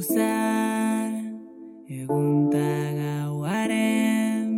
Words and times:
zar 0.00 1.12
egunta 1.88 2.68
gauaren 3.00 4.48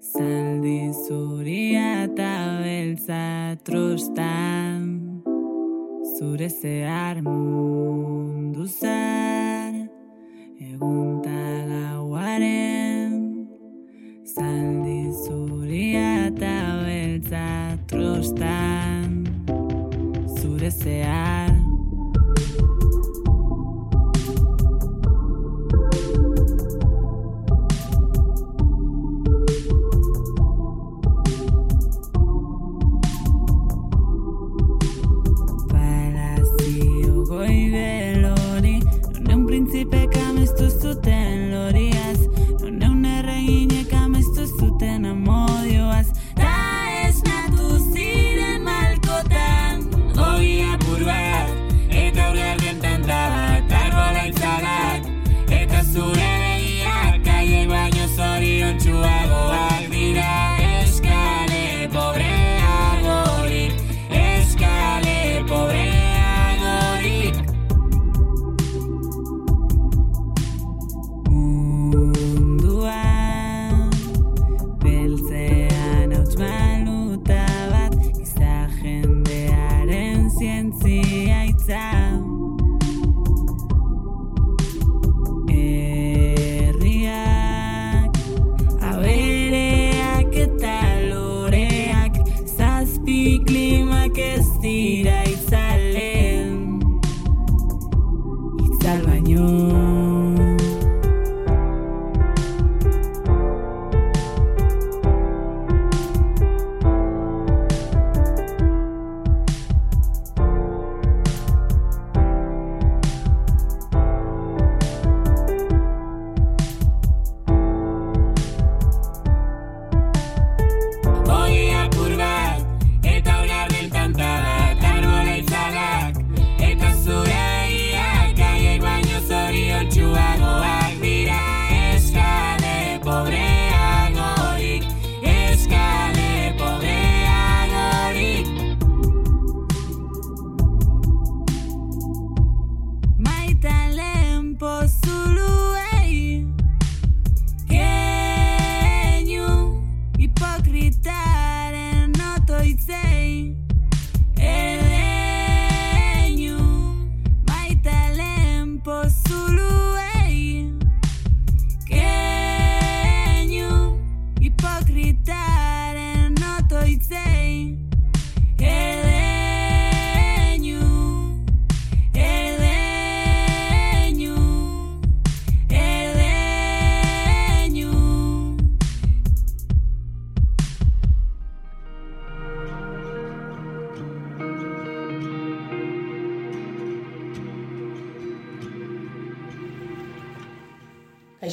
zaldi 0.00 0.92
zuria 1.06 2.04
eta 2.04 2.32
beltza 2.62 3.56
trostan 3.64 4.80
zure 6.16 6.48
zehar 6.48 7.22
mundu 7.22 8.66
zar 8.66 9.39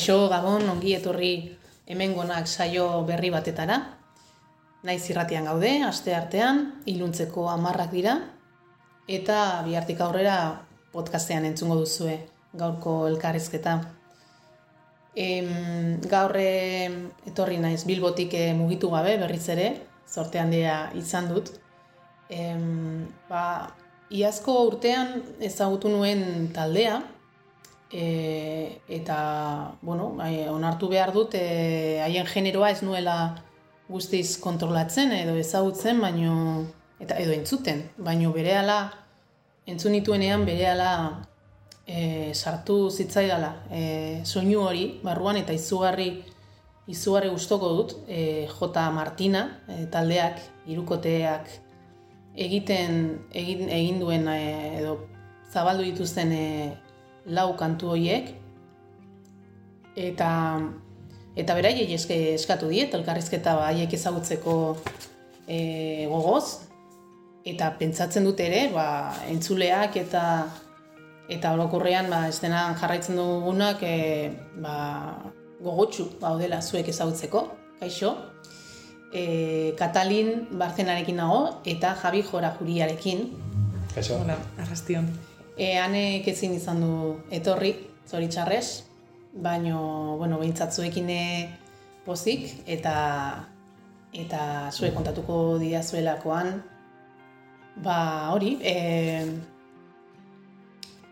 Kaixo, 0.08 0.30
Gabon, 0.32 0.70
ongi 0.72 0.94
etorri 0.96 1.30
hemengonak 1.92 2.46
saio 2.48 3.04
berri 3.04 3.28
batetara. 3.28 3.76
Naiz 4.88 5.02
irratian 5.12 5.50
gaude, 5.50 5.72
aste 5.84 6.14
artean, 6.16 6.62
iluntzeko 6.88 7.50
amarrak 7.52 7.92
dira, 7.92 8.14
eta 9.12 9.66
bihartik 9.66 10.00
aurrera 10.00 10.38
podcastean 10.94 11.50
entzungo 11.50 11.76
duzue 11.82 12.16
gaurko 12.54 12.94
elkarrizketa. 13.10 13.74
Em, 15.26 16.00
gaur 16.08 16.38
em, 16.40 16.96
etorri 17.28 17.60
naiz 17.60 17.84
Bilbotik 17.84 18.32
eh, 18.40 18.54
mugitu 18.56 18.88
gabe 18.96 19.18
berriz 19.20 19.44
ere, 19.58 19.74
zorte 20.08 20.40
handia 20.40 20.86
izan 20.96 21.28
dut. 21.34 21.52
Em, 22.30 23.04
ba, 23.28 23.44
iazko 24.08 24.56
urtean 24.72 25.18
ezagutu 25.52 25.92
nuen 25.92 26.48
taldea, 26.56 27.02
e, 27.92 28.82
eta, 28.90 29.74
bueno, 29.82 30.12
bai, 30.18 30.48
onartu 30.50 30.90
behar 30.92 31.14
dut, 31.14 31.36
e, 31.36 32.00
haien 32.04 32.28
generoa 32.28 32.72
ez 32.72 32.82
nuela 32.84 33.18
guztiz 33.88 34.38
kontrolatzen 34.44 35.14
edo 35.16 35.36
ezagutzen, 35.40 36.02
baino, 36.02 36.66
eta 37.00 37.20
edo 37.24 37.34
entzuten, 37.36 37.86
baino 37.98 38.34
berehala 38.36 38.80
entzun 39.68 39.92
nituenean 39.92 40.46
berehala 40.48 40.92
e, 41.86 42.34
sartu 42.34 42.90
zitzaidala 42.90 43.52
e, 43.70 43.84
soinu 44.24 44.64
hori 44.64 44.86
barruan 45.04 45.40
eta 45.40 45.56
izugarri 45.56 46.10
izugarri 46.88 47.30
gustoko 47.30 47.74
dut 47.76 47.96
e, 48.08 48.48
J. 48.48 48.86
Martina 48.96 49.44
e, 49.68 49.86
taldeak, 49.92 50.40
hirukoteak 50.68 51.52
egiten 52.48 53.02
egin, 53.36 53.68
egin 53.68 54.00
duen 54.00 54.28
e, 54.32 54.40
edo 54.80 54.98
zabaldu 55.52 55.84
dituzten 55.84 56.32
e, 56.32 56.48
lau 57.28 57.52
kantu 57.60 57.94
horiek 57.94 58.32
eta 59.98 60.30
eta 61.38 61.56
beraiei 61.58 61.90
eske 61.94 62.18
eskatu 62.36 62.70
diet 62.72 62.94
elkarrizketa 62.98 63.58
haiek 63.68 63.94
ezagutzeko 63.94 64.56
e, 65.48 66.08
gogoz 66.10 66.64
eta 67.48 67.72
pentsatzen 67.80 68.26
dut 68.28 68.40
ere 68.44 68.68
ba, 68.74 68.88
entzuleak 69.32 69.96
eta 70.04 70.24
eta 71.32 71.52
orokorrean 71.56 72.10
ba 72.10 72.26
estenan 72.32 72.78
jarraitzen 72.80 73.20
dugunak 73.20 73.84
e, 73.84 74.32
ba, 74.64 74.76
gogotsu 75.62 76.10
gaudela 76.22 76.62
zuek 76.62 76.90
ezagutzeko 76.94 77.48
kaixo 77.80 78.16
e, 79.14 79.74
Katalin 79.78 80.48
Barcenarekin 80.58 81.20
nago 81.22 81.42
eta 81.66 81.96
Javi 82.02 82.24
Jora 82.24 82.56
Juriarekin 82.60 83.28
Kaixo. 83.98 84.20
Hola, 84.22 84.38
arrastion. 84.62 85.08
E, 85.58 85.74
anek 85.82 86.28
ezin 86.30 86.54
izan 86.54 86.82
du 86.84 87.16
etorri, 87.34 87.74
zoritxarrez, 88.08 88.84
baino, 89.34 90.18
bueno, 90.18 90.38
behintzat 90.38 90.74
zuekin 90.74 91.10
pozik, 92.06 92.62
eta 92.66 92.94
eta 94.14 94.70
zuek 94.72 94.94
kontatuko 94.96 95.58
didazuelakoan, 95.60 96.62
ba 97.84 97.98
hori, 98.34 98.58
e, 98.62 99.26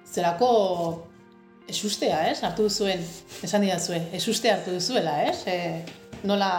zelako 0.06 0.50
esustea, 1.68 2.28
ez? 2.30 2.42
Hartu 2.44 2.70
duzuen, 2.70 3.02
esan 3.44 3.66
didazue, 3.66 4.00
esustea 4.16 4.60
hartu 4.60 4.78
duzuela, 4.78 5.18
ez? 5.26 5.42
E, 5.50 5.58
nola, 6.24 6.52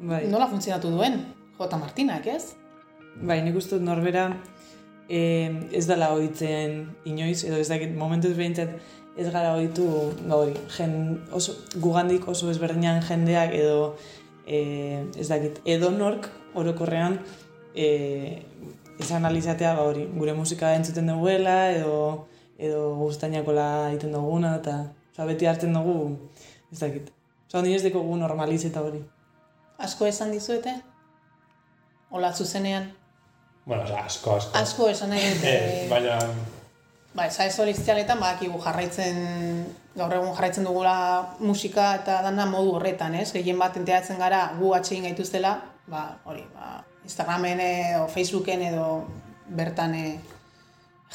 Bai. 0.00 0.26
nola 0.28 0.50
funtzionatu 0.50 0.90
duen, 0.90 1.22
J. 1.58 1.78
Martinak, 1.78 2.26
ez? 2.26 2.56
Bai, 3.22 3.40
nik 3.44 3.56
uste 3.56 3.78
dut 3.78 3.86
norbera 3.86 4.30
eh, 5.12 5.68
ez 5.76 5.84
dela 5.86 6.12
ohitzen 6.16 6.86
inoiz, 7.04 7.42
edo 7.44 7.60
ez 7.60 7.68
dakit, 7.68 7.92
momentuz 7.96 8.32
behintzat 8.38 8.72
ez 9.16 9.28
gara 9.28 9.52
ohitu 9.58 9.84
ba 10.24 10.38
hori, 10.40 10.54
jen, 10.76 10.94
oso, 11.36 11.54
gugandik 11.76 12.28
oso 12.32 12.48
ezberdinan 12.50 13.02
jendeak 13.04 13.52
edo 13.58 13.94
eh, 14.46 15.04
ez 15.20 15.28
dakit, 15.28 15.60
edo 15.68 15.90
nork 15.92 16.30
orokorrean 16.56 17.18
eh, 17.74 18.40
ez 18.98 19.10
analizatea 19.12 19.74
ba 19.76 19.84
hori, 19.90 20.06
gure 20.16 20.32
musika 20.38 20.72
entzuten 20.78 21.12
duguela 21.12 21.58
edo 21.74 22.28
edo 22.62 22.94
gustainakola 22.96 23.66
egiten 23.90 24.14
duguna 24.16 24.56
eta 24.60 24.78
oza, 25.12 25.28
beti 25.28 25.48
hartzen 25.50 25.76
dugu 25.76 26.16
ez 26.72 26.80
dakit. 26.80 27.12
Osa, 27.50 27.60
ni 27.60 27.74
ez 27.76 27.82
dekogu 27.84 28.16
normalizeta 28.16 28.80
hori. 28.80 29.02
Asko 29.82 30.06
esan 30.08 30.32
dizuete? 30.32 30.72
Ola 32.12 32.32
zuzenean? 32.32 32.92
Bueno, 33.64 33.84
oza, 33.84 34.00
asko, 34.04 34.36
asko. 34.36 34.58
Asko 34.58 34.88
esan 34.90 35.10
nahi 35.10 35.28
dut, 35.34 35.44
Eh, 35.44 35.84
eh, 35.84 35.88
baina, 35.90 36.18
Ba, 37.14 37.26
ez 37.26 37.54
soliztialetan, 37.54 38.18
badakigu 38.20 38.58
jarraitzen, 38.64 39.66
gaur 39.94 40.14
egun 40.16 40.30
jarraitzen 40.32 40.64
dugula 40.64 40.94
musika 41.40 41.90
eta 41.98 42.22
dana 42.24 42.46
modu 42.48 42.72
horretan, 42.78 43.14
ez? 43.14 43.32
Gehien 43.34 43.58
bat 43.60 43.76
enteatzen 43.76 44.16
gara 44.18 44.54
gu 44.58 44.72
atxegin 44.72 45.04
gaituztela, 45.04 45.50
ba, 45.86 46.06
hori, 46.24 46.46
ba, 46.54 46.78
Instagramen 47.04 47.60
edo 47.60 48.06
Facebooken 48.08 48.62
edo 48.62 48.86
bertan 49.46 49.94
eh, 49.94 50.20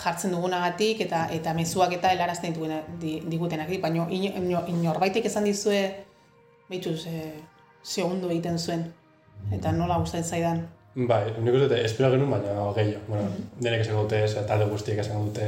jartzen 0.03 0.31
dugunagatik 0.31 1.01
eta 1.01 1.27
eta 1.33 1.53
mezuak 1.57 1.91
eta 1.97 2.11
helarazten 2.13 2.53
di- 2.99 3.21
digutenak, 3.25 3.67
baina 3.81 4.05
ino, 4.09 4.35
ino, 4.37 4.63
inorbaitek 4.67 5.25
esan 5.25 5.43
dizue, 5.45 6.05
behitzu, 6.69 6.95
ze, 6.97 7.33
ze 7.83 8.03
ondo 8.03 8.29
egiten 8.29 8.59
zuen, 8.59 8.93
eta 9.51 9.71
nola 9.71 9.97
gustatzen 9.97 10.29
zaidan. 10.29 10.67
Bai, 10.97 11.21
nik 11.37 11.53
uste 11.53 11.67
dute, 11.67 11.79
espero 11.85 12.09
genuen, 12.13 12.31
baina 12.33 12.67
gehiago. 12.75 13.03
Bueno, 13.07 13.29
denek 13.61 13.85
esango 13.85 14.03
dute, 14.07 14.23
ez, 14.25 14.33
talde 14.49 14.65
guztiek 14.71 14.99
esango 15.03 15.27
dute, 15.29 15.47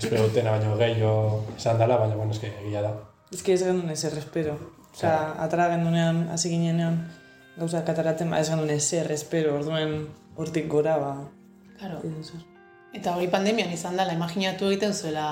espero 0.00 0.24
dutena 0.26 0.56
baino 0.56 0.76
gehiago 0.80 1.44
esan 1.56 1.80
dela, 1.80 2.00
baina, 2.00 2.16
bueno, 2.16 2.32
eske, 2.32 2.52
egia 2.64 2.82
da. 2.86 2.94
Que 3.44 3.54
ez 3.54 3.62
gendun 3.62 3.90
ezer 3.92 4.16
espero. 4.18 4.56
Osa, 4.94 5.34
atara 5.44 5.68
gendunean, 5.74 6.24
hasi 6.32 6.50
ginenean, 6.50 7.02
gauzak 7.58 7.90
ataratzen, 7.92 8.30
ba, 8.32 8.40
ez 8.40 8.48
gendun 8.48 8.72
ezer 8.72 9.12
espero, 9.12 9.58
orduen 9.60 10.00
hortik 10.36 10.70
gora, 10.72 10.96
ba, 11.02 11.12
Claro. 11.78 12.00
Eta 12.96 13.14
hori 13.14 13.28
pandemian 13.30 13.70
izan 13.70 13.96
dela, 14.00 14.14
imaginatu 14.16 14.66
egiten 14.66 14.94
zuela 14.94 15.28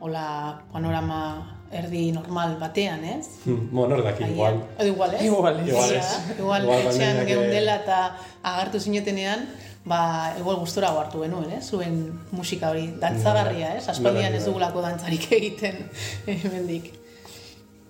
hola 0.00 0.62
panorama 0.72 1.59
erdi 1.70 2.10
normal 2.12 2.56
batean, 2.58 3.04
ez? 3.04 3.26
Hmm, 3.44 3.68
bueno, 3.70 3.94
nor 3.94 4.04
daki, 4.04 4.24
igual. 4.24 4.58
Edo 4.78 4.88
igual, 4.88 5.14
ez? 5.14 5.22
Igual, 5.22 5.60
ez. 5.60 5.68
Igual, 5.68 5.92
ez. 5.94 6.38
Igual, 6.38 6.62
Igual 6.64 6.86
etxean 6.90 7.20
geundela 7.28 7.76
eta 7.84 7.98
agartu 8.42 8.80
zinetenean, 8.80 9.46
ba, 9.84 10.34
igual 10.38 10.58
gustora 10.60 10.90
hartu 10.90 11.22
genuen, 11.22 11.52
ez? 11.54 11.70
Zuen 11.70 12.02
musika 12.34 12.72
hori, 12.74 12.88
dantzagarria, 13.00 13.76
ez? 13.78 13.86
Aspaldian 13.88 14.34
ez 14.34 14.44
dugulako 14.48 14.82
dantzarik 14.82 15.30
egiten 15.32 15.86
hemendik. 16.26 16.92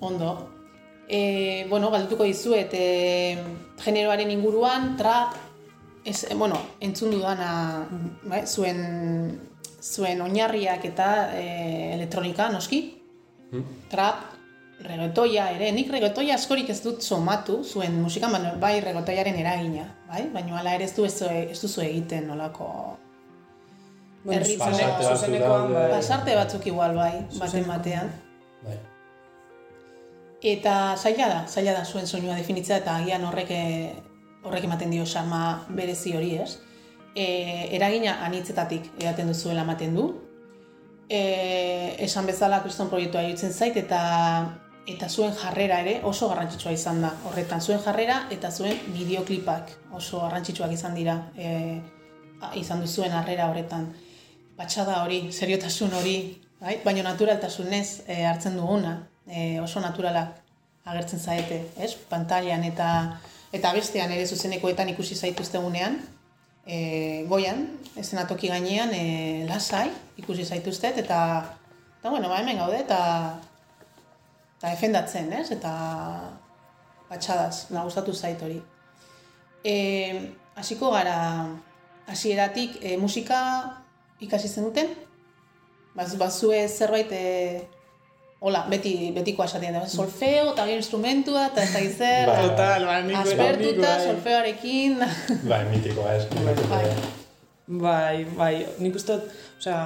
Ondo. 0.00 0.35
E, 1.09 1.67
bueno, 1.69 1.91
galdutuko 1.91 2.29
dizuet, 2.29 2.71
e, 2.76 3.38
generoaren 3.83 4.31
inguruan, 4.31 4.93
trap, 5.00 5.35
ez, 6.05 6.23
e, 6.29 6.37
bueno, 6.37 6.61
entzun 6.85 7.17
dudana, 7.17 7.88
bai, 8.29 8.44
zuen, 8.47 9.41
zuen 9.81 10.21
oinarriak 10.21 10.85
eta 10.93 11.11
e, 11.35 11.94
elektronika, 11.97 12.53
noski? 12.53 13.00
Trap, 13.91 14.25
reggaetoia 14.85 15.50
ere, 15.56 15.70
nik 15.76 15.91
reggaetoia 15.93 16.37
askorik 16.38 16.70
ez 16.73 16.81
dut 16.85 17.02
somatu 17.02 17.61
zuen 17.64 17.99
musikan, 18.00 18.32
baina 18.32 18.55
bai 18.61 18.79
reggaetoiaren 18.85 19.37
eragina, 19.43 19.87
bai? 20.08 20.25
Baina 20.32 20.58
hala 20.61 20.75
ere 20.79 20.87
ez, 20.88 20.94
du 20.97 21.05
ez, 21.05 21.17
ez 21.23 21.58
duzu 21.61 21.82
egiten 21.85 22.29
nolako 22.31 22.70
batzuk 24.25 24.62
zuzenekoan, 24.62 25.73
bai. 25.75 25.88
pasarte 25.94 26.37
batzuk 26.37 26.67
igual 26.70 26.97
bai, 26.97 27.12
baten 27.38 27.69
batean. 27.69 28.14
Bai. 28.64 28.79
Eta 30.55 30.97
zaila 30.97 31.29
da, 31.29 31.41
zaila 31.49 31.76
da 31.76 31.85
zuen 31.85 32.06
soinua 32.06 32.37
definitzea 32.38 32.81
eta 32.81 32.97
agian 33.02 33.25
horrek 33.29 33.52
horrek 34.44 34.64
ematen 34.64 34.93
dio 34.93 35.05
xarma 35.05 35.67
berezi 35.69 36.14
hori, 36.17 36.35
ez? 36.41 36.56
E, 37.12 37.26
eragina 37.76 38.20
anitzetatik 38.25 38.87
edaten 38.99 39.29
duzuela 39.29 39.67
ematen 39.67 39.97
du. 39.97 40.06
E, 41.11 41.21
esan 42.07 42.29
bezala 42.31 42.61
kriston 42.62 42.89
proiektua 42.89 43.25
iruditzen 43.27 43.53
zait 43.53 43.77
eta 43.77 44.01
eta 44.91 45.09
zuen 45.09 45.33
jarrera 45.37 45.81
ere 45.83 45.97
oso 46.07 46.29
garrantzitsua 46.31 46.73
izan 46.73 47.01
da. 47.03 47.11
Horretan 47.29 47.61
zuen 47.61 47.81
jarrera 47.85 48.21
eta 48.31 48.51
zuen 48.51 48.79
bideoklipak 48.95 49.73
oso 49.99 50.21
garrantzitsuak 50.25 50.73
izan 50.73 50.95
dira 50.95 51.17
e, 51.37 51.81
izan 52.61 52.81
duzuen 52.85 53.12
harrera 53.12 53.51
horretan. 53.51 53.91
Batxada 54.59 55.03
hori, 55.05 55.21
seriotasun 55.33 55.95
hori, 55.97 56.17
bai? 56.61 56.79
baina 56.85 57.05
naturaltasunez 57.07 58.03
e, 58.07 58.23
hartzen 58.29 58.57
duguna, 58.61 58.97
e, 59.27 59.59
oso 59.61 59.81
naturalak 59.81 60.39
agertzen 60.85 61.21
zaete, 61.21 61.61
ez? 61.79 61.95
Pantailan 62.11 62.65
eta 62.69 62.89
eta 63.53 63.73
bestean 63.75 64.12
ere 64.15 64.27
zuzenekoetan 64.27 64.93
ikusi 64.93 65.17
zaituztegunean, 65.17 65.99
e, 66.67 67.25
goian, 67.29 67.67
eszenatoki 67.97 68.51
gainean, 68.51 68.93
e, 68.95 69.47
lasai 69.49 69.89
ikusi 70.21 70.45
zaituztet, 70.45 70.99
eta, 71.05 71.21
eta 71.99 72.11
bueno, 72.11 72.29
ba, 72.29 72.41
hemen 72.41 72.61
gaude, 72.61 72.81
eta, 72.85 73.01
eta 74.59 74.75
defendatzen, 74.75 75.33
ez? 75.33 75.49
Eta 75.57 75.73
batxadaz, 77.11 77.71
na 77.75 77.85
gustatu 77.85 78.15
zait 78.15 78.43
hori. 78.43 78.61
E, 79.65 79.75
hasiko 80.57 80.93
gara, 80.95 81.19
hasieratik 82.11 82.79
e, 82.83 82.97
musika 82.97 83.41
ikasi 84.21 84.49
zenuten? 84.49 84.95
Baz, 85.95 86.15
bazue 86.17 86.62
zerbait 86.69 87.11
e, 87.12 87.27
Hola, 88.40 88.62
beti, 88.72 89.10
betikoa 89.12 89.44
esaten 89.44 89.75
da, 89.76 89.82
solfeo 89.92 90.54
eta 90.54 90.64
gero 90.64 90.81
instrumentua 90.81 91.42
eta 91.50 91.60
ez 91.66 91.72
da 91.75 91.81
zer, 91.92 92.31
Bai. 92.31 92.37
Total, 92.46 92.87
ba, 92.88 92.94
nik 93.04 93.19
aspertuta, 93.20 93.82
bai. 93.90 94.06
solfeoarekin, 94.06 94.94
Bai, 95.50 95.58
mitikoa, 95.69 96.14
ez. 96.14 96.25
Bai. 96.70 96.87
Bai, 97.82 98.25
bai, 98.38 98.54
nik 98.81 98.96
uste 98.96 99.19
osea, 99.58 99.82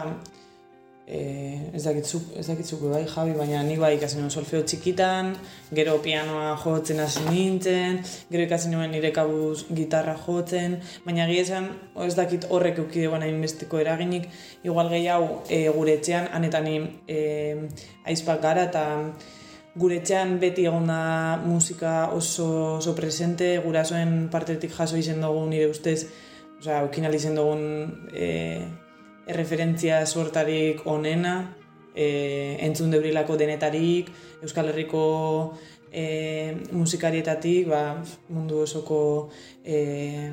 eh, 1.06 1.70
ez 1.74 1.82
dakitzuk, 1.84 2.30
ez 2.38 2.46
dakitzuk 2.46 2.80
bai, 2.88 3.04
Javi, 3.08 3.34
baina 3.36 3.62
nik 3.62 3.80
bai 3.80 3.94
ikasi 3.96 4.18
nuen 4.18 4.32
solfeo 4.32 4.62
txikitan, 4.64 5.34
gero 5.76 5.98
pianoa 6.04 6.54
jotzen 6.62 7.02
hasi 7.04 7.24
nintzen, 7.28 8.00
gero 8.30 8.46
ikasi 8.46 8.72
nuen 8.72 8.92
nire 8.94 9.12
kabuz 9.12 9.66
gitarra 9.68 10.16
jotzen, 10.24 10.78
baina 11.04 11.28
egia 11.28 11.44
esan, 11.44 11.70
ez 12.06 12.14
dakit 12.16 12.48
horrek 12.50 12.80
eukidegoan 12.84 13.24
hainbesteko 13.26 13.80
eraginik, 13.82 14.28
igual 14.64 14.90
gehiago 14.92 15.42
e, 15.48 15.64
gure 15.76 15.98
etxean, 15.98 16.30
hanetan 16.32 16.68
e, 16.72 17.20
aizpak 18.08 18.40
gara 18.42 18.68
eta 18.70 18.84
gure 19.76 19.98
etxean 20.00 20.38
beti 20.40 20.64
egon 20.70 20.86
da 20.88 21.36
musika 21.44 22.10
oso, 22.14 22.78
oso 22.78 22.94
presente, 22.96 23.56
gurasoen 23.64 24.30
partetik 24.32 24.72
jaso 24.72 24.96
izen 24.96 25.20
dugu 25.20 25.44
nire 25.50 25.68
ustez, 25.68 26.06
osea, 26.60 26.80
eukin 26.86 27.04
alizen 27.10 27.36
dugun 27.36 27.64
e, 28.14 28.30
erreferentzia 29.26 30.04
sortarik 30.06 30.84
onena, 30.86 31.54
e, 31.94 32.56
entzun 32.66 32.90
debrilako 32.90 33.38
denetarik, 33.40 34.10
Euskal 34.42 34.68
Herriko 34.72 35.04
e, 35.92 36.56
musikarietatik, 36.72 37.68
ba, 37.70 38.02
mundu 38.28 38.64
osoko 38.66 39.30
e, 39.64 40.30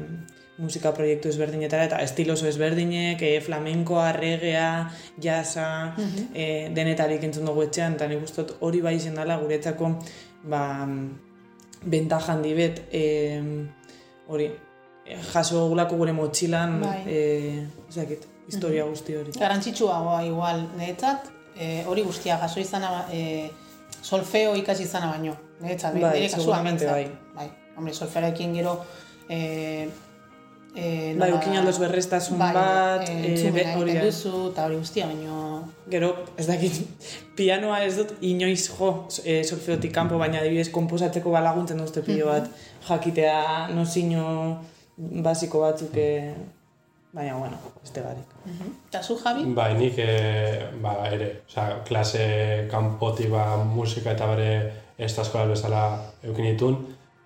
musika 0.62 0.92
proiektu 0.94 1.30
ezberdinetara 1.32 1.88
eta 1.88 2.00
estilo 2.04 2.34
oso 2.34 2.48
ezberdinek, 2.50 3.22
e, 3.22 3.40
flamenkoa, 3.42 4.12
regea, 4.18 4.90
jasa, 5.22 5.68
e, 6.34 6.70
denetarik 6.76 7.24
entzun 7.26 7.48
dugu 7.50 7.66
etxean, 7.70 7.96
eta 7.98 8.10
nik 8.10 8.26
uste 8.26 8.44
dut 8.44 8.58
hori 8.66 8.82
bai 8.84 8.98
izen 8.98 9.18
dela 9.18 9.40
guretzako 9.42 9.96
ba, 10.52 10.66
bentaja 11.82 12.36
handi 12.36 12.54
bet, 12.58 12.84
e, 12.92 13.06
hori, 14.28 14.52
jaso 15.32 15.68
gulako 15.70 15.98
gure 15.98 16.14
motxilan, 16.14 16.78
Bai. 16.82 17.00
e, 17.08 17.22
ez 17.90 17.96
dakit, 17.96 18.28
historia 18.48 18.84
guzti 18.86 19.16
hori. 19.16 19.32
garrantzitsuagoa 19.40 20.24
igual, 20.26 20.68
niretzat, 20.78 21.30
e, 21.56 21.84
hori 21.88 22.02
guztia 22.04 22.38
jaso 22.38 22.60
izana, 22.60 23.06
e, 23.12 23.50
solfeo 24.02 24.56
ikasi 24.56 24.84
izana 24.84 25.12
baino, 25.12 25.36
niretzat, 25.62 25.94
Bai, 25.94 26.02
nire 26.20 26.30
behintzat. 26.64 26.92
bai. 26.92 27.12
Bai, 27.36 27.50
hombre, 27.78 27.94
solfeoarekin 27.94 28.54
gero, 28.56 28.80
e, 29.30 29.90
e, 30.76 31.16
Bai, 31.20 31.32
ukin 31.34 31.58
aldoz 31.58 31.78
berreztasun 31.80 32.38
bai, 32.40 32.54
bat, 32.54 33.10
e, 33.10 33.48
e, 33.48 33.52
be- 33.52 33.66
hori 33.76 33.94
da. 33.94 34.06
duzu, 34.06 34.50
eta 34.52 34.66
hori 34.66 34.76
guztia, 34.78 35.06
baino, 35.08 35.40
Gero, 35.92 36.14
ez 36.38 36.48
dakit, 36.48 36.74
pianoa 37.38 37.84
ez 37.84 37.96
dut 37.98 38.14
inoiz 38.22 38.70
jo 38.70 39.08
e, 39.26 39.44
solfeotik 39.44 39.92
kanpo, 39.94 40.18
baina 40.18 40.40
adibidez 40.40 40.70
komposatzeko 40.72 41.32
balaguntzen 41.32 41.78
duzte 41.78 42.02
pilo 42.02 42.28
bat 42.28 42.48
jakitea 42.88 43.68
nozino 43.76 44.62
basiko 44.98 45.60
batzuk 45.66 45.96
e, 45.98 46.34
baina, 47.14 47.36
bueno, 47.38 47.58
beste 47.82 48.02
barik. 48.02 48.30
Eta 48.90 49.02
zu, 49.04 49.18
Javi? 49.20 49.44
Bai, 49.56 49.74
nik 49.78 49.98
e, 50.00 50.70
ba, 50.82 50.94
ere, 51.12 51.42
oza, 51.48 51.66
klase 51.88 52.68
kanpotik 52.72 53.30
ba, 53.34 53.58
musika 53.58 54.14
eta 54.16 54.28
bere 54.32 54.52
ez 54.98 55.12
da 55.16 55.26
eskola 55.26 55.50
bezala 55.52 55.82
eukin 56.24 56.48
ditun, 56.52 56.78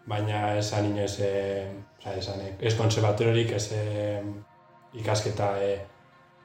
baina 0.08 0.56
esan 0.58 0.90
inoez, 0.92 1.20
e, 1.20 1.68
oza, 2.00 2.16
esan, 2.18 2.42
e, 2.42 2.56
ez 2.66 2.74
konservatoriorik, 2.80 3.52
ez 3.60 3.68
e, 3.78 4.24
ikasketa 5.02 5.52
e, 5.62 5.78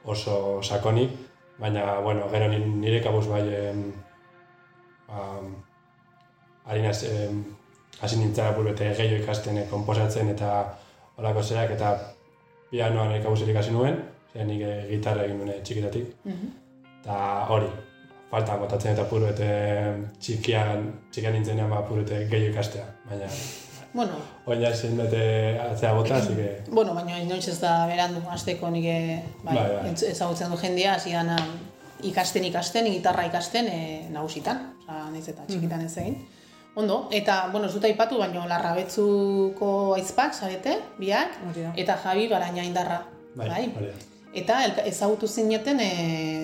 oso 0.05 0.61
sakonik, 0.61 1.11
baina, 1.59 1.99
bueno, 2.01 2.29
gero 2.29 2.47
ni- 2.49 2.61
nire 2.85 3.01
kabuz 3.01 3.27
bai, 3.29 3.41
em, 3.55 3.83
ba, 5.07 5.25
harinaz, 6.65 7.03
em, 7.09 7.43
hasi 8.01 8.17
nintzen 8.17 8.47
apurrete 8.47 8.93
gehiago 8.97 9.23
ikasten 9.23 9.57
e, 9.57 9.67
komposatzen 9.69 10.29
eta 10.29 10.51
olako 11.17 11.43
zerak, 11.43 11.71
eta 11.77 11.91
pianoan 12.71 13.11
e, 13.15 13.21
kabuz 13.23 13.41
ikasi 13.47 13.71
nuen, 13.75 13.97
zer 14.33 14.45
nik 14.47 14.61
e, 14.63 14.73
gitarra 14.89 15.25
egin 15.27 15.37
nuen 15.43 15.63
txikitatik, 15.63 16.13
Mhm. 16.25 16.51
eta 17.01 17.47
hori, 17.49 17.67
falta 18.31 18.55
botatzen 18.57 18.93
eta 18.93 19.01
apurrete 19.03 19.47
txikian, 20.19 20.85
txikian 21.11 21.33
nintzenean 21.33 21.69
ba 21.69 21.79
apurrete 21.83 22.25
gehiago 22.31 22.53
ikastea, 22.53 22.85
baina 23.09 23.27
Bueno, 23.93 24.13
Oina 24.47 24.69
ezin 24.71 24.95
bete 24.95 25.59
atzea 25.59 25.91
bota, 25.93 26.15
así 26.15 26.33
que... 26.33 26.61
bueno, 26.77 26.93
baina 26.95 27.17
inoiz 27.19 27.47
ez 27.51 27.57
da 27.59 27.85
berandu, 27.89 28.21
azteko 28.31 28.69
nik 28.71 28.85
eh, 28.87 29.17
bai, 29.43 29.55
Bai, 29.57 29.65
bai. 29.83 29.91
ezagutzen 30.11 30.49
du 30.49 30.55
jendea, 30.57 30.93
hasi 30.95 31.11
ikasten 32.03 32.45
ikasten, 32.45 32.85
gitarra 32.85 33.25
ikasten 33.27 33.67
e, 33.67 34.07
nagusitan, 34.09 34.61
oza, 34.81 35.09
nahiz 35.11 35.27
eta 35.27 35.43
txikitan 35.45 35.81
ez 35.85 35.97
egin. 35.97 36.15
Ondo, 36.75 37.09
eta, 37.11 37.49
bueno, 37.51 37.67
ez 37.67 37.73
dut 37.73 37.83
aipatu, 37.83 38.17
baina 38.21 38.45
larrabetzuko 38.47 39.93
aizpak, 39.97 40.33
zarete, 40.33 40.77
biak, 40.99 41.33
Hori 41.49 41.65
da. 41.65 41.73
eta 41.75 41.97
Javi 42.03 42.29
baraina 42.31 42.63
indarra. 42.63 43.01
Bai, 43.35 43.49
da. 43.49 43.89
Eta 44.33 44.61
ezagutu 44.87 45.27
zineten 45.27 45.79
e, 45.83 45.89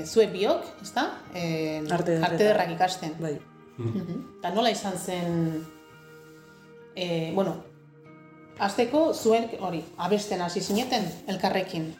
zuek 0.05 0.33
biok, 0.33 0.65
ezta? 0.83 1.05
E, 1.33 1.79
Arte 1.89 2.11
ederra. 2.17 2.25
arte 2.27 2.43
ederrak 2.43 2.73
ikasten. 2.75 3.13
Bai. 3.23 3.37
Mhm. 3.77 4.19
Eta 4.39 4.51
nola 4.51 4.69
izan 4.73 4.97
zen, 4.99 5.63
e, 6.95 7.31
bueno, 7.35 7.55
azteko 8.59 9.13
zuen, 9.13 9.47
hori, 9.61 9.83
abesten 9.97 10.41
hasi 10.41 10.59
zineten 10.61 11.07
elkarrekin. 11.27 11.93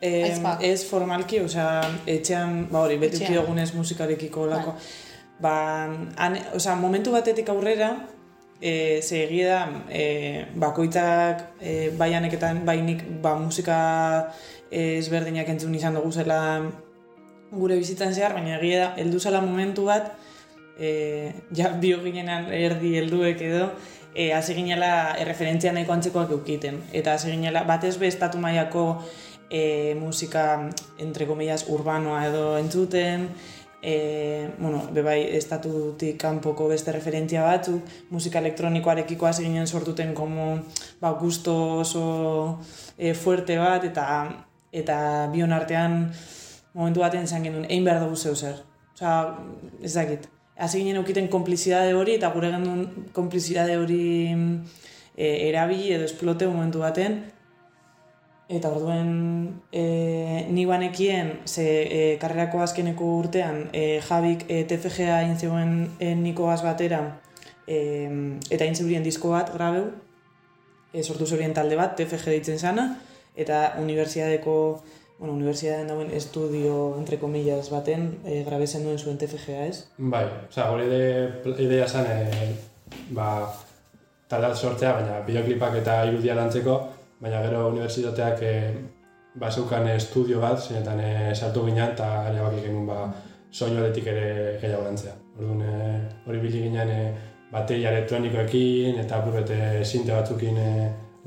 Eh, 0.00 0.24
Aizpak. 0.30 0.62
ez 0.62 0.84
formalki, 0.88 1.40
osea, 1.40 1.82
etxean, 2.06 2.68
ba 2.70 2.80
hori, 2.84 2.96
beti 2.98 3.16
Etxean. 3.22 3.42
egunez 3.44 3.72
musikarekiko 3.74 4.46
lako. 4.46 4.72
Ba, 4.72 4.78
han, 5.42 6.38
osea, 6.54 6.76
momentu 6.76 7.12
batetik 7.12 7.48
aurrera, 7.48 8.06
e, 8.60 9.00
ze 9.02 9.24
egia 9.24 9.48
da, 9.48 9.82
e, 9.90 10.46
bakoitzak, 10.54 11.60
e, 11.60 11.90
bai 11.98 12.14
aneketan, 12.14 12.64
bai 12.64 12.80
nik, 12.82 13.02
ba, 13.22 13.34
musika 13.36 14.32
e, 14.70 14.98
ezberdinak 14.98 15.48
entzun 15.48 15.74
izan 15.74 15.94
dugu 15.94 16.12
zela 16.12 16.38
gure 17.52 17.76
bizitzan 17.76 18.14
zehar, 18.14 18.34
baina 18.34 18.58
egia 18.58 18.80
da, 18.80 18.92
heldu 19.02 19.20
zela 19.20 19.42
momentu 19.44 19.84
bat, 19.90 20.14
e, 20.78 21.32
ja, 21.54 21.74
bio 21.80 22.00
ginenan 22.02 22.48
erdi 22.52 22.96
helduek 22.98 23.42
edo, 23.42 23.68
e, 24.14 24.32
hasi 24.32 24.54
ginela 24.54 25.14
erreferentzia 25.18 25.72
nahiko 25.74 25.92
antzekoak 25.92 26.32
eukiten. 26.38 26.80
Eta 26.92 27.14
hasi 27.14 27.32
ginela, 27.34 27.64
batez 27.68 27.96
be 27.98 28.08
estatu 28.08 28.38
mailako 28.38 29.02
e, 29.50 29.94
musika, 29.98 30.70
entre 30.98 31.26
comillas, 31.26 31.66
urbanoa 31.68 32.24
edo 32.30 32.46
entzuten, 32.58 33.28
e, 33.84 34.50
bueno, 34.58 34.80
bebai 34.96 35.18
estatutik 35.36 36.16
kanpoko 36.16 36.70
beste 36.70 36.92
referentzia 36.92 37.42
batzuk, 37.44 37.84
musika 38.10 38.40
elektronikoarekiko 38.40 39.28
hasi 39.28 39.44
ginen 39.44 39.68
sortuten 39.68 40.14
como, 40.16 40.62
ba, 41.02 41.10
gusto 41.20 41.54
oso 41.82 42.04
e, 42.96 43.12
fuerte 43.12 43.58
bat, 43.60 43.84
eta 43.84 44.06
eta 44.72 44.96
bion 45.30 45.52
artean 45.52 46.08
momentu 46.72 47.04
baten 47.04 47.28
esan 47.28 47.44
genuen, 47.44 47.68
egin 47.68 47.84
behar 47.84 48.00
dugu 48.06 48.16
zeu 48.16 48.34
zer. 48.34 48.64
Osea, 48.96 49.18
ez 49.82 49.92
dakit. 49.94 50.30
Hasi 50.56 50.80
ginen 50.80 51.02
eukiten 51.02 51.28
konplizidade 51.28 51.92
hori, 51.94 52.16
eta 52.16 52.32
gure 52.32 52.50
genuen 52.54 53.10
konplizidade 53.12 53.76
hori 53.76 54.02
e, 54.32 55.28
erabili 55.50 55.92
edo 55.92 56.08
esplote 56.08 56.48
momentu 56.48 56.80
baten, 56.82 57.20
Eta 58.48 58.68
orduen 58.68 59.62
e, 59.72 60.46
ni 60.52 60.66
banekien, 60.68 61.30
ze 61.48 61.64
e, 61.64 62.00
karrerako 62.20 62.60
azkeneko 62.60 63.06
urtean, 63.22 63.70
e, 63.72 64.00
Javik 64.04 64.44
e, 64.52 64.64
TFGA 64.68 65.22
egin 65.22 65.38
zegoen 65.38 65.70
e, 65.98 66.10
nikoaz 66.14 66.60
batera, 66.62 67.00
e, 67.64 67.78
eta 68.50 68.66
egin 68.66 68.76
zeurien 68.76 69.06
disko 69.06 69.30
bat, 69.32 69.48
grabeu, 69.54 69.86
e, 70.92 71.02
sortu 71.02 71.24
zeurien 71.24 71.56
talde 71.56 71.78
bat, 71.80 71.94
TFG 71.96 72.34
deitzen 72.34 72.60
zana, 72.60 72.84
eta 73.34 73.78
unibertsiadeko, 73.80 74.56
bueno, 75.18 75.32
unibertsiadean 75.38 75.88
dauen 75.88 76.12
estudio, 76.12 76.98
entre 76.98 77.16
comillas, 77.18 77.70
baten, 77.72 78.10
e, 78.26 78.42
grabezen 78.44 78.84
duen 78.84 79.00
zuen 79.00 79.16
TFGA, 79.16 79.70
ez? 79.70 79.86
Bai, 79.96 80.26
osea, 80.50 80.68
gure 80.68 80.84
ide, 80.90 81.62
idea 81.64 81.88
zen, 81.88 82.12
e, 82.12 83.00
ba, 83.16 83.30
talde 84.28 84.52
sortzea, 84.52 84.92
baina 85.00 85.22
bideoklipak 85.24 85.80
eta 85.80 85.96
irudia 86.10 86.36
lantzeko, 86.36 86.76
baina 87.24 87.42
gero 87.46 87.68
unibertsitateak 87.72 88.42
e, 88.44 88.54
ba, 89.40 89.50
zeukan 89.50 89.88
estudio 89.94 90.40
bat, 90.42 90.60
zinetan 90.60 91.00
e, 91.00 91.12
sartu 91.34 91.64
ginen, 91.64 91.94
eta 91.94 92.08
ere 92.30 92.42
bakik 92.44 92.68
egun 92.68 92.86
ba, 92.90 92.98
soinu 93.50 93.80
aletik 93.80 94.10
ere 94.12 94.26
gehiago 94.60 94.84
lantzea. 94.84 95.14
Orduan, 95.38 95.62
e, 95.64 96.00
hori 96.28 96.42
bili 96.42 96.66
ginen 96.66 96.92
e, 96.92 97.00
bateria 97.52 97.94
elektronikoekin 97.94 99.00
eta 99.04 99.22
apurrete 99.22 99.58
sinte 99.84 100.12
batzukin 100.12 100.60
e, 100.60 100.72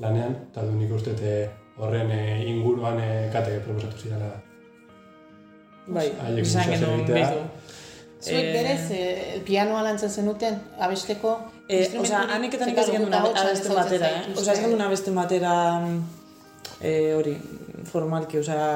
lanean, 0.03 0.37
eta 0.51 0.61
orduan 0.61 0.83
nik 0.83 1.23
e, 1.33 1.37
horren 1.81 2.13
e, 2.13 2.21
inguruan 2.51 3.01
e, 3.01 3.09
kate 3.33 3.57
proposatu 3.65 4.05
zidala. 4.05 4.35
Bai, 5.87 6.11
izan 6.43 6.73
genuen 6.75 7.05
behitu. 7.07 7.45
Zuek 8.17 8.43
Eh, 8.43 8.53
berez, 8.53 8.91
e, 8.91 9.41
pianoa 9.45 9.83
lantzen 9.85 10.09
zenuten, 10.09 10.57
abesteko 10.79 11.37
Eh, 11.69 11.83
Ze, 11.91 11.97
ikasi 11.97 12.71
claro, 12.73 12.91
genuen 12.93 13.11
guk 13.11 13.19
ahotsa 13.19 13.41
abesten 13.43 13.73
batera, 13.75 14.07
eh? 14.07 14.13
zaituzte. 14.21 14.41
Osea, 14.41 14.53
ez 14.53 14.59
genuen 14.61 14.81
abesten 14.81 15.15
batera 15.15 15.53
mm, 15.79 15.97
eh, 16.81 17.13
hori, 17.17 17.33
formalki, 17.91 18.37
osea... 18.39 18.67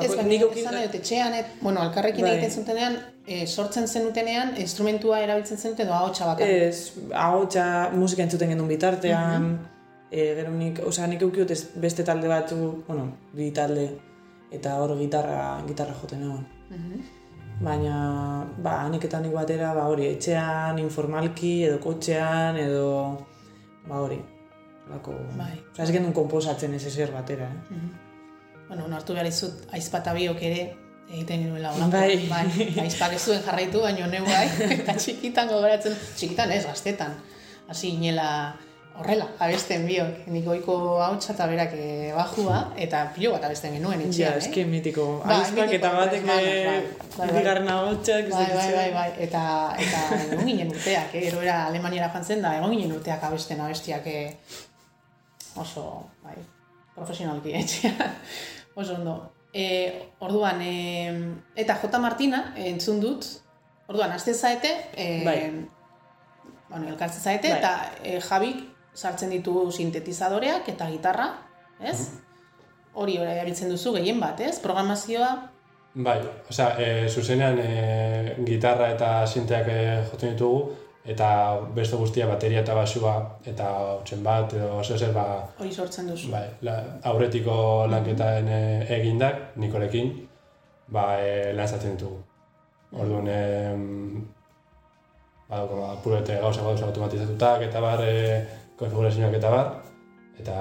Ez, 0.00 0.08
baina 0.14 0.22
nik 0.30 0.42
eukin- 0.46 0.62
esan 0.64 0.78
dut, 0.80 0.94
etxean, 0.96 1.34
et, 1.34 1.46
bueno, 1.60 1.80
alkarrekin 1.84 2.24
Bai. 2.24 2.30
egiten 2.38 2.54
zutenean, 2.62 2.94
e, 3.26 3.42
sortzen 3.46 3.86
zenutenean, 3.88 4.54
instrumentua 4.56 5.18
erabiltzen 5.20 5.58
zenuten 5.60 5.86
edo 5.86 5.94
ahotsa 5.98 6.30
bakarrik. 6.30 6.62
Ez, 6.70 6.92
ahotsa 7.12 7.66
musika 7.92 8.22
entzuten 8.24 8.48
genuen 8.48 8.68
bitartean, 8.68 9.42
Mhm. 9.42 9.58
eh, 10.10 10.32
gero 10.40 10.50
nik, 10.56 10.80
osea, 10.86 11.06
nik 11.06 11.20
eukiot 11.22 11.50
ez 11.50 11.66
beste 11.74 12.02
talde 12.02 12.28
batzu, 12.32 12.84
bueno, 12.88 13.10
bi 13.36 13.50
talde, 13.50 13.90
eta 14.50 14.78
hor 14.80 14.96
gitarra, 14.98 15.60
gitarra 15.68 15.92
joten 16.00 16.22
egon. 16.22 16.46
Mhm. 16.70 17.04
Baina, 17.60 17.94
ba, 18.64 18.78
haneketan 18.86 19.26
nik 19.26 19.34
batera, 19.36 19.74
ba, 19.76 19.84
hori, 19.92 20.06
etxean, 20.14 20.78
informalki, 20.80 21.58
edo 21.68 21.80
kotxean, 21.84 22.56
edo, 22.56 22.86
ba, 23.84 23.98
hori, 24.00 24.16
lako, 24.88 25.16
Bai. 25.36 25.52
ez 25.76 25.90
genuen 25.92 26.14
komposatzen 26.16 26.74
ez 26.74 26.86
ezer 26.88 27.12
batera, 27.12 27.50
eh? 27.50 27.82
Bueno, 28.68 28.86
onartu 28.86 29.12
behar 29.12 29.28
izut, 29.28 29.66
aizpata 29.76 30.14
biok 30.16 30.40
ere 30.46 30.62
egiten 31.10 31.44
genuela 31.44 31.74
holako. 31.74 31.90
Bai. 31.92 32.16
bai. 32.30 32.66
Aizpak 32.84 33.16
ez 33.18 33.22
zuen 33.26 33.42
jarraitu, 33.44 33.82
baino 33.82 34.08
neu 34.08 34.24
bai, 34.24 34.46
eta 34.78 34.96
txikitan 34.96 35.50
gogoratzen, 35.50 35.96
txikitan 36.16 36.52
ez, 36.54 36.64
gaztetan. 36.68 37.16
Hasi 37.70 37.92
inela 37.96 38.30
horrela, 39.00 39.26
abesten 39.42 39.86
biok, 39.88 40.26
nik 40.30 40.44
goiko 40.44 40.74
hautsa 41.02 41.32
eta 41.32 41.46
berak 41.50 41.72
eh, 41.76 42.10
bajua, 42.14 42.58
eta 42.80 43.02
pilo 43.14 43.32
bat 43.34 43.46
abesten 43.48 43.74
genuen 43.76 44.00
Ja, 44.02 44.08
etxean, 44.08 44.38
eske 44.42 44.64
mitiko, 44.68 45.06
Bai, 45.24 45.38
aizpak 45.40 45.70
mitiko 45.70 45.78
eta 45.78 45.92
batek 45.96 46.22
eh, 46.22 46.28
bai, 46.30 46.44
bai, 47.16 47.16
bai. 47.16 47.28
bigarren 47.38 47.68
ahotsak, 47.74 48.28
ez 48.28 48.34
Bai, 48.34 48.46
bai, 48.54 48.70
bai, 48.76 48.86
bai, 48.94 49.08
eta, 49.26 49.42
eta 49.86 50.02
egon 50.20 50.46
ginen 50.52 50.72
urteak, 50.74 51.14
eh? 51.14 51.24
gero 51.26 51.42
era 51.44 51.58
Alemaniara 51.66 52.10
joan 52.12 52.24
zen 52.24 52.44
da, 52.44 52.54
egon 52.60 52.74
ginen 52.76 52.96
urteak 52.98 53.24
abesten 53.30 53.60
abestiak 53.64 54.08
eh, 54.12 54.24
oso, 55.56 55.86
bai, 56.24 56.36
profesionalki 56.94 57.56
etxean, 57.62 58.16
oso 58.74 58.98
ondo. 58.98 59.18
E, 59.50 59.64
orduan, 60.22 60.60
e, 60.62 60.74
eta 61.58 61.74
J. 61.80 61.98
Martina 61.98 62.50
eh, 62.54 62.68
entzun 62.70 63.00
dut, 63.02 63.26
orduan, 63.90 64.12
azte 64.14 64.34
zaete, 64.34 64.70
e, 64.94 65.08
Bai. 65.26 65.38
bueno, 66.68 66.86
elkartzen 66.92 67.24
zaete, 67.24 67.50
Bai. 67.50 67.58
eta 67.58 67.72
e, 68.04 68.20
Javik 68.28 68.68
sartzen 68.94 69.30
ditu 69.30 69.70
sintetizadoreak 69.70 70.68
eta 70.68 70.90
gitarra, 70.90 71.30
ez? 71.80 72.10
Hori 72.94 73.16
erabiltzen 73.22 73.70
duzu 73.70 73.94
gehien 73.94 74.20
bat, 74.20 74.40
ez? 74.40 74.58
Programazioa, 74.60 75.30
Bai, 75.92 76.20
osea, 76.48 76.76
e, 76.78 77.08
zuzenean 77.08 77.56
e, 77.58 78.34
gitarra 78.46 78.92
eta 78.94 79.26
sinteak 79.26 79.66
e, 79.68 79.78
jotzen 80.06 80.36
ditugu, 80.36 80.68
eta 81.02 81.30
beste 81.74 81.96
guztia 81.98 82.28
bateria 82.30 82.60
eta 82.62 82.76
basua 82.76 83.14
eta 83.44 83.70
hotxen 83.96 84.22
bat, 84.22 84.54
edo 84.54 84.76
oso 84.78 84.98
zer, 84.98 85.10
ba, 85.16 85.24
hori 85.58 85.72
sortzen 85.72 86.06
duzu. 86.12 86.30
bai, 86.30 86.44
la, 86.62 86.76
aurretiko 87.10 87.86
lanketaen 87.90 88.48
e, 88.48 88.60
egindak, 89.00 89.56
Nikorekin, 89.56 90.12
ba, 90.94 91.16
e, 91.18 91.52
lanzatzen 91.58 91.96
ditugu. 91.96 92.22
Orduan, 92.92 93.26
e, 93.26 94.22
ba, 95.48 95.64
ba, 95.66 95.96
purete 96.04 96.38
gauza 96.38 96.62
gauza 96.62 96.86
automatizatutak 96.86 97.66
eta 97.66 97.82
bar, 97.82 98.04
e, 98.06 98.46
konfigurazioak 98.80 99.38
eta 99.38 99.54
bar, 99.54 99.70
eta 100.40 100.56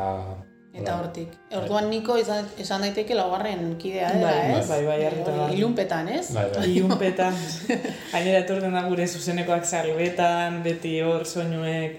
Eta 0.69 0.93
Bai. 0.93 0.99
hortik. 1.01 1.31
Orduan 1.57 1.87
Niko 1.89 2.13
izan, 2.21 2.45
esan 2.61 2.83
daiteke 2.85 3.15
laugarren 3.17 3.71
kidea 3.81 4.11
dela, 4.13 4.29
Bai, 4.29 4.59
ez? 4.59 4.67
bai, 4.69 4.83
bai, 4.85 4.97
Hori, 5.07 5.23
garbi. 5.25 5.55
Ilunpetan, 5.57 6.09
ez? 6.13 6.27
Bai, 6.35 6.43
bai. 6.53 6.67
Iunpetan, 6.77 7.33
gainera 8.11 8.43
etortzen 8.43 8.77
da 8.77 8.83
gure 8.85 9.07
zuzenekoak 9.07 9.65
salbetan, 9.65 10.61
beti 10.63 10.99
hor 11.01 11.25
soinuek 11.25 11.97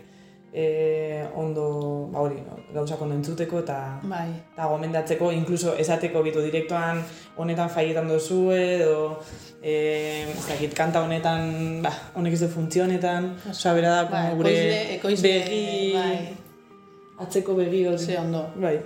e, 0.52 1.24
ondo, 1.34 2.08
ba 2.12 2.20
hori, 2.20 2.36
gauzak 2.74 3.00
ondo 3.02 3.14
entzuteko 3.14 3.60
eta 3.62 4.00
Bai. 4.02 4.28
eta 4.54 4.66
gomendatzeko, 4.66 5.30
inkluso 5.32 5.76
esateko 5.78 6.22
bitu 6.26 6.42
direktoan 6.42 7.02
honetan 7.36 7.70
faietan 7.70 8.08
dozu 8.08 8.50
edo 8.52 9.20
e, 9.62 10.26
ez 10.32 10.46
dakit, 10.48 10.74
kanta 10.74 11.02
honetan, 11.04 11.82
ba, 11.82 11.92
honek 12.14 12.32
ez 12.34 12.40
du 12.40 12.48
funtzionetan, 12.48 13.30
osea, 13.50 13.74
bera 13.78 13.90
da, 14.00 14.04
Bai, 14.10 14.24
gure 14.36 14.50
ekoizle- 14.50 14.94
ekoizle, 14.98 15.34
begi, 15.38 15.92
bai. 15.94 16.36
atzeko 17.26 17.54
begi 17.54 17.86
hori. 17.86 17.98
Ze 17.98 18.18
ondo. 18.18 18.46
Bai. 18.56 18.78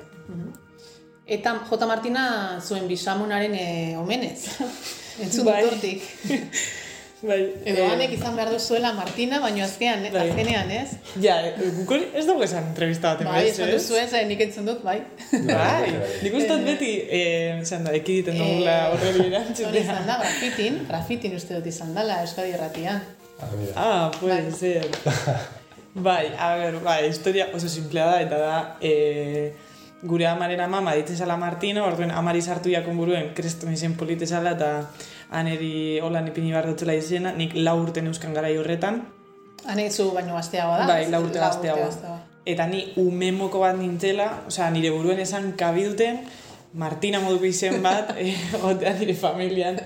Eta 1.27 1.55
J. 1.71 1.87
Martina 1.89 2.61
zuen 2.61 2.89
bisamunaren 2.89 3.55
e, 3.55 3.97
omenez. 3.97 4.59
Entzun 5.23 5.47
Bai. 5.47 5.63
Bai. 7.25 7.39
Edo 7.65 7.81
eh, 7.81 7.89
hanek 7.89 8.13
izan 8.19 8.35
behar 8.37 8.51
duzuela 8.53 8.91
Martina, 8.93 9.39
baino 9.41 9.65
azkean, 9.65 10.03
Bai. 10.13 10.27
azkenean, 10.29 10.71
ez? 10.71 10.91
Ja, 11.23 11.39
eh, 11.47 11.55
guk 11.79 11.91
hori 11.97 12.09
ez 12.13 12.27
dugu 12.29 12.45
esan 12.45 12.67
entrevista 12.69 13.15
bat 13.15 13.25
Bai, 13.31 13.47
esan 13.49 13.71
duzu 13.73 13.97
ez, 13.97 14.11
eh, 14.13 14.25
nik 14.29 14.43
entzun 14.45 14.67
dut, 14.69 14.83
bai. 14.85 14.99
Bai, 15.33 15.95
nik 16.23 16.37
uste 16.37 16.51
dut 16.53 16.67
beti, 16.69 16.93
eh, 17.09 17.61
esan 17.63 17.85
da, 17.89 17.95
ekiditen 17.97 18.37
dugula 18.39 18.77
Eh, 18.85 18.93
horreli 18.93 19.25
Hori 19.25 19.33
erantzutea. 19.33 19.81
izan 19.81 20.07
da, 20.07 20.19
grafitin, 20.21 20.81
grafitin 20.89 21.37
uste 21.41 21.55
dut 21.59 21.67
izan 21.73 21.95
dela, 21.97 22.21
Euskadi 22.27 22.53
Erratian. 22.59 23.01
Ah, 23.41 23.49
mira. 23.57 23.73
Ah, 23.77 24.11
puede 24.21 24.53
ser. 24.53 24.87
bai, 25.95 26.27
a 26.39 26.57
ber, 26.61 26.81
bai, 26.85 27.09
historia 27.09 27.49
oso 27.55 27.69
simplea 27.69 28.07
da, 28.07 28.21
eta 28.21 28.39
da, 28.39 28.77
e, 28.83 29.53
gure 30.05 30.27
amaren 30.29 30.61
ama 30.61 30.93
ditzen 30.95 31.17
zala 31.17 31.37
Martina, 31.41 31.85
orduen 31.87 32.11
amari 32.11 32.43
sartu 32.43 32.69
jakon 32.69 32.97
buruen 33.01 33.33
kresto 33.35 33.71
izen 33.73 33.95
polite 33.97 34.27
zala, 34.27 34.53
eta 34.59 34.91
aneri 35.31 36.01
holan 36.01 36.29
ipini 36.29 36.53
behar 36.53 36.67
dutzela 36.67 36.95
izena, 36.95 37.33
nik 37.33 37.55
lau 37.55 37.79
urten 37.83 38.07
euskan 38.07 38.35
gara 38.35 38.49
horretan, 38.61 39.03
Hanek 39.65 39.93
zu 39.93 40.11
baino 40.13 40.35
gazteagoa 40.37 40.79
da? 40.79 40.87
bai, 40.87 41.11
lau 41.11 41.23
urte 41.25 41.41
gazteagoa. 41.41 42.19
Eta 42.45 42.67
ni 42.69 42.83
umemoko 43.01 43.63
bat 43.63 43.77
nintzela, 43.79 44.27
osea, 44.49 44.69
nire 44.71 44.91
buruen 44.93 45.21
esan 45.25 45.55
kabiduten, 45.57 46.21
Martina 46.75 47.21
moduko 47.23 47.47
izen 47.47 47.79
bat, 47.83 48.11
eh, 48.19 48.35
otea 48.61 48.93
nire 48.99 49.15
familian. 49.17 49.79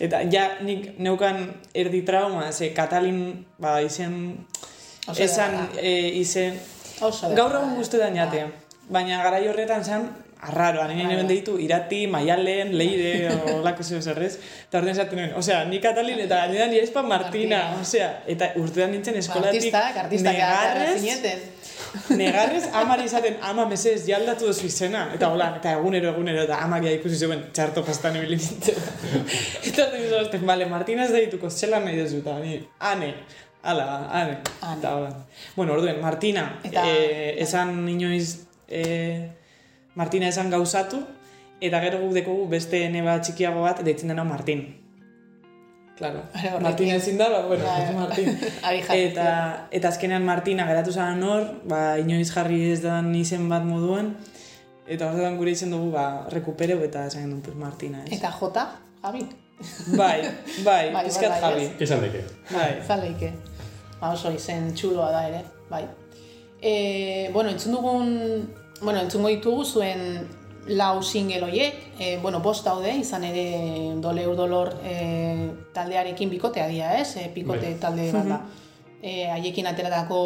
Eta 0.00 0.24
ja, 0.32 0.46
nik 0.66 0.96
neukan 0.98 1.44
erdi 1.76 2.00
trauma, 2.08 2.48
ze 2.52 2.72
Katalin, 2.74 3.44
ba, 3.58 3.78
izen, 3.84 4.16
Oso 5.08 5.22
esan 5.22 5.54
eh, 5.78 6.10
izen, 6.18 6.58
Oso 7.00 7.30
gaur 7.36 7.54
egun 7.60 7.76
guztu 7.78 8.00
da 8.00 8.10
jate. 8.14 8.48
Baina 8.90 9.22
garai 9.22 9.46
horretan 9.48 9.84
zen, 9.84 10.08
arraroa, 10.42 10.86
nire 10.88 11.04
Arraroa. 11.04 11.22
nire 11.22 11.28
deitu 11.28 11.58
irati, 11.60 12.06
maialen, 12.06 12.72
leire, 12.78 13.28
o 13.34 13.60
lako 13.64 13.82
zeo 13.84 14.00
zerrez. 14.02 14.38
Eta 14.68 14.78
orduan 14.78 14.94
esaten 14.94 15.18
nuen, 15.18 15.34
osea, 15.36 15.64
ni 15.68 15.80
Katalin 15.80 16.18
eta 16.24 16.36
gainera 16.46 16.66
nire 16.66 16.82
espa 16.84 17.02
Martina, 17.02 17.58
Martina. 17.58 17.80
osea, 17.82 18.10
eta 18.26 18.52
urtean 18.56 18.90
nintzen 18.92 19.16
eskolatik 19.20 19.60
Artistak, 19.74 19.96
artistak 20.04 20.32
negarrez. 20.32 21.02
Negarrez, 22.10 22.68
amari 22.72 23.04
izaten, 23.08 23.36
ama 23.42 23.64
mesez, 23.66 24.04
jaldatu 24.06 24.46
duzu 24.50 24.66
izena. 24.68 25.08
Eta 25.14 25.28
hola, 25.32 25.48
eta 25.58 25.72
egunero, 25.78 26.12
egunero, 26.14 26.44
eta 26.46 26.60
amak 26.64 26.84
ja 26.86 26.92
ikusi 26.94 27.16
zuen 27.18 27.44
txarto 27.56 27.82
pastan 27.86 28.16
ibili 28.20 28.36
nintzen. 28.38 28.76
eta 29.70 29.86
orduan 29.88 30.28
izan, 30.28 30.46
bale, 30.46 30.66
Martina 30.70 31.04
ez 31.08 31.12
deituko, 31.14 31.50
zelan 31.50 31.84
nahi 31.88 31.98
duzu, 31.98 32.20
eta 32.22 32.36
ni, 32.44 32.60
ane, 32.92 33.10
ala, 33.62 33.86
ane. 34.20 34.38
Ane. 34.62 34.78
Eta. 34.78 34.94
Bueno, 35.56 35.74
orduen, 35.74 36.00
Martina, 36.00 36.46
Eta- 36.64 36.84
eh, 36.86 37.34
esan 37.42 37.74
inoiz, 37.88 38.46
eh, 38.68 39.30
Martina 40.00 40.30
esan 40.32 40.48
gauzatu, 40.48 41.02
eta 41.60 41.80
gero 41.84 42.00
guk 42.00 42.14
dekogu 42.16 42.46
beste 42.48 42.86
neba 42.88 43.18
txikiago 43.20 43.66
bat 43.66 43.82
deitzen 43.84 44.08
dena 44.08 44.24
Martin. 44.24 44.62
Claro. 45.98 46.22
Martina 46.64 46.94
ezin 46.96 47.18
da, 47.20 47.28
ba, 47.28 47.42
bueno, 47.46 47.66
Bai, 47.66 47.94
Martin. 47.98 48.30
Abi 48.66 48.80
jarri. 48.86 49.02
Eta, 49.10 49.26
eta 49.70 49.90
azkenean 49.92 50.24
Martina 50.24 50.64
geratu 50.70 50.94
zaren 50.96 51.20
hor, 51.28 51.44
ba, 51.68 51.98
inoiz 52.00 52.30
jarri 52.32 52.62
ez 52.70 52.80
da 52.80 53.02
izen 53.20 53.44
bat 53.52 53.66
moduan, 53.68 54.14
eta 54.88 55.10
orduan 55.12 55.36
gure 55.36 55.52
izen 55.52 55.76
dugu, 55.76 55.90
ba, 55.92 56.06
rekupereu 56.32 56.80
eta 56.88 57.04
esan 57.10 57.26
genuen, 57.26 57.44
pues, 57.44 57.58
Martina, 57.60 58.00
ez? 58.06 58.16
Eta 58.16 58.32
J, 58.38 58.64
Javi. 59.04 59.26
Bai, 60.00 60.16
bai, 60.68 60.84
bai, 60.96 61.04
pizkat 61.04 61.36
bai, 61.36 61.42
jabi. 61.44 61.68
Izan 61.84 62.06
deke. 62.06 62.24
Bai, 62.54 62.70
Zaleike. 62.86 63.34
Ba, 64.00 64.14
oso 64.14 64.32
izen 64.32 64.72
txuloa 64.72 65.12
da 65.12 65.26
ere, 65.28 65.44
bai. 65.68 65.84
E, 66.62 67.28
bueno, 67.36 67.52
entzun 67.52 67.76
dugun, 67.76 68.16
bueno, 68.80 69.00
entzungo 69.00 69.28
ditugu 69.28 69.64
zuen 69.64 70.26
lau 70.66 71.02
single 71.02 71.42
hoiek, 71.42 71.74
e, 71.98 72.18
bueno, 72.18 72.40
bost 72.40 72.64
daude, 72.64 72.92
izan 73.00 73.24
ere 73.24 73.44
doleur 74.00 74.36
dolor 74.36 74.72
e, 74.84 75.50
taldearekin 75.74 76.30
bikotea 76.30 76.68
dira, 76.68 76.94
ez? 77.00 77.16
E, 77.16 77.28
pikote 77.34 77.72
Bai. 77.72 77.78
talde 77.80 78.10
bat 78.14 78.28
da. 78.28 78.40
E, 79.00 79.30
haiekin 79.32 79.66
ateratako 79.66 80.20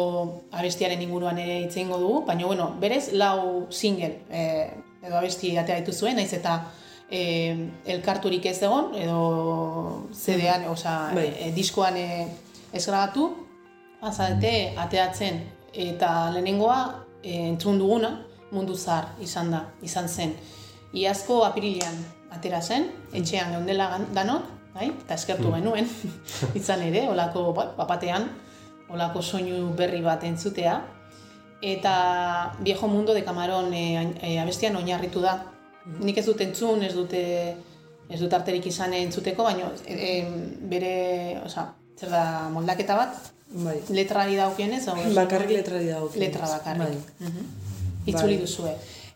abestiaren 0.51 1.01
inguruan 1.01 1.39
ere 1.39 1.61
hitz 1.63 1.75
dugu, 1.87 2.25
baina 2.25 2.45
bueno, 2.45 2.73
berez 2.79 3.13
lau 3.13 3.67
single 3.71 4.25
e, 4.29 4.69
edo 5.01 5.17
abesti 5.17 5.55
atera 5.57 5.79
dituzuen, 5.79 6.17
naiz 6.17 6.33
eta 6.33 6.59
e, 7.09 7.69
elkarturik 7.85 8.45
ez 8.45 8.61
egon, 8.61 8.93
edo 8.99 10.09
CD-an, 10.13 10.67
osea, 10.67 11.11
Bai. 11.15 11.29
e, 11.39 11.51
diskoan 11.55 11.97
e, 11.97 12.27
ez 12.73 12.85
grabatu, 12.85 13.31
azalete 14.01 14.75
ateatzen 14.77 15.41
eta 15.73 16.29
lehenengoa 16.35 16.79
e, 17.23 17.47
entzun 17.47 17.79
duguna 17.79 18.25
mundu 18.55 18.75
zahar 18.75 19.11
izan 19.21 19.51
da, 19.53 19.65
izan 19.83 20.07
zen. 20.09 20.35
Iazko 20.95 21.41
apirilean 21.43 21.97
atera 22.31 22.61
zen, 22.61 22.89
etxean 23.13 23.53
geundela 23.55 23.89
danok, 24.15 24.47
bai? 24.75 24.89
eta 24.89 25.15
eskertu 25.19 25.51
genuen, 25.53 25.87
izan 26.61 26.83
ere, 26.87 27.05
olako 27.11 27.51
bai, 27.55 27.67
bapatean, 27.77 28.29
olako 28.89 29.21
soinu 29.21 29.69
berri 29.77 30.01
bat 30.05 30.23
entzutea. 30.23 30.79
Eta 31.65 31.93
Viejo 32.59 32.87
Mundo 32.87 33.13
de 33.13 33.23
Camarón 33.23 33.73
e, 33.73 33.85
e, 34.21 34.37
abestian 34.39 34.75
oinarritu 34.75 35.21
da. 35.23 35.37
Nik 36.01 36.17
ez 36.17 36.25
dut 36.27 36.41
entzun, 36.43 36.83
ez 36.83 36.93
dute 36.93 37.23
ez 38.09 38.19
dut 38.21 38.33
arterik 38.37 38.67
izan 38.69 38.93
entzuteko, 38.93 39.45
baina 39.47 39.71
e, 39.85 39.95
e, 39.95 40.11
bere, 40.69 40.95
osea, 41.45 41.65
zer 41.97 42.11
da 42.13 42.25
moldaketa 42.53 42.97
bat, 42.99 43.31
bai. 43.65 43.79
letrari 43.97 44.37
daukienez, 44.37 44.83
hau? 44.91 44.97
Bakarrik 45.15 45.55
letrari 45.55 45.89
dago. 45.89 46.11
letra 46.15 46.49
bakarrik. 46.51 46.83
Bai. 46.85 47.29
Mhm. 47.29 47.64
Itzuli 48.05 48.37
Bai. 48.37 48.41
duzue. 48.41 48.75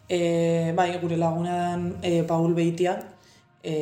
E, 0.09 0.73
bai, 0.75 0.97
gure 1.01 1.17
laguna 1.17 1.55
dan 1.55 1.95
e, 2.01 2.23
Paul 2.23 2.55
Beitia, 2.57 2.97
e, 3.61 3.75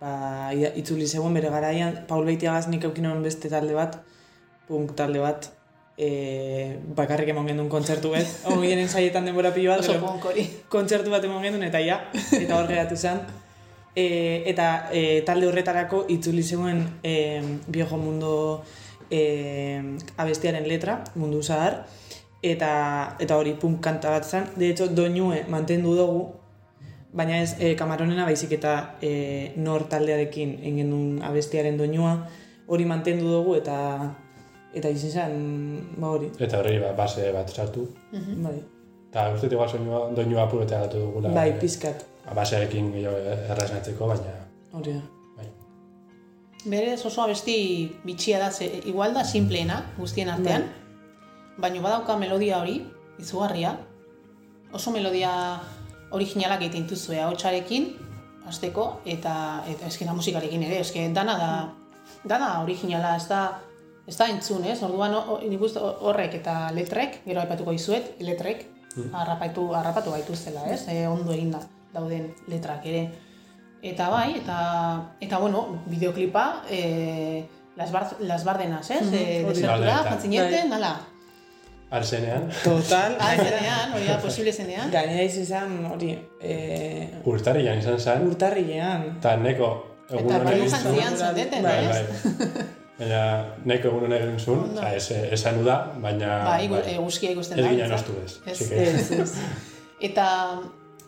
ba, 0.00 0.52
itzuli 0.54 1.06
zegoen 1.06 1.34
bere 1.34 1.50
garaian, 1.50 2.04
Paul 2.06 2.24
Beitiagaz 2.28 2.68
nik 2.70 2.84
eukinon 2.86 3.22
beste 3.26 3.50
talde 3.50 3.74
bat, 3.74 3.98
punk 4.68 4.94
talde 4.94 5.18
bat, 5.22 5.48
e, 5.98 6.78
bakarrik 6.94 7.32
emon 7.34 7.50
gendun 7.50 7.70
kontzertu 7.72 8.14
ez, 8.14 8.26
ongienen 8.54 8.88
saietan 8.88 9.26
denbora 9.26 9.50
pilo 9.54 9.74
bat, 9.74 9.82
Oso 9.82 10.38
kontzertu 10.72 11.10
bat 11.10 11.24
emon 11.26 11.42
gendun 11.42 11.66
eta 11.66 11.82
ja, 11.82 11.98
eta 12.14 12.58
hor 12.58 12.70
geratu 12.70 12.96
zen. 12.96 13.24
E, 13.92 14.06
eta 14.48 14.68
e, 14.94 15.20
talde 15.26 15.50
horretarako 15.50 16.06
itzuli 16.14 16.42
zegoen 16.42 16.86
e, 17.04 17.42
Viejo 17.66 17.98
Mundo 18.00 18.62
e, 19.10 19.82
abestiaren 20.16 20.64
letra, 20.70 21.02
mundu 21.14 21.42
zahar, 21.42 21.82
eta, 22.42 23.16
eta 23.20 23.36
hori 23.38 23.54
punk 23.54 23.80
kanta 23.80 24.10
bat 24.10 24.24
zen. 24.24 24.48
De 24.56 24.70
hecho, 24.70 24.88
doinue 24.88 25.44
mantendu 25.48 25.94
dugu, 25.96 26.26
baina 27.12 27.42
ez 27.42 27.54
e, 27.60 27.74
kamaronena 27.76 28.24
baizik 28.24 28.52
eta 28.58 28.96
e, 29.00 29.52
nor 29.56 29.84
taldearekin 29.88 30.58
engendun 30.62 31.22
abestiaren 31.22 31.78
doinua, 31.78 32.16
hori 32.66 32.84
mantendu 32.88 33.30
dugu 33.30 33.56
eta 33.60 33.78
eta 34.74 34.88
izan 34.88 35.10
zen, 35.10 35.32
ba 36.00 36.08
hori, 36.16 36.30
Eta 36.40 36.58
horri 36.62 36.78
ba, 36.80 36.92
base 36.96 37.32
bat 37.32 37.50
sartu. 37.50 37.88
bai, 38.12 38.56
Eta 39.10 39.26
uste 39.34 39.50
igual 39.52 39.68
soinua, 39.68 40.06
doinu 40.16 40.38
apurotea 40.40 40.80
gatu 40.86 40.98
dugula. 40.98 41.28
bai, 41.28 41.50
eh, 41.50 41.58
pizkat, 41.60 42.06
ba, 42.24 42.34
Basearekin 42.34 42.92
gehiago 42.92 43.18
erraznatzeko, 43.52 44.06
baina... 44.08 44.32
hori 44.72 44.94
da. 44.94 45.02
Bai. 45.36 45.48
Berez 46.64 47.04
oso 47.04 47.20
abesti 47.22 47.92
bitxia 48.04 48.38
da, 48.38 48.50
ze, 48.50 48.70
igual 48.86 49.12
da 49.12 49.24
simpleena 49.24 49.82
guztien 49.98 50.30
artean, 50.30 50.64
baina 51.58 51.82
badauka 51.84 52.16
melodia 52.16 52.58
hori, 52.60 52.80
izugarria, 53.20 53.76
oso 54.72 54.90
melodia 54.90 55.32
originalak 56.12 56.62
egiten 56.62 56.86
dituzue 56.86 57.20
ahotsarekin, 57.20 57.92
hasteko 58.46 59.00
eta 59.06 59.62
eta 59.70 59.86
eskena 59.86 60.14
musikarekin 60.16 60.62
ere, 60.66 60.80
eske 60.80 61.08
dana 61.14 61.36
da 61.38 61.50
dana 62.24 62.62
originala, 62.62 63.16
ez 63.16 63.28
da 63.28 63.60
ez 64.06 64.16
da 64.18 64.26
entzun, 64.28 64.64
ez? 64.66 64.80
Orduan 64.82 65.14
horrek 65.14 66.34
eta 66.40 66.70
letrek, 66.74 67.20
gero 67.26 67.40
aipatuko 67.40 67.70
dizuet, 67.70 68.16
letrek 68.20 68.66
harrapatu 69.12 69.68
harrapatu 69.74 70.10
gaituztela, 70.10 70.66
ez? 70.72 70.82
E, 70.88 71.06
ondo 71.06 71.32
eginda 71.32 71.60
dauden 71.94 72.32
letrak 72.48 72.84
ere. 72.86 73.06
Eta 73.82 74.08
bai, 74.10 74.36
eta, 74.38 74.58
eta 75.20 75.38
bueno, 75.38 75.82
bideoklipa, 75.86 76.64
e, 76.70 77.46
las, 77.76 77.90
bar, 77.92 78.16
las 78.20 78.44
bardenas, 78.44 78.90
ez? 78.90 79.02
E, 79.12 79.22
hori. 79.44 79.54
desertura, 79.54 79.78
Bai, 79.78 80.02
bai. 80.02 80.10
jantzineten, 80.10 80.70
nala. 80.70 80.92
Arzenean, 81.92 82.46
Total. 82.64 83.16
Zenean, 83.36 83.92
hori 83.94 84.06
da, 84.08 84.18
posible 84.22 84.52
zenean. 84.52 84.90
Gainera 84.90 85.22
izan 85.28 85.74
hori, 85.92 86.14
e, 86.40 86.54
urtarrian 87.28 87.78
izan 87.82 87.98
zen, 88.00 88.26
urtarrilean. 88.30 89.08
eta 89.18 89.36
neko 89.36 89.68
Eta 90.08 90.18
egunon 90.20 90.44
baino 90.44 90.64
egin 90.64 90.70
zuen. 90.70 90.96
jantzian 90.96 91.16
zendeten, 91.18 91.62
Bai, 91.62 91.76
ez? 91.84 92.24
Bai. 92.24 92.64
Baina 92.98 93.20
neko 93.64 93.88
egunon 93.92 94.12
egin 94.18 94.38
zuen, 94.40 94.64
oza, 94.72 94.90
ez, 94.96 95.06
esan 95.38 95.62
da, 95.64 95.76
baina... 96.00 96.32
Bai, 96.48 96.66
gu- 96.68 96.82
eguzkia 96.96 97.30
ikusten 97.36 97.58
Ez 97.58 97.64
da. 97.64 97.70
ginen 97.70 97.92
ezta? 97.92 97.96
ostu 97.96 98.12
ez. 98.24 98.38
Ez. 98.46 98.72
Ez, 98.72 99.10
ez. 99.20 99.32
Eta 100.00 100.26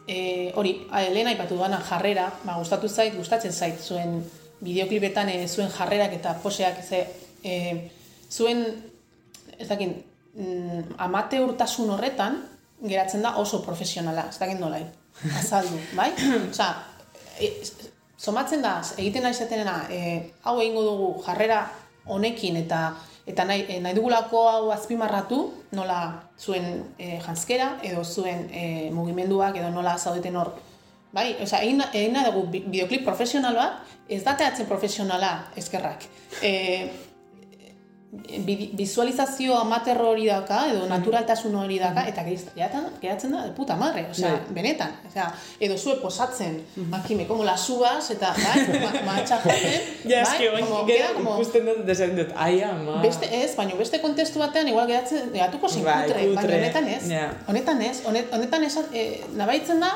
e, 0.07 0.53
hori, 0.55 0.77
lehen 1.13 1.29
aipatu 1.33 1.57
duana 1.59 1.81
jarrera, 1.89 2.29
ba, 2.45 2.57
gustatu 2.61 2.89
zait, 2.89 3.17
gustatzen 3.17 3.53
zait 3.53 3.81
zuen 3.81 4.21
bideoklipetan 4.65 5.29
e, 5.33 5.47
zuen 5.49 5.69
jarrerak 5.73 6.13
eta 6.21 6.37
poseak 6.43 6.81
ze 6.89 7.07
e, 7.45 7.55
zuen 8.31 8.65
ez 9.59 9.69
dakit, 9.69 9.97
mm, 10.37 10.95
amateurtasun 10.99 11.91
horretan 11.91 12.43
geratzen 12.83 13.23
da 13.23 13.37
oso 13.41 13.63
profesionala, 13.65 14.27
ez 14.29 14.39
dakit 14.39 14.61
nola 14.61 14.81
azaldu, 15.39 15.79
bai? 15.97 16.11
Osea, 16.51 16.75
e, 17.41 17.51
somatzen 18.19 18.63
da, 18.63 18.81
egiten 18.99 19.23
nahi 19.25 19.35
zatenena, 19.35 19.85
e, 19.91 20.31
hau 20.45 20.59
egingo 20.61 20.83
dugu 20.83 21.09
jarrera 21.27 21.65
honekin 22.07 22.57
eta 22.61 22.93
eta 23.27 23.47
nahi, 23.49 23.65
e, 23.69 23.79
nahi 23.81 23.95
dugulako 23.97 24.43
hau 24.51 24.71
azpimarratu, 24.75 25.39
nola 25.73 25.99
zuen 26.39 26.83
e, 26.99 27.19
janskera 27.25 27.79
edo 27.83 28.05
zuen 28.05 28.51
e, 28.53 28.91
mugimenduak 28.93 29.57
edo 29.57 29.71
nola 29.73 29.97
zaudeten 29.99 30.37
hor. 30.37 30.53
Bai, 31.15 31.31
osea, 31.41 31.63
egin, 31.63 31.81
egin 31.93 32.13
nahi 32.13 32.27
dugu 32.27 32.49
bi- 32.51 32.65
bideoklip 32.67 33.05
profesional 33.07 33.55
bat, 33.57 33.81
ez 34.11 34.21
dateatzen 34.27 34.67
profesionala 34.67 35.47
eskerrak. 35.57 36.05
E, 36.43 36.91
visualizazio 38.73 39.57
amater 39.59 39.99
hori 40.01 40.27
daka, 40.27 40.67
edo 40.71 40.87
naturaltasun 40.89 41.55
hori 41.55 41.79
daka, 41.79 42.07
eta 42.09 42.23
geriz- 42.25 42.47
geratzen, 42.55 42.87
geratzen 43.03 43.33
da, 43.33 43.43
de 43.45 43.53
puta 43.53 43.77
madre, 43.77 44.07
osea, 44.11 44.31
Bai. 44.33 44.55
benetan, 44.55 44.93
osea, 45.09 45.33
edo 45.61 45.77
zue 45.79 45.97
posatzen, 46.01 46.65
aquí 46.93 47.15
me 47.15 47.27
como 47.27 47.45
las 47.45 47.69
uvas, 47.71 48.11
eta, 48.11 48.35
bai, 48.35 48.81
ma, 48.81 48.93
matxa 49.13 49.39
joten, 49.43 49.83
Ja, 50.11 50.23
bai, 50.25 50.61
como, 50.61 50.85
gero 50.87 51.15
como, 51.15 51.35
ikusten 51.41 51.67
dut, 51.67 51.85
desaten 51.87 52.17
dut, 52.17 52.33
ai 52.37 52.63
ama. 52.63 53.01
Beste 53.03 53.29
ez, 53.43 53.55
baina 53.57 53.75
beste 53.75 54.01
kontestu 54.01 54.39
batean 54.39 54.69
igual 54.69 54.87
geratzen 54.87 55.31
geratuko 55.33 55.69
zin 55.69 55.85
Bai, 55.85 56.09
kutre, 56.09 56.27
baina 56.35 56.57
honetan 56.59 56.89
ez. 56.89 57.05
Honetan 57.49 57.83
ez, 57.83 57.97
honet, 58.07 58.33
honetan 58.33 58.65
ez, 58.65 58.77
e, 58.93 59.25
nabaitzen 59.35 59.81
da, 59.81 59.93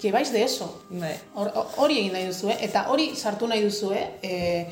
que 0.00 0.12
vais 0.12 0.30
de 0.32 0.42
eso. 0.44 0.82
Bai. 0.90 1.14
Hor- 1.34 1.52
Hori 1.76 1.98
egin 2.02 2.12
nahi 2.12 2.26
duzue, 2.26 2.56
eta 2.60 2.86
hori 2.92 3.14
sartu 3.16 3.46
nahi 3.48 3.62
duzue, 3.64 4.02
e, 4.22 4.66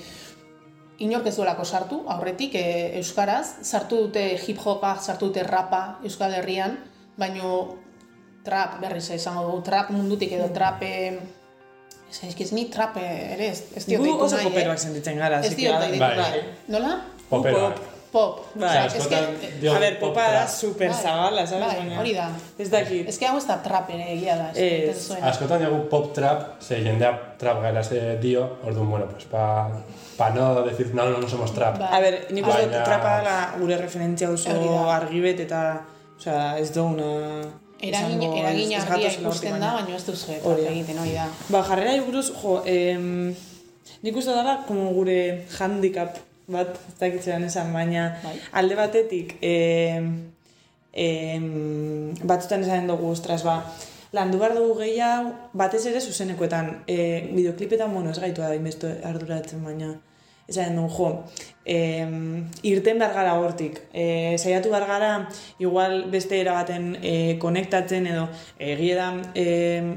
inork 0.99 1.27
ez 1.27 1.37
duelako 1.37 1.65
sartu, 1.65 2.03
aurretik 2.09 2.55
e, 2.55 2.65
Euskaraz, 2.99 3.57
sartu 3.63 4.05
dute 4.07 4.27
hip-hopa, 4.47 4.97
sartu 5.03 5.31
dute 5.33 5.43
rapa 5.43 5.99
Euskal 6.05 6.35
Herrian, 6.39 6.77
baino 7.17 7.77
trap, 8.45 8.79
berriz 8.83 9.09
esango 9.11 9.47
dugu, 9.49 9.63
trap 9.67 9.91
mundutik 9.91 10.33
edo 10.37 10.51
trap, 10.55 10.83
e, 10.83 11.19
ez, 12.23 12.53
ni 12.53 12.69
trap 12.71 12.99
ere 13.01 13.49
ez, 13.49 13.65
ez 13.75 13.87
diot 13.89 14.05
Gu 14.05 14.13
oso 14.21 14.37
nahi, 14.37 14.47
poperoak 14.51 14.79
eh? 14.79 14.85
sentitzen 14.87 15.19
gara, 15.19 15.41
Ez 15.43 15.57
diot 15.57 15.75
bai. 15.75 15.89
deitu 15.89 16.05
Bai. 16.05 16.15
nahi. 16.21 16.45
Nola? 16.69 16.95
Popera. 17.31 17.59
Pop. 17.59 17.91
Pop. 18.15 18.43
Bai. 18.55 18.77
Askotan 18.85 19.25
es 19.35 19.59
que, 19.59 19.69
A 19.69 19.79
ver, 19.83 19.99
pop 19.99 20.13
popa 20.13 20.29
da 20.31 20.47
super 20.47 20.93
Bai, 20.93 21.03
zabala, 21.03 21.47
sabes? 21.51 21.67
bai, 21.67 21.97
hori 21.99 22.13
da. 22.15 22.29
Ez 22.59 22.69
dakit. 22.71 23.09
Ez 23.11 23.19
que 23.19 23.27
hau 23.27 23.39
ez 23.41 23.47
da 23.49 23.57
trap 23.65 23.91
ere 23.91 24.13
egia 24.13 24.37
da. 24.39 24.53
Ez. 24.55 25.09
Askotan 25.19 25.65
dugu 25.65 25.89
pop 25.91 26.13
trap, 26.15 26.63
ze 26.63 26.79
jendea 26.85 27.11
trap 27.41 27.63
gaila 27.65 27.83
ze 27.83 28.19
dio, 28.23 28.45
orduan, 28.63 28.91
bueno, 28.91 29.09
pues 29.11 29.25
pa, 29.25 29.67
pa 30.17 30.31
no 30.31 30.63
decir, 30.63 30.95
no, 30.95 31.09
no, 31.11 31.29
somos 31.29 31.53
trap. 31.55 31.79
Bai. 31.79 31.89
A 31.93 32.01
ber, 32.01 32.15
nik 32.31 32.47
uste 32.47 32.63
dut 32.63 32.73
Baina- 32.73 32.85
trapa 32.85 33.17
dela 33.19 33.37
gure 33.59 33.77
referentzia 33.81 34.31
oso 34.31 34.53
da. 34.53 34.97
argibet 34.97 35.41
eta, 35.41 35.61
osea, 36.19 36.59
ez 36.59 36.71
duguna... 36.73 37.09
Eragin, 37.85 38.21
izango- 38.23 38.37
eragina 38.39 38.77
ez 38.79 38.85
argia 38.89 39.11
ikusten 39.13 39.59
da, 39.61 39.73
baina- 39.79 39.97
ez 39.97 40.05
duzu 40.07 40.37
da. 40.45 40.55
egiten, 40.71 40.99
hori 41.03 41.13
da. 41.13 41.27
Ba, 41.51 41.63
jarrera 41.67 41.97
buruz, 42.07 42.31
jo, 42.43 42.63
em, 42.65 43.35
nik 44.03 44.17
uste 44.17 44.31
dela, 44.33 44.61
como 44.69 44.91
gure 44.97 45.19
handicap 45.59 46.17
bat, 46.47 46.79
ez 46.89 46.95
dakitzean 47.01 47.45
esan, 47.45 47.73
baina 47.73 48.07
Bai. 48.23 48.39
alde 48.53 48.75
batetik, 48.79 49.37
em, 49.43 50.31
em, 50.93 52.15
batzutan 52.23 52.63
esaten 52.63 52.87
dugu, 52.89 53.11
ostras, 53.11 53.43
ba, 53.45 53.59
landu 54.15 54.39
behar 54.39 54.55
dugu 54.55 54.79
gehiago, 54.79 55.33
batez 55.61 55.83
ere 55.91 56.01
zuzenekoetan, 56.01 56.71
e, 56.87 56.97
bideoklipetan, 57.35 57.93
bueno, 57.95 58.11
ez 58.15 58.21
gaitu 58.23 58.45
da, 58.45 58.55
inbesto 58.55 58.91
arduratzen, 59.11 59.65
baina, 59.67 59.95
esaten 60.49 60.77
dugu, 60.77 60.91
jo, 60.97 61.25
em, 61.65 62.45
irten 62.63 62.99
behar 63.01 63.15
gara 63.15 63.35
hortik, 63.41 63.79
e, 63.95 64.37
saiatu 64.39 64.69
behar 64.71 64.87
gara, 64.87 65.29
igual 65.59 66.11
beste 66.13 66.37
era 66.41 66.53
baten 66.59 66.99
e, 67.03 67.39
konektatzen 67.41 68.07
edo 68.07 68.27
egia 68.59 68.97
da, 68.99 69.07
e, 69.35 69.47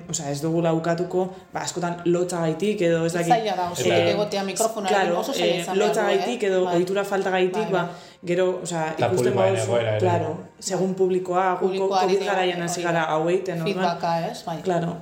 osea, 0.09 0.31
ez 0.31 0.39
dugu 0.41 0.61
laukatuko, 0.63 1.25
ba, 1.53 1.65
askotan 1.65 1.99
lotza 2.05 2.39
gaitik 2.45 2.81
edo 2.87 3.05
ez 3.05 3.11
dakit. 3.13 3.33
Zaila 3.33 3.55
da, 3.59 3.65
oso 3.71 3.83
Eta- 3.83 3.97
egotea 4.13 4.43
mikrofonoa 4.43 4.87
Claro, 4.87 5.19
oso 5.19 5.33
zaila 5.33 5.55
eh, 5.55 5.59
izan 5.65 5.75
behar 5.77 5.87
lotza 5.89 6.01
du, 6.01 6.07
eh? 6.07 6.15
gaitik 6.17 6.43
edo 6.43 6.63
Bai. 6.65 6.75
ohitura 6.77 7.03
falta 7.03 7.29
gaitik, 7.35 7.67
Bai, 7.67 7.71
ba, 7.71 7.89
gero, 8.23 8.47
Eta 8.63 9.11
ikusten 9.11 9.37
ere. 9.37 9.97
claro, 9.99 10.37
segun 10.59 10.95
publikoa, 10.95 11.57
gu 11.59 11.67
Publikoari 11.67 12.07
COVID 12.15 12.25
garaian 12.25 12.61
hasi 12.61 12.81
gara 12.81 13.03
hau 13.03 13.27
egiten, 13.29 13.61
Feedbacka, 13.63 14.15
ez? 14.31 14.45
Bai. 14.45 14.61
Claro. 14.63 14.95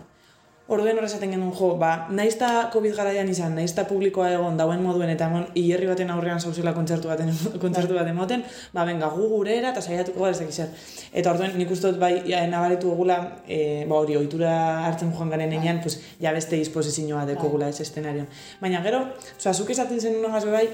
Orduen 0.66 0.98
hor 0.98 1.06
esaten 1.06 1.30
genuen 1.30 1.52
jo, 1.54 1.68
ba, 1.78 2.08
naizta 2.10 2.48
COVID 2.74 2.96
garaian 2.98 3.28
izan, 3.30 3.54
naizta 3.54 3.84
publikoa 3.86 4.32
egon 4.34 4.56
dauen 4.58 4.80
moduen 4.82 5.12
eta 5.14 5.28
emon 5.30 5.44
hilerri 5.62 5.86
baten 5.92 6.10
aurrean 6.10 6.42
zauzela 6.42 6.74
kontzertu 6.74 7.12
baten 7.12 7.30
kontzertu 7.64 7.94
bat 7.94 8.10
emoten, 8.10 8.42
ba 8.74 8.86
benga 8.88 9.12
gu 9.14 9.28
gurera 9.30 9.70
eta 9.76 9.84
saiatuko 9.86 10.26
gara 10.26 10.34
ez 10.34 10.40
dakit 10.40 10.58
zer. 10.64 10.90
Eta 11.22 11.36
orduen 11.36 11.54
nik 11.62 11.76
uste 11.76 11.92
dut 11.92 12.02
bai 12.02 12.16
ja, 12.26 12.42
nabaritu 12.50 12.90
egula, 12.96 13.20
e, 13.46 13.60
ba 13.86 14.02
hori 14.02 14.18
ohitura 14.18 14.56
hartzen 14.88 15.14
joan 15.14 15.36
garen 15.36 15.54
einean, 15.54 15.84
pues 15.86 16.00
ja 16.18 16.34
beste 16.34 16.58
disposizioa 16.58 17.28
dekogula 17.30 17.70
ez 17.70 17.78
eszenarioan. 17.86 18.26
Baina 18.64 18.82
gero, 18.90 19.06
osea, 19.38 19.54
zuk 19.54 19.70
esaten 19.70 20.02
zen 20.02 20.18
unagaz 20.24 20.48
bai, 20.50 20.66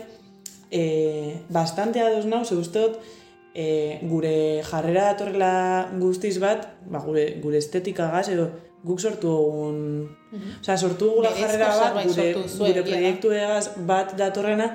e, 0.71 0.83
bastante 1.51 1.99
ados 1.99 2.23
nau, 2.31 2.45
ze 2.45 2.55
uste 2.55 2.87
dut, 2.87 2.99
e, 3.51 3.99
gure 4.07 4.63
jarrera 4.71 5.11
datorrela 5.11 5.53
guztiz 5.99 6.37
bat, 6.39 6.69
ba, 6.87 7.03
gure, 7.03 7.33
gure 7.43 7.59
estetikagaz 7.59 8.29
edo 8.31 8.53
guk 8.83 8.99
sortu 8.99 9.29
dugun... 9.29 9.77
Osea, 10.61 10.77
sortu 10.77 11.09
dugula 11.11 11.31
jarrera 11.35 11.69
bat, 11.77 11.97
gure, 12.05 12.13
sortu 12.33 12.47
zuen, 12.47 12.57
gure 12.57 12.69
egia 12.71 12.81
da. 12.81 12.89
proiektuegaz 12.89 13.65
bat 13.87 14.15
datorrena, 14.17 14.69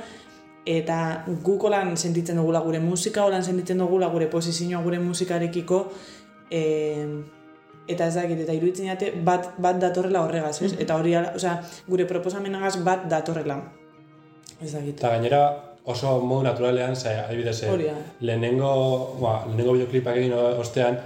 eta 0.66 0.98
guk 1.46 1.64
holan 1.68 1.94
sentitzen 1.96 2.38
dugula 2.40 2.60
gure 2.64 2.82
musika, 2.82 3.24
holan 3.24 3.44
sentitzen 3.44 3.80
dugula 3.82 4.10
gure 4.12 4.28
posizioa 4.30 4.82
gure 4.84 5.00
musikarekiko, 5.02 5.80
e, 6.50 6.62
eta 7.88 8.10
ez 8.10 8.14
dakit, 8.18 8.42
eta 8.46 8.54
iruditzen 8.54 8.90
jate 8.90 9.12
bat, 9.26 9.54
bat 9.62 9.80
datorrela 9.82 10.26
horregaz, 10.26 10.60
ez? 10.62 10.74
Eta 10.82 10.98
hori, 10.98 11.14
osea, 11.16 11.56
gure 11.88 12.06
proposamenagaz 12.10 12.76
bat 12.86 13.08
datorrela. 13.10 13.60
Ez 14.60 14.72
dakit. 14.72 14.96
Eta 14.98 15.16
gainera 15.16 15.42
oso 15.86 16.16
modu 16.20 16.46
naturalean, 16.46 16.96
ze, 16.96 17.14
adibidez, 17.22 17.62
eh, 17.62 17.92
lehenengo, 18.20 18.70
ba, 19.20 19.44
lehenengo 19.46 19.76
bideoklipak 19.76 20.16
egin 20.18 20.34
ostean, 20.34 20.98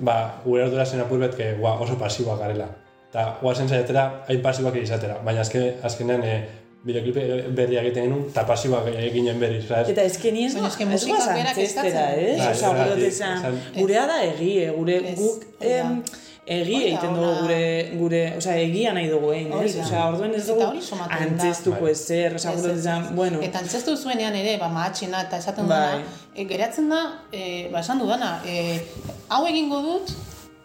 ba, 0.00 0.40
gure 0.44 0.62
ardura 0.64 0.86
zen 0.86 1.00
apurbet, 1.00 1.36
que, 1.36 1.52
ba, 1.62 1.74
oso 1.80 1.98
pasiboak 1.98 2.40
garela. 2.40 2.68
Eta 3.10 3.38
guazen 3.42 3.68
zaiatera, 3.68 4.24
hain 4.28 4.42
pasiboak 4.42 4.76
izatera. 4.80 5.18
Baina 5.24 5.40
azken, 5.44 5.74
azkenean, 5.82 6.22
e, 6.24 6.36
bideoklipe 6.84 7.22
berriak 7.54 7.84
egiten 7.84 8.08
genuen, 8.08 8.24
eta 8.30 8.42
pasiboak 8.46 8.88
eginen 8.96 9.38
berriz, 9.40 9.66
¿sabes? 9.68 9.92
Eta 9.92 10.02
eski 10.08 10.32
ni 10.32 10.46
ez 10.46 10.54
Baina 10.54 10.68
eske 10.72 10.82
ez 10.82 10.90
musikak 10.90 11.18
goaz 11.18 11.36
berak 11.36 11.58
ez? 11.58 12.38
Bai, 12.40 12.88
gure 12.94 13.06
esan- 13.06 13.58
gurea 13.76 14.06
da 14.06 14.18
egie, 14.24 14.70
gure 14.70 14.96
Ez, 15.12 15.18
guk 15.20 15.44
em, 15.60 16.02
da, 16.46 16.54
egiten 16.82 17.14
dugu 17.14 17.34
gure, 17.42 17.58
gure, 17.98 18.20
osea, 18.36 18.56
egia 18.58 18.92
nahi 18.92 19.06
dugu 19.08 19.30
egin, 19.32 19.52
ez? 19.62 19.76
Osea, 19.84 20.08
orduen 20.08 20.34
ez 20.34 20.46
dugu 20.48 20.64
antzestuko 20.66 21.84
Bai. 21.84 21.92
ezer, 21.92 22.34
osea, 22.34 22.52
esan, 22.72 23.04
ez. 23.04 23.14
bueno, 23.14 23.40
Eta 23.46 23.60
antzestu 23.62 23.96
zuenean 23.96 24.34
ere, 24.34 24.56
ba, 24.58 24.68
mahatxena 24.68 25.20
eta 25.28 25.38
esaten 25.38 25.68
Bai. 25.70 25.78
dudana, 26.00 26.16
e, 26.34 26.44
geratzen 26.50 26.88
da, 26.90 27.02
e, 27.30 27.68
ba, 27.72 27.80
esan 27.80 27.98
dudana, 28.02 28.40
e, 28.44 28.80
hau 29.28 29.46
egingo 29.46 29.80
dut, 29.82 30.10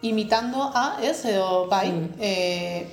imitando 0.02 0.62
a, 0.74 0.98
ez, 1.02 1.24
edo, 1.24 1.68
bai, 1.70 1.92
Mm. 1.92 2.10
e, 2.20 2.86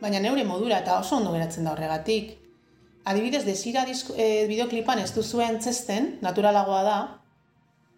baina 0.00 0.18
neure 0.20 0.44
modura, 0.44 0.78
eta 0.78 0.98
oso 0.98 1.16
ondo 1.16 1.32
geratzen 1.32 1.64
da 1.64 1.72
horregatik. 1.72 2.34
Adibidez, 3.04 3.44
desira 3.46 3.84
disko, 3.86 4.14
e, 4.16 4.44
bideoklipan 4.48 4.98
ez 4.98 5.12
duzuen 5.14 5.58
txesten, 5.58 6.18
naturalagoa 6.20 6.82
da, 6.82 6.98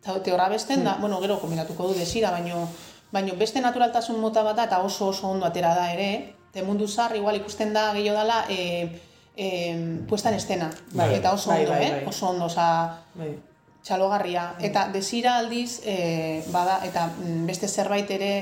eta 0.00 0.32
horra 0.34 0.48
besten 0.48 0.84
da, 0.84 0.96
bueno, 1.00 1.20
gero 1.20 1.38
kombinatuko 1.40 1.88
du 1.88 1.94
desira, 1.98 2.30
baino, 2.30 2.68
baino 3.12 3.34
beste 3.36 3.60
naturaltasun 3.60 4.18
mota 4.20 4.42
bat 4.46 4.56
da, 4.56 4.66
eta 4.68 4.80
oso 4.86 5.08
oso 5.10 5.28
ondo 5.28 5.46
atera 5.46 5.74
da 5.74 5.90
ere, 5.92 6.34
te 6.52 6.62
mundu 6.62 6.88
zar, 6.88 7.14
igual 7.16 7.36
ikusten 7.36 7.72
da 7.74 7.90
gehiago 7.94 8.18
dela, 8.18 8.44
e, 8.48 8.88
e, 9.36 10.06
puesta 10.08 10.30
en 10.30 10.36
estena. 10.36 10.70
Bai, 10.92 11.14
eta 11.18 11.32
oso 11.32 11.50
bai, 11.50 11.62
ondo, 11.64 11.72
bai, 11.72 11.84
eh? 11.84 11.92
bai. 11.98 12.08
Oso 12.08 12.28
ondo, 12.28 12.46
oza, 12.46 12.66
bai. 13.14 13.34
txalogarria. 13.82 14.54
Eta 14.60 14.88
desira 14.92 15.36
aldiz, 15.38 15.80
e, 15.84 16.42
bada, 16.52 16.80
eta 16.86 17.08
mm, 17.12 17.46
beste 17.48 17.68
zerbait 17.68 18.10
ere 18.10 18.32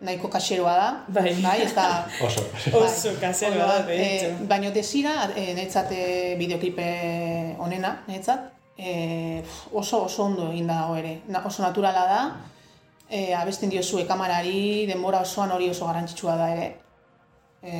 nahiko 0.00 0.30
kaxeroa 0.30 0.74
da. 0.78 0.90
Bai. 1.08 1.34
Bai, 1.42 1.56
ez 1.62 1.74
da... 1.74 2.06
Oso. 2.26 2.44
Oso 2.74 3.14
Bai, 3.20 3.32
Ondo 3.50 3.66
da, 3.66 3.82
de 3.82 3.96
eh, 3.96 4.14
hecho. 4.16 4.46
baina 4.46 4.70
desira, 4.70 5.30
e, 5.34 5.54
netzat 5.54 5.90
e, 5.92 6.04
bideoklipe 6.38 6.86
onena, 7.58 8.04
netzat, 8.06 8.52
e, 8.78 9.42
oso 9.72 10.04
oso 10.04 10.24
ondo 10.24 10.52
egin 10.52 10.70
dago 10.70 10.94
ere. 10.96 11.20
Na, 11.28 11.42
oso 11.46 11.62
naturala 11.62 12.06
da, 12.06 12.22
e, 13.10 13.34
abesten 13.34 13.70
diozue 13.70 14.06
kamarari, 14.06 14.86
denbora 14.86 15.22
osoan 15.24 15.52
hori 15.52 15.70
oso 15.70 15.86
garrantzitsua 15.86 16.36
da 16.36 16.50
ere. 16.54 16.68
E, 17.62 17.78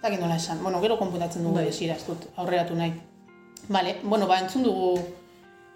ez 0.00 0.02
dakit 0.02 0.20
nola 0.20 0.36
esan. 0.36 0.62
Bueno, 0.62 0.80
gero 0.80 0.98
konputatzen 0.98 1.44
dugu 1.44 1.56
Bai. 1.56 1.68
ez 1.68 2.04
dut 2.06 2.28
aurreratu 2.36 2.74
nahi. 2.74 2.92
Vale, 3.68 3.98
bueno, 4.02 4.26
ba, 4.26 4.40
entzun 4.40 4.62
dugu, 4.62 4.94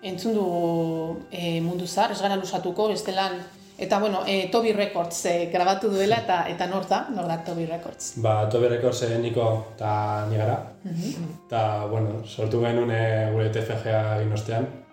entzun 0.03 0.35
dugu 0.35 1.19
e, 1.31 1.61
mundu 1.61 1.87
zar, 1.87 2.13
ez 2.13 2.21
gara 2.21 2.37
lusatuko, 2.37 2.89
bestelan, 2.89 3.37
eta 3.79 3.99
bueno, 3.99 4.23
e, 4.27 4.49
Toby 4.51 4.73
Records 4.73 5.25
e, 5.27 5.51
grabatu 5.53 5.91
duela, 5.91 6.17
eta 6.23 6.45
eta 6.49 6.67
nor 6.67 6.89
da, 6.89 7.07
nor 7.11 7.29
da 7.29 7.43
Toby 7.45 7.67
Records. 7.67 8.15
Ba, 8.23 8.49
Tobe 8.49 8.69
Records 8.69 9.03
eh, 9.03 9.19
niko 9.19 9.67
eta 9.75 10.27
ni 10.31 10.37
gara. 10.39 10.57
Eta, 10.85 11.85
bueno, 11.91 12.23
sortu 12.25 12.63
genuen 12.63 12.91
eh, 12.91 13.29
gure 13.33 13.51
TFG-a 13.51 14.17
egin 14.21 14.33
ostean. 14.33 14.84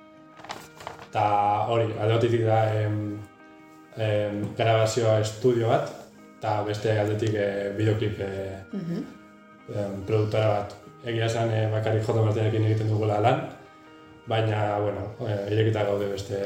Eta 1.12 1.24
hori, 1.67 1.89
aldeotitik 2.00 2.45
da 2.47 2.60
em, 2.80 3.17
em, 4.00 4.38
grabazioa 4.56 5.17
estudio 5.19 5.67
bat, 5.67 5.89
eta 6.39 6.62
beste 6.63 6.93
aldetik 7.00 7.34
eh, 7.36 7.74
videoklip 7.76 8.19
eh, 8.24 8.62
em, 9.76 9.97
produktora 10.08 10.47
bat. 10.54 10.78
Egia 11.04 11.26
esan 11.28 11.52
eh, 11.52 11.65
bakarrik 11.74 12.06
J. 12.06 12.15
Martinekin 12.24 12.63
egiten 12.69 12.88
dugula 12.93 13.17
lan, 13.19 13.41
baina, 14.30 14.62
bueno, 14.80 15.04
eh, 15.28 15.52
irekita 15.52 15.84
gaude 15.89 16.08
beste... 16.13 16.39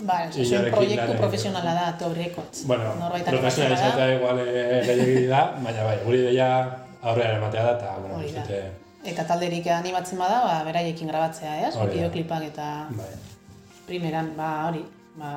Ba, 0.00 0.24
Inorekin 0.34 0.74
proiektu 0.74 1.12
lan- 1.12 1.18
profesionala 1.22 1.74
da 1.78 1.86
Toby 2.00 2.24
Records. 2.24 2.64
Bueno, 2.66 2.90
Norbaitak 2.98 3.36
profesional 3.36 3.72
ikasten 3.76 3.94
izatea 3.94 4.18
igual 4.18 4.42
eh, 4.42 4.82
gehiagiri 4.88 5.26
da, 5.30 5.44
baina 5.62 5.84
bai, 5.86 5.96
guri 6.08 6.24
deia 6.26 6.50
aurrera 7.02 7.36
ematea 7.38 7.62
da, 7.70 7.76
eta, 7.78 7.94
bueno, 8.02 8.18
uste, 8.26 8.60
Eta 9.08 9.22
talderik 9.28 9.66
animatzen 9.70 10.18
bada, 10.18 10.40
ba, 10.42 10.54
beraiekin 10.66 11.06
grabatzea, 11.08 11.52
ez? 11.68 11.76
Bideoklipak 11.78 12.48
eta 12.50 12.88
bai. 12.98 13.12
Primeran, 13.88 14.34
ba, 14.36 14.68
hori, 14.68 14.84
ba, 15.18 15.32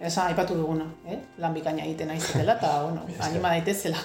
esan 0.00 0.28
aipatu 0.30 0.54
duguna, 0.54 0.84
eh? 1.08 1.18
Lan 1.42 1.54
bikaina 1.56 1.82
egiten 1.88 2.08
nahi 2.12 2.20
zutela, 2.20 2.54
eta, 2.60 2.74
bueno, 2.84 3.02
anima 3.24 3.50
daitezela. 3.56 3.98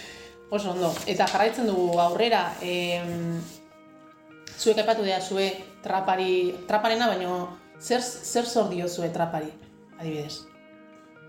Oso 0.50 0.70
ondo. 0.72 0.92
Eta 1.06 1.26
jarraitzen 1.26 1.66
dugu 1.66 1.98
aurrera, 2.00 2.42
em, 2.62 3.40
zuek 4.58 4.78
aipatu 4.82 5.02
dira 5.06 5.20
zue 5.20 5.48
trapari, 5.82 6.54
traparena, 6.68 7.08
baino 7.10 7.32
zer, 7.80 8.00
zer 8.02 8.46
zor 8.46 8.68
diozue 8.70 9.08
trapari, 9.14 9.50
adibidez? 9.98 10.40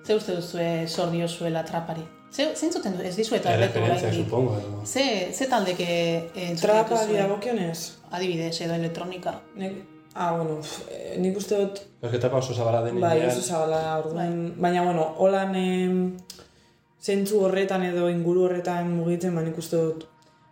Ze 0.08 0.15
uste 0.15 0.36
duzue 0.38 0.88
zor 0.88 1.10
diozuela 1.12 1.65
trapari? 1.67 2.06
Ze, 2.32 2.46
zeintzuten 2.56 2.93
du, 2.98 3.04
ez 3.04 3.15
dizuet 3.17 3.46
aldetu 3.48 3.80
Referentzia, 3.80 4.08
oraindik? 4.08 4.26
supongo. 4.30 4.58
edo- 4.60 4.86
Ze, 4.86 5.04
ze 5.34 5.46
taldeke 5.48 5.88
entzuten 6.36 6.62
Trapa 6.62 6.96
dituzue? 7.02 7.17
dagokionez, 7.22 7.80
Adibidez, 8.12 8.62
edo 8.62 8.74
elektronika. 8.76 9.34
nik, 9.56 9.78
ah, 10.17 10.32
bueno, 10.34 10.60
eh, 10.91 11.15
nik 11.21 11.38
uste 11.38 11.56
dut 11.62 11.80
Ez 12.01 12.12
que 12.12 12.19
tapa 12.19 12.38
oso 12.41 12.53
zabala 12.53 12.82
den 12.86 12.99
Bai, 13.01 13.21
oso 13.27 13.41
zabala 13.41 13.97
orduan, 14.01 14.53
baina, 14.58 14.84
bueno, 14.84 15.03
holan 15.17 15.56
em, 15.56 16.17
zentzu 17.01 17.39
horretan 17.45 17.84
edo 17.86 18.10
inguru 18.10 18.47
horretan 18.47 18.89
mugitzen, 18.97 19.36
ba, 19.38 19.41
nik 19.45 19.58
uste 19.58 19.77
dut, 19.77 20.08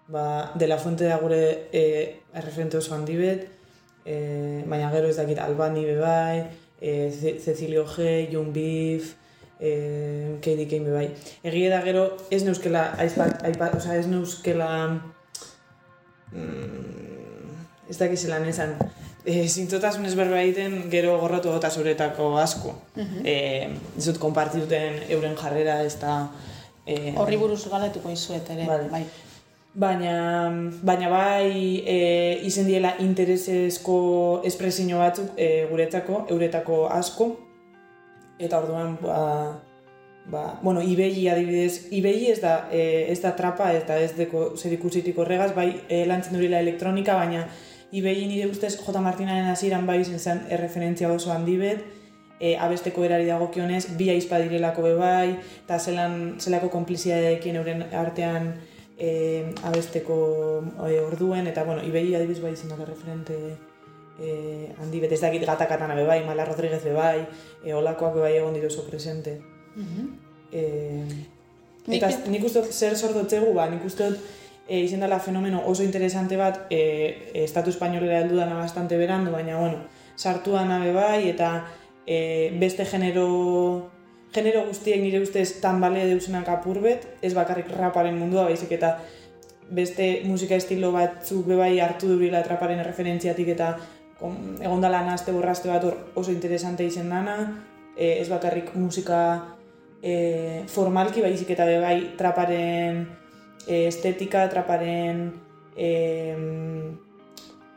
ba, 0.07 0.51
de 0.55 0.67
la 0.67 0.77
fuente 0.77 1.05
da 1.09 1.17
gure 1.17 1.41
e, 1.73 1.83
erreferente 2.33 2.77
oso 2.77 2.93
handi 2.95 3.17
bet, 3.17 3.47
e, 4.05 4.63
baina 4.69 4.91
gero 4.93 5.09
ez 5.09 5.17
dakit 5.17 5.39
Albani 5.41 5.85
bebai, 5.85 6.45
e, 6.79 7.11
Ce- 7.11 7.37
Cecilio 7.43 7.85
G, 7.89 8.27
Young 8.31 8.53
Beef, 8.53 9.15
e, 9.59 10.37
Katie 10.41 10.67
Kane 10.69 10.85
bebai. 10.89 11.07
Egia 11.43 11.69
da 11.73 11.81
gero, 11.85 12.05
ez 12.29 12.43
neuskela, 12.45 12.91
aizpat, 13.01 13.41
aipat, 13.49 13.75
oza, 13.81 13.95
ez 13.97 14.05
neuskela, 14.07 14.71
mm, 16.31 17.89
ez 17.89 17.97
dakit 17.97 18.19
zelan 18.19 18.45
esan, 18.49 18.75
e, 19.25 19.47
zintzotasun 19.49 20.05
ezberba 20.05 20.39
egiten 20.41 20.85
gero 20.93 21.17
gorrotu 21.19 21.51
gota 21.51 21.69
zuretako 21.69 22.35
asko. 22.39 22.75
e, 23.23 23.35
ez 23.97 24.05
dut 24.05 24.19
konpartituten 24.21 25.01
euren 25.09 25.35
jarrera 25.35 25.81
ez 25.83 25.95
da... 25.99 26.15
E, 26.85 27.13
Horri 27.17 27.37
buruz 27.41 27.63
galetuko 27.69 28.11
izuet 28.13 28.49
ere, 28.53 28.65
Vale. 28.69 28.89
bai. 28.91 29.05
Baina, 29.75 30.49
baina 30.87 31.09
bai 31.11 31.81
e, 31.83 32.39
izen 32.47 32.67
diela 32.69 32.93
interesezko 33.03 34.41
espresio 34.47 35.01
batzuk 35.01 35.33
e, 35.35 35.65
guretzako, 35.71 36.25
euretako 36.29 36.85
asko. 36.87 37.33
Eta 38.39 38.59
orduan, 38.61 38.95
ba, 39.01 39.17
ba, 40.31 40.59
bueno, 40.61 40.81
ibegi 40.81 41.27
adibidez, 41.27 41.87
ibegi 41.91 42.31
ez 42.31 42.39
da, 42.43 42.69
e, 42.71 43.11
ez 43.11 43.19
da 43.23 43.33
trapa, 43.35 43.73
ez 43.73 43.83
da 43.87 43.97
ez 43.99 44.13
deko 44.15 44.53
zer 44.55 44.73
ikusitik 44.77 45.17
horregaz, 45.17 45.51
bai 45.55 45.69
e, 45.89 46.05
lantzen 46.05 46.37
durila 46.37 46.59
elektronika, 46.63 47.15
baina 47.19 47.47
ibegi 47.95 48.25
nire 48.27 48.47
ustez 48.51 48.75
J. 48.77 49.01
Martinaren 49.01 49.47
hasieran 49.51 49.85
bai 49.87 49.99
izen 50.01 50.19
zen 50.19 50.41
erreferentzia 50.49 51.11
oso 51.11 51.31
handi 51.31 51.55
bet, 51.57 51.83
e, 52.39 52.55
abesteko 52.59 53.03
erari 53.07 53.25
dagokionez, 53.29 53.85
bi 53.97 54.09
aizpa 54.11 54.39
direlako 54.43 54.81
be 54.83 54.93
bai, 54.99 55.35
eta 55.65 55.77
zelan, 55.79 56.35
zelako 56.39 56.69
konpliziadeekin 56.73 57.55
euren 57.61 57.85
artean 57.95 58.49
e, 58.99 59.53
abesteko 59.63 60.17
e, 60.89 60.99
orduen, 60.99 61.47
eta 61.47 61.63
bueno, 61.63 61.83
ibegi 61.87 62.15
adibidez 62.15 62.41
bai 62.43 62.51
izan 62.57 62.73
daka 62.75 62.85
referente 62.89 63.37
e, 64.19 64.33
handi 64.81 64.99
bet, 65.03 65.11
ez 65.15 65.21
dakit 65.23 65.43
gatakatana 65.47 65.95
be 65.95 66.03
bai, 66.07 66.21
Mala 66.27 66.45
Rodríguez 66.47 66.83
be 66.83 66.93
bai, 66.95 67.25
e, 67.63 67.73
olakoak 67.73 68.15
be 68.19 68.25
bai 68.27 68.35
egon 68.37 68.53
dira 68.55 68.67
oso 68.67 68.83
presente. 68.89 69.39
E, 70.51 70.63
Nik 71.85 71.99
eta 72.01 72.07
pe- 72.09 72.31
nik 72.33 72.43
uste 72.47 72.63
zer 72.73 72.95
sordotzegu, 72.97 73.51
ba, 73.53 73.67
nik 73.69 73.83
uste 73.85 74.07
dut 74.09 74.19
e, 74.67 74.79
izan 74.79 74.99
dela 74.99 75.19
fenomeno 75.19 75.63
oso 75.65 75.83
interesante 75.83 76.37
bat, 76.37 76.65
e, 76.69 77.31
estatu 77.45 77.69
espainolera 77.69 78.21
heldu 78.21 78.37
dana 78.37 78.55
bastante 78.55 78.97
berando, 78.97 79.31
baina, 79.31 79.59
bueno, 79.59 79.83
sartu 80.15 80.51
dana 80.51 80.79
bai, 80.93 81.29
eta 81.29 81.65
e, 82.05 82.51
beste 82.59 82.85
genero 82.85 83.91
genero 84.35 84.65
guztiek 84.67 84.99
nire 84.99 85.21
ustez 85.23 85.61
tan 85.63 85.79
bale 85.79 86.05
deusenak 86.09 86.49
apurbet, 86.51 87.07
ez 87.21 87.33
bakarrik 87.33 87.69
raparen 87.71 88.17
mundua, 88.19 88.49
baizik 88.49 88.73
eta 88.75 88.97
beste 89.71 90.21
musika 90.25 90.57
estilo 90.59 90.91
batzuk 90.93 91.45
be 91.47 91.55
bai 91.55 91.79
hartu 91.79 92.11
durila 92.11 92.43
traparen 92.43 92.83
referentziatik 92.83 93.53
eta 93.55 93.69
kon, 94.19 94.57
egon 94.61 94.83
dala 94.83 95.01
nazte 95.07 95.33
borraste 95.33 95.71
bat 95.71 95.87
oso 96.15 96.31
interesante 96.33 96.85
izen 96.85 97.09
dana, 97.09 97.37
e, 97.95 98.19
ez 98.19 98.27
bakarrik 98.29 98.73
musika 98.75 99.21
e, 100.01 100.65
formalki 100.67 101.23
baizik 101.23 101.55
eta 101.55 101.69
be 101.69 101.79
bai 101.79 101.99
traparen 102.19 103.05
e, 103.67 103.87
estetika, 103.87 104.45
traparen 104.49 105.31
e, 105.77 105.89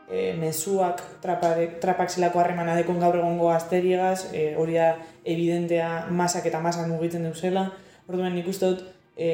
e, 0.09 0.33
mezuak, 0.39 1.01
trapare, 1.21 1.67
trapak 1.81 2.09
zelako 2.09 2.41
harremana 2.41 2.77
dekon 2.79 2.99
gaur 2.99 3.19
egongo 3.19 3.51
asteriegaz, 3.53 4.29
e, 4.33 4.53
hori 4.57 4.77
da 4.79 4.93
evidentea 5.23 6.07
masak 6.09 6.47
eta 6.49 6.61
masak 6.63 6.87
mugitzen 6.87 7.27
deuzela. 7.27 7.69
Orduan 8.09 8.33
nik 8.35 8.47
uste 8.49 8.71
dut 8.73 8.85
e, 9.17 9.31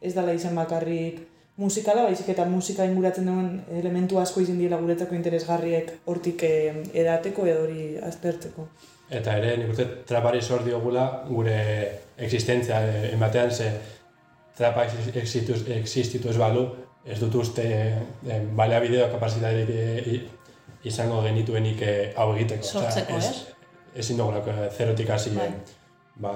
ez 0.00 0.14
dala 0.14 0.36
izan 0.36 0.56
bakarrik 0.56 1.24
musikala, 1.58 2.04
baizik 2.06 2.28
eta 2.30 2.44
musika 2.46 2.86
inguratzen 2.86 3.26
duen 3.26 3.48
elementu 3.80 4.20
asko 4.22 4.44
izin 4.44 4.60
diela 4.62 4.78
guretzako 4.78 5.16
interesgarriek 5.18 5.90
hortik 6.06 6.44
edateko 6.46 7.48
edo 7.50 7.64
hori 7.66 7.88
aztertzeko. 8.10 8.68
Eta 9.08 9.38
ere, 9.40 9.56
nik 9.56 9.72
uste 9.72 9.86
trapari 10.08 10.40
zor 10.42 10.62
diogula 10.66 11.06
gure 11.28 11.58
existentzia 12.20 12.80
eh, 12.84 13.14
ematean, 13.14 13.50
ze 13.50 13.70
trapa 14.58 14.84
existitu, 14.84 15.54
existitu 15.74 16.28
ez 16.32 16.36
balu, 16.40 16.64
ez 17.06 17.18
dut 17.20 17.34
uste 17.40 17.64
eh, 17.64 18.40
balea 18.58 18.80
bideo 18.84 19.06
kapazitaterik 19.12 19.70
eh, 19.70 20.14
i- 20.14 20.24
izango 20.90 21.22
genituenik 21.22 21.82
eh, 21.82 22.12
hau 22.16 22.32
egiteko. 22.34 22.66
Sortzeko, 22.66 23.16
ez? 23.18 23.30
Ezin 23.98 24.18
dugulako 24.20 24.50
eh, 24.50 24.68
zerotik 24.70 25.10
hasi, 25.10 25.30
Bai. 25.36 25.46
eh, 25.46 25.78
ba, 26.22 26.34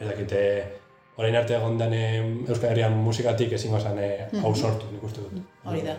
ez 0.00 0.08
dakite, 0.08 0.40
orain 1.16 1.36
arte 1.38 1.54
egon 1.56 1.78
den 1.78 1.92
eh, 1.94 2.20
Euskal 2.48 2.70
Herrian 2.72 2.96
musikatik 2.98 3.52
ezingo 3.52 3.78
zen 3.80 3.98
eh, 4.02 4.26
hau 4.42 4.54
sortu, 4.54 4.88
nik 4.92 5.02
uste 5.06 5.20
dut. 5.22 5.38
Hori 5.64 5.82
da, 5.86 5.94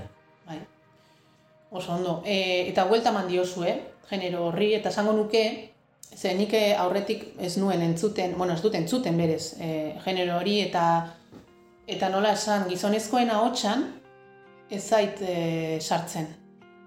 bai. 0.47 0.59
Oso 1.71 1.93
ondo. 1.95 2.21
E, 2.25 2.67
eta 2.69 2.85
huelta 2.89 3.09
eman 3.13 3.27
diozue, 3.27 3.71
genero 4.09 4.45
horri, 4.49 4.73
eta 4.77 4.89
esango 4.93 5.13
nuke, 5.13 5.45
ze 6.15 6.33
nik 6.33 6.53
eh, 6.53 6.73
aurretik 6.79 7.27
ez 7.39 7.57
nuen 7.57 7.81
entzuten, 7.81 8.37
bueno, 8.37 8.53
ez 8.53 8.61
dut 8.63 8.75
entzuten 8.75 9.17
berez, 9.17 9.55
e, 9.59 9.95
genero 10.05 10.37
hori, 10.39 10.61
eta 10.61 10.85
eta 11.87 12.09
nola 12.09 12.31
esan, 12.33 12.65
gizonezkoen 12.69 13.29
ahotsan 13.29 13.85
ez 14.69 14.81
zait 14.81 15.21
e, 15.21 15.77
sartzen. 15.81 16.27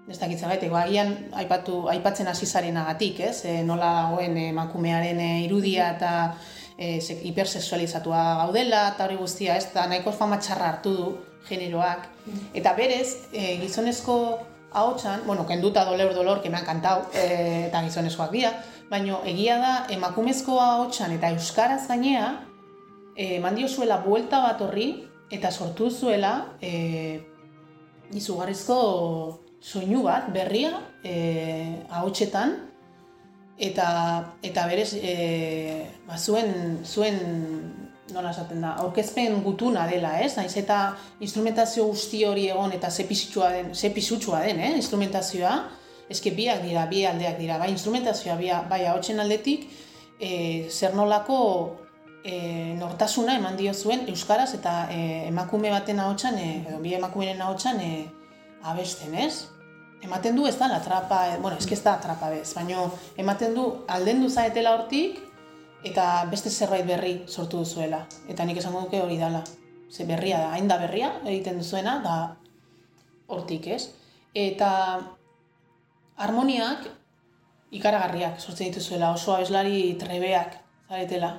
Ez 0.09 0.17
dakit 0.17 0.41
ba, 0.71 0.81
agian 0.81 1.29
aipatu, 1.37 1.87
aipatzen 1.87 2.27
hasi 2.27 2.45
zarenagatik, 2.45 3.19
ez? 3.19 3.45
E, 3.45 3.63
nola 3.63 3.93
dagoen 4.01 4.37
emakumearen 4.37 5.19
irudia 5.45 5.91
eta 5.95 6.35
e, 6.77 6.99
se- 6.99 7.19
hipersexualizatua 7.23 8.23
gaudela, 8.43 8.87
eta 8.95 9.05
hori 9.05 9.15
guztia, 9.15 9.55
ez? 9.55 9.69
Da, 9.73 9.85
nahiko 9.87 10.11
fama 10.11 10.39
txarra 10.39 10.73
hartu 10.73 10.95
du 10.95 11.09
generoak. 11.47 12.09
Eta 12.53 12.73
berez, 12.73 13.29
e, 13.31 13.59
gizonezko 13.61 14.39
ahotsan, 14.73 15.21
bueno, 15.25 15.45
kenduta 15.47 15.85
dolor 15.85 16.13
dolor, 16.15 16.41
que 16.41 16.49
me 16.49 16.57
ha 16.57 16.61
encantado, 16.61 17.05
e, 17.13 17.67
eta 17.67 17.83
gizonezkoak 17.85 18.31
dira, 18.31 18.53
baina 18.89 19.19
egia 19.29 19.57
da, 19.61 19.73
emakumezko 19.93 20.59
ahotsan 20.59 21.13
eta 21.17 21.29
euskaraz 21.35 21.85
gainea, 21.87 22.31
e, 23.15 23.35
eman 23.37 23.57
diozuela 23.57 23.99
buelta 24.05 24.41
bat 24.41 24.61
horri, 24.65 24.89
eta 25.31 25.51
sortu 25.51 25.91
zuela 25.91 26.55
e, 26.61 27.19
izugarrizko 28.17 28.79
soinu 29.61 30.03
bat, 30.07 30.31
berria, 30.33 30.73
e, 31.03 31.83
ahotsetan, 31.89 32.55
eta, 33.59 33.89
eta 34.41 34.65
berez, 34.71 34.93
e, 34.95 35.15
ba, 36.07 36.17
zuen, 36.17 36.79
zuen 36.85 37.19
nola 38.13 38.31
esaten 38.33 38.63
da, 38.63 38.73
aurkezpen 38.81 39.41
gutuna 39.45 39.85
dela, 39.89 40.15
ez? 40.23 40.33
Naiz 40.37 40.55
eta 40.57 40.79
instrumentazio 41.21 41.85
guzti 41.91 42.23
hori 42.25 42.47
egon 42.49 42.71
eta 42.73 42.89
ze 42.89 43.03
den, 43.05 43.75
ze 43.75 43.89
den, 43.89 44.59
eh? 44.59 44.75
Instrumentazioa, 44.75 45.69
eske 46.09 46.31
biak 46.35 46.63
dira, 46.65 46.85
bi 46.89 47.05
aldeak 47.05 47.37
dira, 47.39 47.59
bai 47.61 47.69
instrumentazioa, 47.71 48.35
bai, 48.39 48.49
bai 48.69 48.81
ahotsen 48.89 49.19
aldetik, 49.19 49.67
e, 50.19 50.67
zer 50.69 50.95
nolako 50.97 51.39
e, 52.23 52.73
nortasuna 52.79 53.37
eman 53.37 53.57
dio 53.57 53.73
zuen 53.73 54.07
euskaraz 54.09 54.53
eta 54.57 54.87
e, 54.91 55.27
emakume 55.29 55.71
baten 55.71 55.99
ahotsan, 55.99 56.39
edo 56.39 56.81
bi 56.83 56.93
emakumeren 56.97 57.41
ahotsan 57.41 57.79
e, 57.85 57.93
abesten, 58.63 59.15
ez? 59.15 59.47
Ematen 60.03 60.35
du 60.35 60.47
ez 60.47 60.55
da 60.57 60.67
la 60.71 60.81
trapa, 60.81 61.25
e, 61.33 61.39
bueno, 61.39 61.57
eske 61.57 61.75
ez 61.75 61.83
da 61.83 61.97
trapa 62.01 62.29
bez, 62.33 62.53
baina 62.55 62.85
ematen 63.17 63.55
du 63.55 63.69
aldendu 63.87 64.29
zaetela 64.29 64.75
hortik, 64.77 65.19
eta 65.83 66.25
beste 66.31 66.49
zerbait 66.49 66.85
berri 66.87 67.13
sortu 67.27 67.63
duzuela. 67.63 68.03
Eta 68.27 68.45
nik 68.45 68.59
esango 68.59 68.81
duke 68.85 68.99
hori 69.01 69.17
dala. 69.19 69.43
Ze 69.89 70.05
berria 70.05 70.37
da, 70.43 70.51
hain 70.53 70.67
da 70.67 70.77
berria 70.77 71.13
egiten 71.25 71.57
duzuena, 71.61 71.99
da 72.03 72.17
hortik, 73.27 73.67
ez? 73.67 73.89
Eta 74.35 74.69
harmoniak 76.19 76.87
ikaragarriak 77.71 78.39
sortzen 78.41 78.71
dituzuela, 78.71 79.13
oso 79.15 79.35
abeslari 79.35 79.93
trebeak 80.01 80.57
zaretela. 80.89 81.35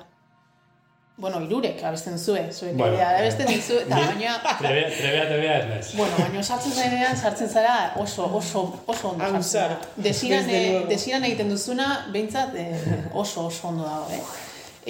Bueno, 1.21 1.41
irurek 1.43 1.83
abesten 1.85 2.15
zue, 2.17 2.47
zuek 2.53 2.73
Bueno, 2.73 2.95
bueno, 2.95 3.09
eh, 3.11 3.17
abesten 3.19 3.47
dizu, 3.51 3.75
eta 3.83 3.97
baina... 3.99 4.37
Trebea, 4.57 4.87
trebea, 4.89 5.25
trebea 5.27 5.57
ez 5.59 5.65
naiz. 5.69 5.89
Bueno, 5.97 6.15
baina 6.17 6.41
sartzen 6.41 6.71
zarenean, 6.73 7.17
sartzen 7.19 7.49
zara 7.51 7.73
oso, 8.01 8.25
oso, 8.39 8.63
oso 8.89 9.09
ondo 9.11 9.27
sartzen 9.27 9.75
da. 9.75 9.91
Desiran, 10.07 10.47
desiran 10.89 11.27
egiten 11.27 11.51
duzuna, 11.51 11.89
behintzat 12.15 12.55
eh, 12.57 12.71
oso 13.13 13.45
oso 13.51 13.67
ondo 13.69 13.85
dago, 13.85 14.07
eh? 14.15 14.21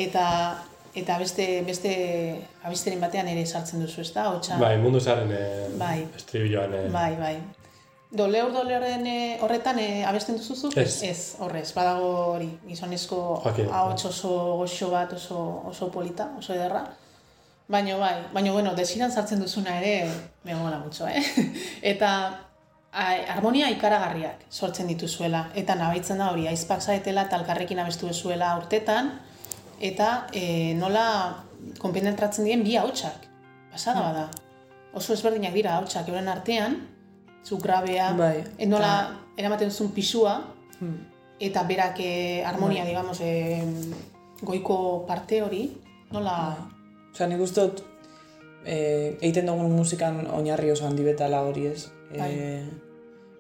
Eta, 0.06 0.28
eta 0.96 1.18
beste, 1.20 1.48
beste 1.68 1.92
abisteren 2.64 3.02
batean 3.04 3.28
ere 3.34 3.44
sartzen 3.46 3.84
duzu, 3.84 4.06
ez 4.06 4.14
da? 4.16 4.30
Hotxa, 4.32 4.62
Bai, 4.62 4.78
mundu 4.80 5.02
zaren 5.04 5.34
eh, 5.36 5.66
Bai. 5.82 5.98
estribilloan. 6.16 6.78
Eh, 6.86 6.88
bai, 6.94 7.10
bai. 7.20 7.36
Doleur 8.12 8.52
doleuren 8.52 9.06
eh, 9.08 9.38
horretan 9.40 9.78
eh, 9.80 10.04
abesten 10.04 10.36
duzuzu? 10.36 10.74
Ez. 10.76 11.00
Ez, 11.08 11.20
horrez, 11.40 11.70
badago 11.72 12.10
hori, 12.34 12.50
gizonezko 12.68 13.20
ahots 13.48 14.04
oso 14.10 14.32
goxo 14.60 14.90
bat, 14.92 15.14
oso, 15.16 15.38
oso 15.72 15.88
polita, 15.94 16.28
oso 16.38 16.52
ederra. 16.54 16.84
Baina 17.72 17.96
bai, 17.96 18.18
baina 18.34 18.52
bueno, 18.52 18.76
desiran 18.76 19.14
sartzen 19.16 19.40
duzuna 19.40 19.78
ere, 19.80 20.12
me 20.44 20.56
mola 20.60 20.82
mucho, 20.84 21.08
eh? 21.08 21.24
Eta 21.94 22.12
ai, 22.92 23.24
harmonia 23.32 23.72
ikaragarriak 23.72 24.44
sortzen 24.52 24.92
dituzuela. 24.92 25.46
Eta 25.56 25.80
nabaitzen 25.80 26.20
da 26.20 26.34
hori, 26.34 26.50
aizpak 26.52 26.84
zaetela 26.84 27.30
eta 27.30 27.40
alkarrekin 27.40 27.80
abestu 27.80 28.12
zuela 28.12 28.58
urtetan, 28.60 29.14
eta 29.80 30.28
e, 30.36 30.74
nola 30.76 31.06
konpenetratzen 31.80 32.44
diren 32.44 32.68
bi 32.68 32.76
ahotsak. 32.76 33.30
Pasada 33.72 34.04
bada. 34.04 34.30
Oso 34.92 35.16
ezberdinak 35.16 35.56
dira 35.56 35.78
ahotsak 35.78 36.12
euren 36.12 36.28
artean, 36.28 36.82
zu 37.44 37.58
grabea, 37.58 38.14
Bai, 38.14 38.44
e, 38.58 38.66
nola 38.66 39.18
eramaten 39.38 39.70
duzun 39.70 39.92
pisua, 39.92 40.40
Hmm. 40.82 40.98
eta 41.40 41.64
berak 41.64 42.00
eh, 42.00 42.44
harmonia, 42.46 42.82
Bai. 42.84 42.90
digamos, 42.90 43.20
eh, 43.22 43.62
goiko 44.42 45.06
parte 45.08 45.42
hori, 45.42 45.78
nola... 46.12 46.58
Osea, 47.14 47.28
nik 47.28 47.42
uste 47.42 47.62
dut, 47.62 47.84
e, 48.66 49.18
egiten 49.22 49.46
dugun 49.46 49.72
musikan 49.76 50.26
oinarri 50.34 50.72
oso 50.72 50.88
handi 50.88 51.04
betala 51.04 51.42
hori 51.46 51.68
ez. 51.68 51.90
Bai. 52.18 52.30
E, 52.32 52.64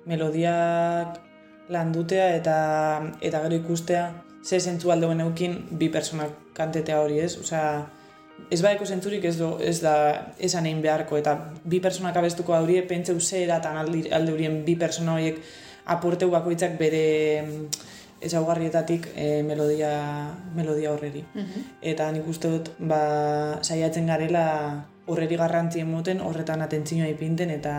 melodiak 0.05 1.19
landutea 1.69 2.35
eta 2.35 2.55
eta 3.21 3.41
gero 3.45 3.55
ikustea 3.55 4.05
ze 4.43 4.59
zentzu 4.59 4.91
aldeuen 4.91 5.21
eukin 5.21 5.57
bi 5.77 5.89
personak 5.89 6.31
kantetea 6.53 6.99
hori 7.01 7.19
ez. 7.19 7.37
Osea, 7.37 7.89
ez 8.49 8.62
baeko 8.63 8.86
zentzurik 8.86 9.25
ez, 9.25 9.38
do, 9.38 9.58
ez 9.60 9.80
da 9.82 9.95
esan 10.39 10.65
egin 10.65 10.82
beharko 10.82 11.17
eta 11.17 11.36
bi 11.63 11.80
personak 11.80 12.17
abestuko 12.17 12.56
hori 12.58 12.82
pentseu 12.88 13.19
ze 13.19 13.43
eratan 13.43 13.77
aldi, 13.77 14.08
alde 14.12 14.34
horien 14.34 14.63
bi 14.65 14.75
persona 14.75 15.15
horiek 15.15 15.41
aporteu 15.86 16.30
bakoitzak 16.32 16.77
bere 16.80 17.06
mm, 17.41 17.65
ezaugarrietatik 18.21 19.08
e, 19.15 19.41
melodia, 19.43 19.91
melodia 20.56 20.91
horreri. 20.91 21.23
Mhm. 21.34 21.67
Eta 21.82 22.12
nik 22.13 22.27
uste 22.30 22.51
dut, 22.54 22.69
ba, 22.77 23.60
saiatzen 23.62 24.08
garela 24.08 24.45
horreri 25.08 25.38
garrantzi 25.38 25.82
emoten, 25.82 26.21
horretan 26.21 26.62
atentzioa 26.62 27.10
ipinten, 27.10 27.49
eta 27.49 27.75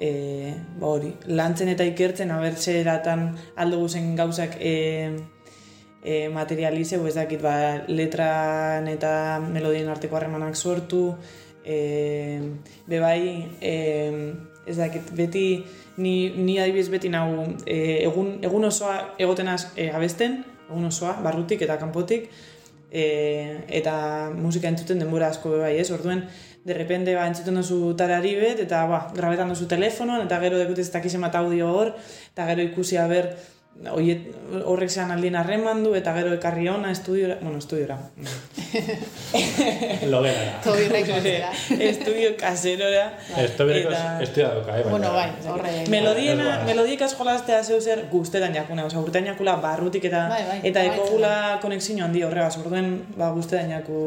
e, 0.00 0.54
ba 0.80 0.94
hori, 0.96 1.12
lantzen 1.26 1.70
eta 1.70 1.86
ikertzen, 1.86 2.32
aber 2.34 2.56
ze 2.56 2.80
eratan 2.80 3.36
aldo 3.56 3.78
guzen 3.84 4.16
gauzak 4.16 4.56
e, 4.58 4.74
e, 6.02 6.28
materializeu, 6.28 7.06
ez 7.06 7.14
dakit, 7.14 7.42
ba, 7.42 7.84
letran 7.88 8.88
eta 8.88 9.12
melodien 9.44 9.88
arteko 9.88 10.16
harremanak 10.16 10.56
sortu, 10.56 11.14
e, 11.64 12.40
bebai, 12.88 13.48
e, 13.60 13.74
ez 14.66 14.76
dakit, 14.78 15.12
beti, 15.16 15.64
ni, 16.00 16.30
ni 16.36 16.58
adibidez 16.58 16.88
beti 16.92 17.10
nau, 17.12 17.44
e, 17.66 18.00
egun, 18.06 18.38
egun 18.44 18.68
osoa 18.70 19.16
egotenaz 19.20 19.72
e, 19.76 19.90
abesten, 19.90 20.40
egun 20.70 20.88
osoa, 20.88 21.16
barrutik 21.24 21.62
eta 21.66 21.76
kanpotik, 21.80 22.30
e, 22.90 23.04
eta 23.68 24.30
musika 24.34 24.70
entzuten 24.70 25.02
denbora 25.02 25.30
asko 25.30 25.54
be 25.54 25.64
bai, 25.66 25.74
ez? 25.82 25.90
Orduen, 25.94 26.24
de 26.64 26.74
repente 26.76 27.14
ba, 27.16 27.26
entzuten 27.28 27.56
duzu 27.56 27.94
tarari 27.96 28.34
bet, 28.40 28.64
eta 28.66 28.84
ba, 28.88 29.06
grabetan 29.16 29.52
duzu 29.52 29.68
telefonoan, 29.68 30.26
eta 30.26 30.40
gero 30.42 30.60
dekut 30.60 30.80
ez 30.80 30.90
dakizen 30.92 31.24
bat 31.24 31.36
audio 31.40 31.70
hor, 31.72 31.94
eta 32.32 32.48
gero 32.50 32.64
ikusi 32.66 33.00
haber, 33.00 33.34
oiet, 33.94 34.26
horrek 34.68 34.90
zean 34.92 35.10
aldien 35.10 35.36
harreman 35.40 35.82
du, 35.84 35.94
eta 35.96 36.12
gero 36.12 36.34
ekarri 36.36 36.66
ona 36.68 36.90
estudiora, 36.92 37.38
bueno, 37.40 37.58
estudiora, 37.58 37.96
Logera. 40.10 40.60
Todo 40.62 40.80
irreklazera. 40.82 41.50
estudio 41.90 42.36
kaserora. 42.36 43.06
Esto 43.38 43.66
bereko 43.66 43.90
Eta- 43.90 44.22
estudia 44.22 44.50
doka, 44.54 44.78
eh? 44.78 44.84
bueno, 44.88 45.12
bai, 45.12 45.30
horre... 45.48 45.72
Melodiena, 45.88 46.60
melodiek 46.66 47.02
askolastea 47.06 47.62
zeu 47.64 47.80
zer 47.80 48.06
guztetan 48.12 48.54
jakuna, 48.54 48.84
oza, 48.86 49.00
urtean 49.00 49.26
jakula 49.32 49.56
barrutik 49.62 50.04
eta 50.10 50.26
Bai, 50.28 50.42
bai, 50.48 50.60
eta 50.64 50.80
bai, 50.84 50.92
ekogula 50.94 51.34
konexio 51.62 52.04
handi 52.04 52.22
horregaz, 52.26 52.56
orduen 52.60 52.92
ba, 53.16 53.30
guztetan 53.36 53.70
jaku 53.78 54.02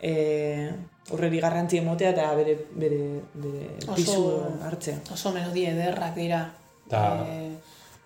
e, 0.00 0.70
horreri 1.12 1.40
garrantzi 1.44 1.78
emotea 1.82 2.10
eta 2.14 2.30
bere, 2.38 2.56
bere, 2.72 3.00
bere 3.34 3.68
pisu 3.94 4.18
hartzea. 4.64 5.00
Oso 5.12 5.32
melodia 5.36 5.74
ederrak 5.76 6.14
dira. 6.16 6.46
Ta- 6.88 7.04
Eh, 7.24 7.52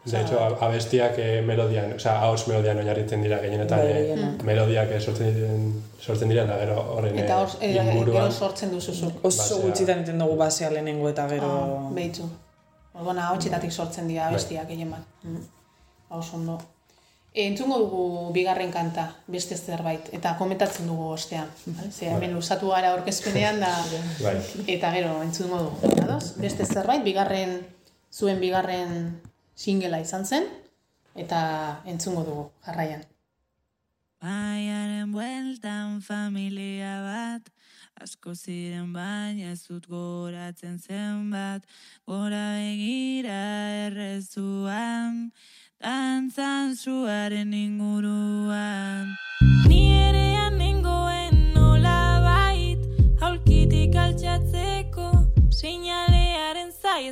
De 0.04 0.20
hecho, 0.22 0.38
a- 0.40 0.64
abestiak 0.66 1.18
eh, 1.18 1.42
melodian, 1.42 1.92
o 1.92 1.98
sea, 1.98 2.20
ahots 2.22 2.46
melodian 2.48 2.78
oinarritzen 2.78 3.22
dira 3.22 3.38
gehienetan, 3.42 3.80
gehienak. 3.82 4.42
melodiak 4.42 4.90
eh, 4.94 5.00
sortzen 5.00 5.34
diren, 5.34 5.66
sortzen 6.00 6.28
dira, 6.32 6.44
eta 6.44 6.56
gero 6.62 6.76
horren 6.94 7.18
eta 7.18 7.40
hor, 7.42 7.50
eh, 7.60 7.72
gero 7.74 8.30
sortzen 8.32 8.70
duzuzuk. 8.72 9.18
Oso 9.26 9.58
gutxitan 9.66 10.00
iten 10.06 10.18
dugu 10.18 10.36
basea 10.40 10.70
lehenengo 10.70 11.08
eta 11.10 11.28
gero... 11.28 11.50
Ah, 11.50 11.90
behitzu. 11.92 12.28
Orduan, 12.94 13.18
ahotsetatik 13.18 13.70
sortzen 13.72 14.08
dira 14.08 14.28
abestiak 14.30 14.66
gehien 14.68 14.90
bat. 14.90 15.04
Mm. 15.24 15.42
Oso 16.10 16.36
ondo. 16.36 16.58
E, 17.34 17.44
entzungo 17.46 17.76
dugu 17.78 18.32
bigarren 18.32 18.70
kanta, 18.72 19.10
beste 19.26 19.56
zerbait, 19.60 20.08
eta 20.16 20.32
komentatzen 20.38 20.86
dugu 20.88 21.10
ostean. 21.12 21.50
Vale? 21.66 21.90
Ze 21.92 22.08
hemen 22.08 22.34
usatu 22.36 22.70
gara 22.72 22.94
orkezpenean 22.94 23.60
da, 23.60 23.74
Bai. 24.24 24.38
eta 24.66 24.90
gero 24.94 25.18
entzungo 25.22 25.58
dugu. 25.66 25.92
Ados? 26.02 26.32
Beste 26.40 26.64
zerbait, 26.64 27.04
bigarren, 27.04 27.58
zuen 28.10 28.40
bigarren 28.40 29.20
singela 29.58 29.98
izan 30.00 30.24
zen, 30.24 30.46
eta 31.18 31.38
entzungo 31.90 32.22
dugu, 32.24 32.44
jarraian. 32.66 33.02
Baiaren 34.22 35.10
bueltan 35.14 36.00
familia 36.02 36.94
bat, 37.02 37.50
asko 38.02 38.34
ziren 38.34 38.92
baina 38.94 39.52
ez 39.52 39.62
dut 39.66 39.86
goratzen 39.90 40.78
zenbat, 40.78 41.66
gora 42.06 42.44
begira 42.58 43.38
errezuan, 43.86 45.30
dantzan 45.82 46.74
zuaren 46.74 47.54
inguruan. 47.54 49.14
Ni 49.66 49.82
ere 50.06 50.50
nengoen 50.58 51.52
nola 51.54 51.98
bait, 52.26 52.82
haulkitik 53.22 53.98
altxatzeko, 54.06 55.10
seinalearen 55.50 56.74
zai 56.74 57.10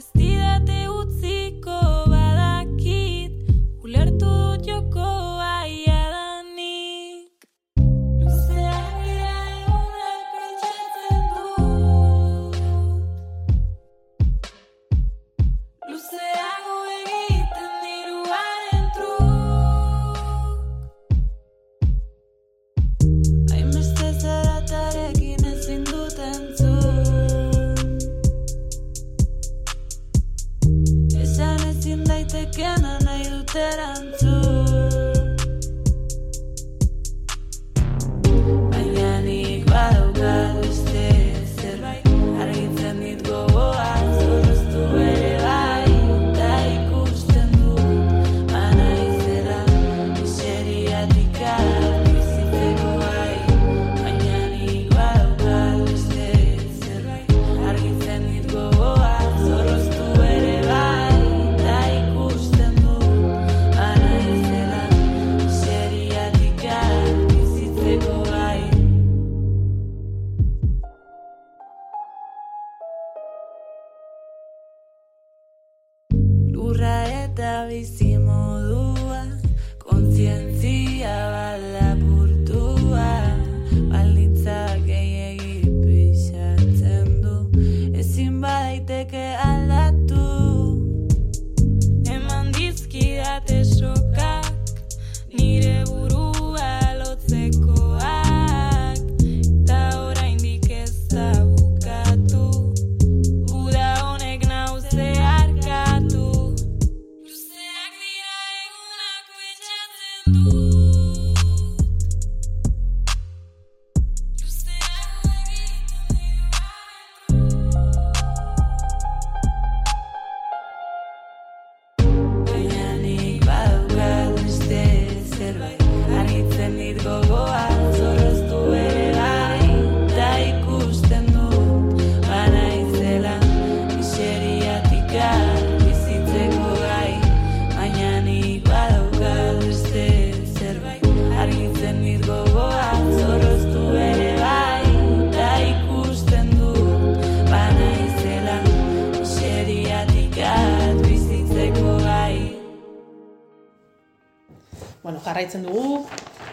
jarraitzen 155.36 155.66
dugu, 155.68 156.06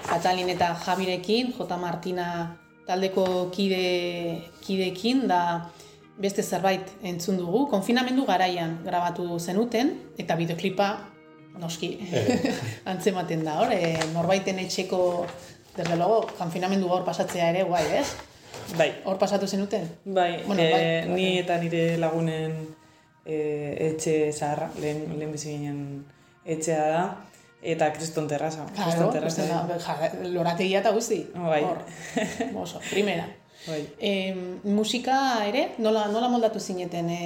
Katalin 0.04 0.50
eta 0.52 0.74
Jabirekin, 0.76 1.54
J. 1.56 1.78
Martina 1.80 2.58
taldeko 2.86 3.50
kide, 3.56 4.44
kidekin, 4.62 5.24
da 5.28 5.70
beste 6.20 6.44
zerbait 6.44 6.92
entzun 7.02 7.38
dugu. 7.40 7.68
Konfinamendu 7.72 8.26
garaian 8.28 8.82
grabatu 8.84 9.40
zenuten, 9.40 9.94
eta 10.20 10.36
bideoklipa, 10.36 10.90
noski, 11.62 11.94
antzematen 12.92 13.46
da, 13.48 13.62
hor, 13.64 13.72
e, 13.72 13.96
norbaiten 14.14 14.60
etxeko, 14.60 15.02
desde 15.78 15.96
luego, 15.96 16.28
konfinamendu 16.38 16.92
gaur 16.92 17.06
pasatzea 17.08 17.50
ere, 17.56 17.64
guai, 17.64 17.86
ez? 18.02 18.08
Bai, 18.78 18.92
Hor 19.06 19.18
pasatu 19.18 19.48
zenuten? 19.48 19.88
bai, 20.06 20.44
Bueno, 20.46 20.62
eh, 20.62 20.72
bai, 20.72 21.08
bai. 21.08 21.16
ni 21.16 21.38
eta 21.40 21.58
nire 21.58 21.98
lagunen 21.98 22.54
eh, 23.26 23.76
etxe 23.92 24.32
zaharra, 24.32 24.70
lehen, 24.80 25.08
lehen 25.18 25.32
bizi 25.32 25.56
ginen 25.56 26.04
etxea 26.46 26.86
da, 26.92 27.04
eta 27.64 27.92
kriston 27.94 28.28
terraza. 28.28 28.66
Claro, 28.76 29.10
kriston 29.10 29.12
terraza. 29.14 29.46
ja, 29.48 30.12
lorategia 30.34 30.80
eta 30.84 30.92
guzti. 30.92 31.22
Bai. 31.36 31.64
Hor, 31.64 31.84
oso, 32.64 32.82
primera. 32.90 33.28
Bai. 33.68 33.82
E, 34.00 34.14
musika 34.64 35.18
ere, 35.48 35.70
nola, 35.80 36.08
nola 36.12 36.28
moldatu 36.30 36.60
zineten 36.60 37.10
e, 37.10 37.22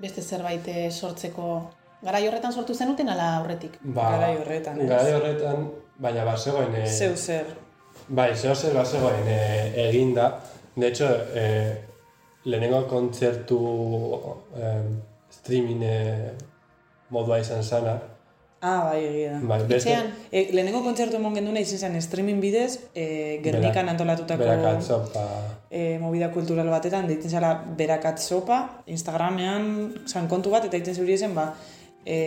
beste 0.00 0.22
zerbait 0.22 0.66
eh, 0.68 0.88
sortzeko 0.90 1.50
garai 2.02 2.26
horretan 2.28 2.52
sortu 2.52 2.74
zenuten 2.74 3.08
ala 3.12 3.36
aurretik? 3.38 3.76
Ba, 3.82 4.10
Garai 4.16 4.36
horretan, 4.40 4.80
ez? 4.80 4.88
Garai 4.88 5.12
horretan, 5.18 5.66
baina 6.00 6.24
bazegoen... 6.24 6.74
E, 6.80 6.86
Zeu 6.88 7.16
zer. 7.16 7.52
Bai, 8.08 8.32
zeo 8.34 8.54
zer 8.54 8.74
bazegoen 8.74 9.28
e, 9.28 9.40
eginda. 9.88 10.30
De 10.74 10.88
hecho, 10.88 11.08
e, 11.34 11.44
lehenengo 12.44 12.86
kontzertu 12.88 13.60
e, 14.56 14.72
streaming 15.30 15.84
e, 15.84 15.98
modua 17.14 17.38
izan 17.42 17.62
zana. 17.62 17.98
Ah, 18.62 18.84
bai, 18.90 18.98
egia 19.06 19.32
da. 19.32 19.38
Bai, 19.48 19.58
beste, 19.64 19.88
Etxean? 19.88 20.10
E, 20.30 20.42
lehenengo 20.52 20.82
kontzertu 20.84 21.16
emon 21.16 21.32
genduna 21.34 21.60
izan 21.64 21.94
zen 21.94 22.02
streaming 22.04 22.40
bidez, 22.42 22.78
e, 22.94 23.40
Gernikan 23.44 23.88
antolatutako 23.88 24.42
Berakat 24.44 24.82
zopa. 24.84 25.22
e, 25.70 25.98
movida 25.98 26.28
kultural 26.30 26.68
batetan, 26.68 27.06
deitzen 27.08 27.30
zela 27.30 27.54
berakat 27.78 28.18
sopa, 28.20 28.58
Instagramean 28.86 29.94
zan 30.06 30.28
kontu 30.28 30.50
bat, 30.52 30.66
eta 30.68 30.76
egiten 30.76 30.94
zeuri 30.94 31.16
zen, 31.16 31.34
ba, 31.34 31.54
e, 32.04 32.18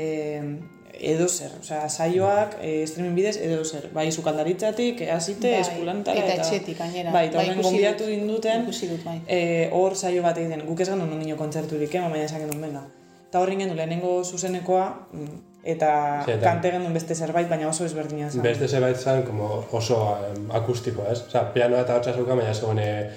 edo 1.04 1.28
zer, 1.30 1.52
osea, 1.60 1.86
saioak 1.90 2.58
e, 2.62 2.74
streaming 2.88 3.14
bidez 3.18 3.38
edo 3.38 3.62
zer, 3.66 3.90
bai 3.94 4.12
sukaldaritzatik, 4.12 5.02
hasite, 5.14 5.52
Bai, 5.54 5.62
eskulantara, 5.62 6.18
eta 6.26 6.34
etxetik, 6.42 6.78
gainera. 6.82 7.12
Bai, 7.14 7.28
eta 7.30 7.38
Bai, 7.38 7.46
horren 7.46 7.60
ikusi 7.60 7.70
gonbidatu 7.70 8.04
dut. 8.10 8.14
induten, 8.18 8.62
Ikusi 8.66 8.88
dut, 8.90 9.06
bai. 9.06 9.20
e, 9.28 9.70
hor 9.72 9.96
saio 9.96 10.22
bat 10.26 10.38
egiten, 10.38 10.66
guk 10.66 10.80
ez 10.82 10.90
genuen 10.90 11.14
nino 11.20 11.38
kontzerturik, 11.38 11.94
eh, 11.94 12.02
baina 12.10 12.26
esan 12.26 12.42
genuen 12.46 12.62
bena. 12.62 12.86
Eta 13.30 13.40
horren 13.42 13.60
genuen 13.60 13.78
lehenengo 13.78 14.24
zuzenekoa, 14.24 14.86
mm, 15.14 15.42
eta 15.64 15.90
Sí, 16.26 16.32
eta- 16.32 16.44
kante 16.50 16.72
genuen 16.72 16.94
beste 16.94 17.16
zerbait, 17.16 17.50
baina 17.50 17.70
oso 17.70 17.86
ezberdina 17.86 18.30
zen. 18.30 18.42
Beste 18.44 18.68
zebait 18.68 18.98
zen, 18.98 19.24
como 19.24 19.66
oso 19.72 20.18
em, 20.28 20.50
akustikoa, 20.52 21.12
ez? 21.12 21.22
Osa, 21.28 21.46
pianoa 21.54 21.82
eta 21.82 21.96
hotza 21.96 22.14
zeuka, 22.14 22.36
baina 22.36 22.54
zegoen 22.54 22.80
e, 22.80 23.10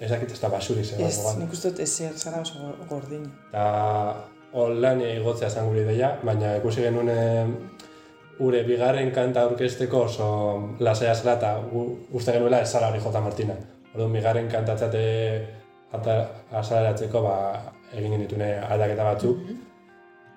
ez 0.00 0.10
dakit 0.10 0.32
ez 0.32 0.40
da 0.40 0.48
basurik 0.52 0.84
zegoen. 0.84 1.08
Ez, 1.08 1.36
nik 1.38 1.52
uste 1.52 1.70
dut 1.70 1.80
ezer 1.80 2.12
zara 2.18 2.40
oso 2.44 2.74
gordina. 2.90 3.30
Eta 3.48 3.66
online 4.52 5.14
igotzea 5.16 5.48
zen 5.50 5.68
gure 5.68 5.82
ideia, 5.86 6.18
baina 6.22 6.56
ikusi 6.60 6.82
genuen 6.84 7.08
em, 7.08 7.54
gure 8.38 8.62
bigarren 8.68 9.10
kanta 9.16 9.42
aurkezteko 9.48 10.02
oso 10.10 10.26
lasaia 10.78 11.14
zela 11.14 11.38
eta 11.38 11.54
uste 12.12 12.32
genuela 12.32 12.60
ez 12.60 12.68
zara 12.68 12.88
hori 12.92 13.00
J. 13.00 13.20
Martina. 13.24 13.54
Orduan, 13.94 14.12
bigarren 14.12 14.48
kantatzate 14.52 15.00
azaleratzeko 16.52 17.22
ba, 17.24 17.36
egin 17.96 18.12
genitune 18.12 18.50
aldaketa 18.60 19.04
batzuk. 19.08 19.38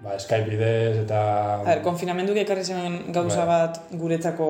Ba, 0.03 0.15
Skype 0.19 0.47
bidez 0.49 0.97
eta... 1.03 1.19
A 1.59 1.63
ber, 1.65 1.81
konfinamenduk 1.83 2.37
ekarri 2.39 2.63
zen 2.63 3.11
gauza 3.11 3.43
Bai. 3.45 3.47
bat 3.67 3.79
guretzako 3.99 4.47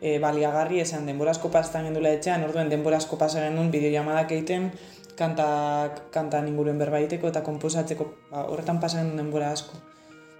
e, 0.00 0.18
baliagarri 0.20 0.82
esan 0.82 1.06
denbora 1.08 1.32
asko 1.32 1.48
pastan 1.50 1.86
gendula 1.88 2.12
etxean, 2.12 2.44
orduen 2.44 2.68
denbora 2.68 2.98
asko 3.00 3.16
pasa 3.16 3.40
genuen 3.40 3.70
bideollamadak 3.72 4.34
egiten, 4.36 4.70
kantak, 5.16 6.02
kantan 6.12 6.48
inguruen 6.50 6.76
berbaiteko 6.78 7.30
eta 7.32 7.40
konposatzeko, 7.46 8.10
ba, 8.30 8.44
horretan 8.52 8.80
pasa 8.82 9.00
genuen 9.00 9.16
denbora 9.24 9.48
asko. 9.56 9.80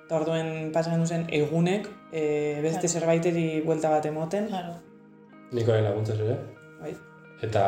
Eta 0.05 0.19
orduen 0.21 0.71
pasa 0.75 0.93
genuen 0.93 1.09
zen 1.09 1.25
egunek, 1.33 1.89
e, 2.13 2.61
beste 2.61 2.85
Claro. 2.87 2.93
zerbaiteri 3.01 3.47
buelta 3.65 3.89
bat 3.97 4.05
emoten, 4.13 4.49
Claro. 4.53 4.77
Nikoren 5.57 5.85
laguntzez 5.89 6.21
ere. 6.21 6.37
bai, 6.83 6.93
Eta 7.43 7.65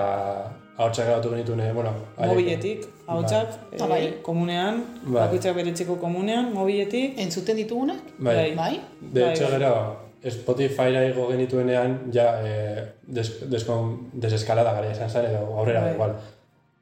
ahotsak 0.78 1.06
grabatu 1.06 1.30
genitune, 1.34 1.72
bueno... 1.72 1.90
haiek- 2.16 2.28
mobiletik, 2.30 2.86
ahotsak, 3.06 3.48
Ah, 3.50 3.84
e, 3.84 3.88
bai. 3.88 4.02
komunean, 4.22 4.84
Bai. 5.04 5.22
bakoitzak 5.24 5.54
bere 5.56 5.70
etxeko 5.74 5.96
komunean, 5.98 6.52
mobiletik, 6.54 7.18
Entzuten 7.18 7.56
ditugunak? 7.56 7.98
Bai. 8.18 8.54
Bai? 8.54 8.80
De 9.00 9.20
Bai, 9.24 9.32
hecho, 9.32 9.44
bai. 9.48 9.52
gero, 9.58 9.96
Spotifyra 10.30 11.04
igo 11.06 11.28
genituenean, 11.30 11.98
ja, 12.14 12.26
eh, 12.44 12.84
des, 13.06 13.28
deskon, 13.50 14.08
deseskalada 14.12 14.72
gara 14.78 14.90
izan 14.92 15.10
zen, 15.10 15.24
edo 15.26 15.38
aurrera 15.58 15.80
Bai. 15.84 15.92
igual. 15.94 16.12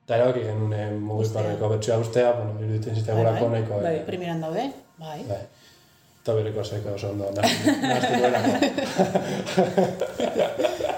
Eta 0.06 0.16
erabaki 0.16 0.40
genuen 0.46 1.00
mugikorreko 1.02 1.68
betxua 1.74 1.96
ustea, 1.98 2.32
bueno, 2.32 2.52
iruditzen 2.60 2.94
zitzaigulako 2.96 3.44
Bai, 3.48 3.50
bai. 3.50 3.60
nahiko. 3.60 3.80
Bai. 3.82 3.94
eh, 3.96 4.04
Primeran 4.06 4.40
daude? 4.40 4.70
Bai. 4.98 5.20
Bai. 5.28 5.42
Eta 6.22 6.34
bereko 6.34 6.64
zeko 6.64 6.94
oso 6.94 7.10
ondo, 7.10 7.24
duelako. 7.32 8.50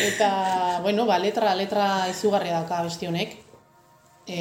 Eta, 0.00 0.80
bueno, 0.82 1.06
ba, 1.06 1.18
letra, 1.18 1.54
letra 1.54 2.08
izugarria 2.08 2.62
daka 2.62 2.82
besti 2.86 3.08
honek. 3.10 3.36
E, 4.30 4.40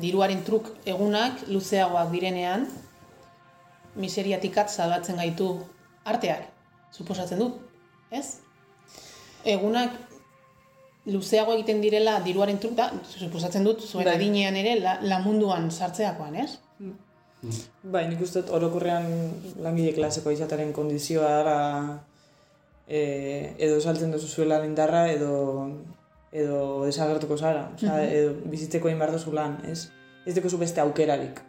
diruaren 0.00 0.42
truk 0.44 0.70
egunak 0.88 1.44
luzeagoak 1.48 2.10
direnean, 2.12 2.66
miseriatikat 4.00 4.70
salbatzen 4.70 5.18
gaitu 5.20 5.52
arteak, 6.04 6.48
suposatzen 6.92 7.40
dut, 7.40 7.58
ez? 8.10 8.40
Egunak 9.44 9.94
luzeago 11.10 11.54
egiten 11.56 11.80
direla 11.80 12.18
diruaren 12.24 12.58
truk 12.60 12.76
da, 12.76 12.90
suposatzen 13.16 13.64
dut, 13.64 13.84
zuen 13.86 14.04
Bai. 14.08 14.18
adinean 14.18 14.58
ere 14.60 14.76
la, 14.80 14.98
la 15.02 15.20
munduan 15.24 15.70
sartzeakoan, 15.70 16.36
ez? 16.36 16.50
Bai, 17.82 18.04
nik 18.10 18.20
uste 18.20 18.42
orokorrean 18.52 19.06
langile 19.64 19.94
klaseko 19.96 20.32
izataren 20.34 20.74
kondizioa 20.76 21.30
dara 21.38 21.58
e, 22.90 23.54
edo 23.62 23.80
saltzen 23.80 24.10
duzu 24.10 24.26
zuela 24.26 24.58
indarra 24.66 25.06
edo 25.12 25.70
edo 26.32 26.84
desagertuko 26.84 27.36
zara, 27.38 27.70
osea, 27.74 28.02
edo 28.06 28.34
bizitzeko 28.50 28.88
egin 28.90 28.98
behar 28.98 29.14
duzu 29.16 29.32
lan, 29.34 29.56
ez? 29.66 29.88
Ez 30.26 30.34
dekozu 30.36 30.58
beste 30.58 30.82
aukerarik. 30.82 31.40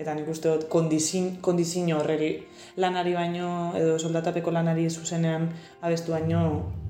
Eta 0.00 0.14
nik 0.16 0.30
uste 0.32 0.48
dut 0.48 0.68
kondizin, 0.72 1.36
kondizio 1.44 1.98
horreri 1.98 2.30
lanari 2.80 3.12
baino 3.14 3.74
edo 3.76 3.98
soldatapeko 3.98 4.50
lanari 4.50 4.88
zuzenean 4.88 5.50
abestu 5.82 6.14
baino 6.14 6.40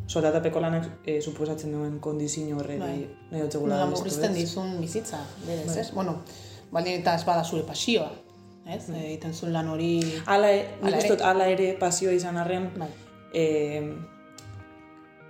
soldatapeko 0.07 0.61
lanak 0.61 0.87
e, 1.05 1.21
suposatzen 1.21 1.73
duen 1.75 1.99
kondizio 2.01 2.57
horreri 2.57 2.81
Bai. 2.81 3.09
nahi 3.33 3.43
dut 3.43 3.59
segula 3.59 3.83
abestu, 3.83 4.05
murrizten 4.05 4.35
dizun 4.35 4.81
bizitza, 4.81 5.25
berez, 5.47 5.67
Bai. 5.67 5.79
ez? 5.81 5.91
Bueno, 5.95 6.21
baldin 6.71 7.01
eta 7.01 7.17
ez 7.19 7.25
bada 7.27 7.45
zure 7.45 7.65
pasioa, 7.67 8.11
ez? 8.67 8.85
Egiten 8.89 9.35
zuen 9.35 9.53
lan 9.53 9.69
hori... 9.69 9.93
Hala, 10.27 10.53
e- 10.55 10.67
nik 10.81 10.95
uste 10.95 11.07
ere. 11.07 11.15
dut 11.17 11.27
hala 11.27 11.47
ere 11.51 11.73
pasioa 11.81 12.13
izan 12.13 12.37
arren, 12.37 12.71
Bai. 12.79 12.93
E, 13.33 13.45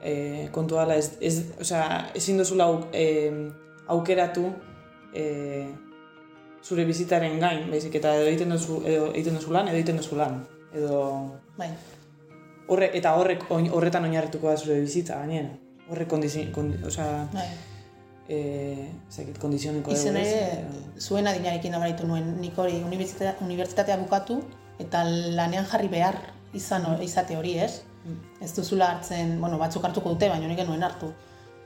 e, 0.03 0.49
kontu 0.53 0.79
hala, 0.79 0.97
ez, 0.97 1.17
ez, 1.21 1.37
osea, 1.61 2.11
ezin 2.15 2.41
duzula 2.41 2.65
au, 2.65 2.81
e, 2.93 3.31
aukeratu 3.91 4.51
e, 5.15 5.25
zure 6.65 6.85
bizitaren 6.85 7.39
gain, 7.41 7.65
baizik 7.71 7.97
eta 8.01 8.15
edo 8.19 8.29
egiten 8.31 8.53
duzu, 8.55 8.83
edo 8.87 9.09
egiten 9.15 9.39
duzu 9.41 9.55
lan, 9.57 9.71
edo 9.71 9.81
egiten 9.81 10.01
duzu 10.01 10.19
lan. 10.19 10.43
Edo, 10.77 11.01
Bai, 11.59 11.71
horre, 12.71 12.91
eta 12.97 13.17
horrek 13.19 13.49
oin, 13.51 13.69
horretan 13.75 14.07
oinarrituko 14.07 14.51
da 14.51 14.57
zure 14.61 14.79
bizitza, 14.85 15.19
gainera. 15.25 15.51
Horrek 15.91 16.09
kondizi, 16.11 16.47
kondi, 16.55 16.79
osea, 16.87 17.25
bai. 17.33 17.49
e, 18.31 18.41
zekit, 19.11 19.41
kondizioneko 19.43 19.91
Izen 19.91 20.19
ere, 20.21 20.65
zuen 21.03 21.27
adinarekin 21.27 21.75
abaritu 21.75 22.07
nuen, 22.07 22.37
nik 22.39 22.59
hori 22.59 22.79
unibertsitatea 22.87 23.99
bukatu, 24.05 24.39
eta 24.81 25.03
lanean 25.09 25.67
jarri 25.67 25.91
behar 25.91 26.21
izan, 26.55 26.87
izate 27.03 27.37
hori, 27.37 27.57
ez? 27.59 27.83
Ez 28.41 28.55
duzula 28.57 28.91
hartzen, 28.95 29.41
bueno, 29.41 29.59
batzuk 29.59 29.85
hartuko 29.85 30.15
dute, 30.15 30.29
baina 30.29 30.49
nik 30.49 30.63
nuen 30.67 30.83
hartu. 30.83 31.13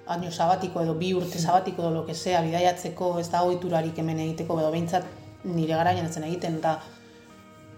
Año 0.06 0.30
sabatiko 0.30 0.82
edo 0.82 0.94
bi 0.94 1.14
urte 1.14 1.38
sabatiko 1.38 1.82
edo 1.82 1.90
lo 1.90 2.06
que 2.06 2.14
sea, 2.14 2.42
bidaiatzeko, 2.42 3.18
ez 3.20 3.30
da 3.30 3.42
ohiturarik 3.42 3.98
hemen 3.98 4.18
egiteko, 4.18 4.58
edo 4.60 4.70
behintzat 4.70 5.04
nire 5.44 5.74
garaian 5.74 6.06
ez 6.06 6.16
egiten, 6.16 6.58
eta 6.58 6.80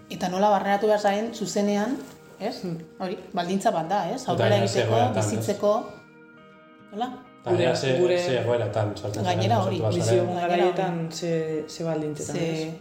eta 0.09 0.29
nola 0.29 0.49
barneratu 0.49 0.87
behar 0.87 0.99
zaren 0.99 1.33
zuzenean, 1.33 1.97
ez? 2.39 2.63
Hori, 2.99 3.17
baldintza 3.33 3.71
bat 3.71 3.87
da, 3.89 4.01
ez? 4.09 4.25
Aurrera 4.27 4.57
egiteko, 4.63 4.99
bizitzeko, 5.15 5.71
nola? 6.91 7.11
Gainera 7.45 7.75
ze, 7.75 7.93
gure- 8.01 8.19
ze 8.19 8.39
egoeratan 8.41 8.91
sartzen 8.97 9.23
zaren, 9.23 9.37
Gainera 9.39 9.61
hori, 9.63 9.81
Bizio 9.93 10.25
garaietan 10.33 11.07
ze, 11.11 11.63
ze 11.69 11.83
baldintzetan, 11.83 12.35
ze, 12.35 12.67
ez? 12.67 12.73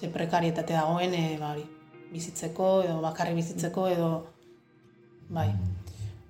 ze 0.00 0.08
prekarietate 0.08 0.72
dagoen 0.72 1.14
e, 1.14 1.36
ba, 1.38 1.52
hori, 1.52 1.62
bizitzeko 2.12 2.82
edo 2.82 3.00
bakarrik 3.00 3.36
bizitzeko 3.36 3.86
edo 3.88 4.08
bai. 5.32 5.48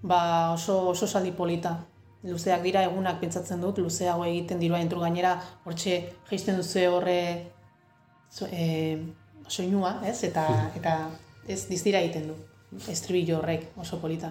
Ba, 0.02 0.52
oso, 0.54 0.76
oso 0.92 1.06
saldi 1.06 1.32
polita. 1.34 1.76
Luzeak 2.26 2.62
dira 2.62 2.84
egunak 2.86 3.18
pentsatzen 3.20 3.60
dut, 3.62 3.78
luzeago 3.82 4.24
egiten 4.28 4.60
dirua 4.62 4.78
entru 4.82 5.00
gainera, 5.02 5.34
hortxe 5.66 5.96
jaisten 6.30 6.56
duzu 6.60 6.84
horre 6.94 7.16
zo, 8.30 8.46
e, 8.46 8.98
soinua, 9.50 9.96
ez? 10.06 10.20
Eta, 10.28 10.44
eta 10.78 10.96
ez 11.50 11.64
dizdira 11.70 11.98
egiten 12.02 12.28
du. 12.30 12.36
Estribillo 12.88 13.40
horrek 13.42 13.72
oso 13.82 13.98
polita. 14.00 14.30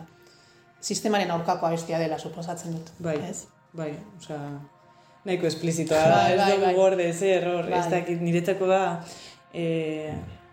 Sistemaren 0.81 1.29
aurkako 1.35 1.67
abestia 1.67 1.99
dela 2.01 2.17
suposatzen 2.19 2.71
dut. 2.77 2.93
Bai, 2.99 3.17
Ez? 3.29 3.43
bai, 3.73 3.91
osea, 4.17 4.39
nahiko 5.25 5.45
esplizitoa 5.47 5.99
da, 6.01 6.15
Bai, 6.15 6.31
ez 6.33 6.39
bai, 6.39 6.51
dugu 6.55 6.65
bai. 6.65 6.73
gorde, 6.75 7.09
zer, 7.13 7.45
hor, 7.47 7.67
ez 7.69 7.83
Bai. 7.85 7.91
dakit, 7.99 8.21
niretzako 8.23 8.67
da, 8.71 8.79
e, 9.53 9.65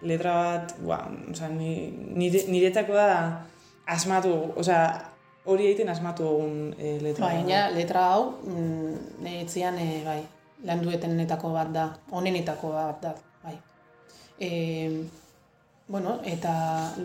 letra 0.03 0.35
bat, 0.43 0.75
ba, 0.87 0.99
osea, 1.33 1.49
ni, 1.55 1.71
nire, 2.19 2.45
niretzako 2.53 2.95
da, 2.99 3.47
asmatu, 3.89 4.33
osea, 4.61 4.83
hori 5.49 5.71
egiten 5.71 5.89
asmatu 5.89 6.27
egun 6.29 6.59
e, 6.77 6.97
letra. 7.03 7.27
Bai, 7.27 7.45
ja, 7.49 7.69
letra 7.73 8.05
hau, 8.13 8.25
mm, 8.45 9.23
nire 9.25 9.71
e, 9.85 10.03
bai, 10.05 10.21
lan 10.69 10.83
duetenetako 10.83 11.53
bat 11.55 11.73
da, 11.73 11.87
onenetako 12.11 12.73
bat 12.75 13.03
da, 13.03 13.15
bai. 13.45 13.55
E, 14.41 14.51
bueno, 15.89 16.19
eta 16.25 16.53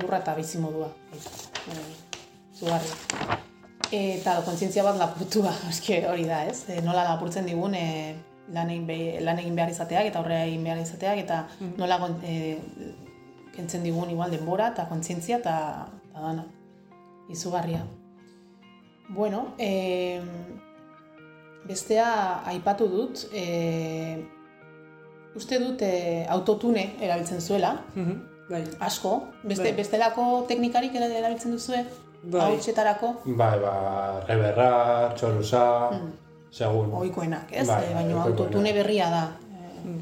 lurra 0.01 0.19
eta 0.19 0.36
bizimodua, 0.36 0.89
bai, 1.11 1.21
e, 1.71 1.79
zugarri. 2.59 2.91
Eta 3.93 4.41
kontzientzia 4.41 4.84
bat 4.84 4.97
lapurtua, 4.97 5.53
eske 5.71 6.03
hori 6.09 6.25
da, 6.27 6.43
ez? 6.49 6.65
E, 6.67 6.81
nola 6.81 7.05
lapurtzen 7.07 7.45
digun 7.47 7.77
e, 7.79 7.86
lan, 8.51 8.69
egin 8.73 8.88
be, 8.89 8.97
lan 9.23 9.39
egin 9.39 9.55
behar 9.55 9.71
izateak 9.71 10.09
eta 10.09 10.19
aurrera 10.19 10.43
egin 10.49 10.65
behar 10.67 10.81
izateak 10.81 11.21
eta 11.23 11.45
nola 11.77 11.99
gon- 12.01 12.19
e, 12.27 12.57
kentzen 13.55 13.86
digun 13.86 14.09
igual 14.09 14.34
denbora 14.34 14.71
eta 14.73 14.88
kontzientzia 14.89 15.39
eta, 15.39 15.55
eta 16.09 16.25
dana. 16.27 16.43
Izugarria. 17.30 17.86
Bueno, 19.09 19.53
e, 19.57 20.21
bestea 21.67 22.41
aipatu 22.45 22.88
dut, 22.88 23.28
e, 23.34 24.24
uste 25.36 25.59
dut 25.59 25.82
e, 25.82 26.26
autotune 26.30 26.93
erabiltzen 27.01 27.41
zuela, 27.41 27.74
Mhm, 27.95 28.15
bai, 28.49 28.63
asko, 28.80 29.30
beste, 29.43 29.69
Bai. 29.71 29.74
bestelako 29.78 30.45
teknikarik 30.47 30.95
ere 30.95 31.07
erabiltzen 31.17 31.51
duzue, 31.51 31.86
Bai. 32.24 32.41
hautsetarako, 32.41 33.13
Bai, 33.26 33.59
ba, 33.59 34.24
reberra, 34.28 35.13
txorusa, 35.15 35.63
segun. 36.51 36.88
Hmm. 36.91 36.93
ohikoenak, 37.01 37.51
ez? 37.51 37.67
Bai, 37.67 37.84
E, 37.89 37.93
baina 37.93 38.24
autotune 38.24 38.74
berria 38.74 39.09
da. 39.09 39.24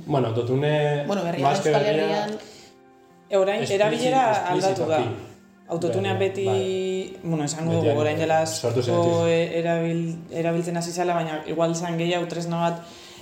Bueno, 0.05 0.27
autotune... 0.27 1.05
Bueno, 1.07 1.23
berria 1.23 1.49
berria, 1.49 1.79
Herrian, 1.79 2.37
E, 3.29 3.37
orain, 3.37 3.63
erabilera 3.71 4.49
aldatu 4.51 4.85
da. 4.85 4.99
explizitoki. 4.99 5.30
Autotunean 5.71 6.17
Bai, 6.19 6.27
beti, 6.27 6.45
bai. 6.45 7.17
bueno, 7.23 7.45
esango 7.45 7.77
dugu, 7.77 7.93
orain 7.95 8.19
dela 8.19 8.41
asko 8.43 8.73
erabil, 9.31 10.01
erabiltzen 10.43 10.77
hasi 10.77 10.91
zala, 10.91 11.15
baina 11.15 11.41
igual 11.47 11.75
zan 11.75 11.97
gehiago 11.97 12.27
tresna 12.27 12.59
bat 12.65 12.81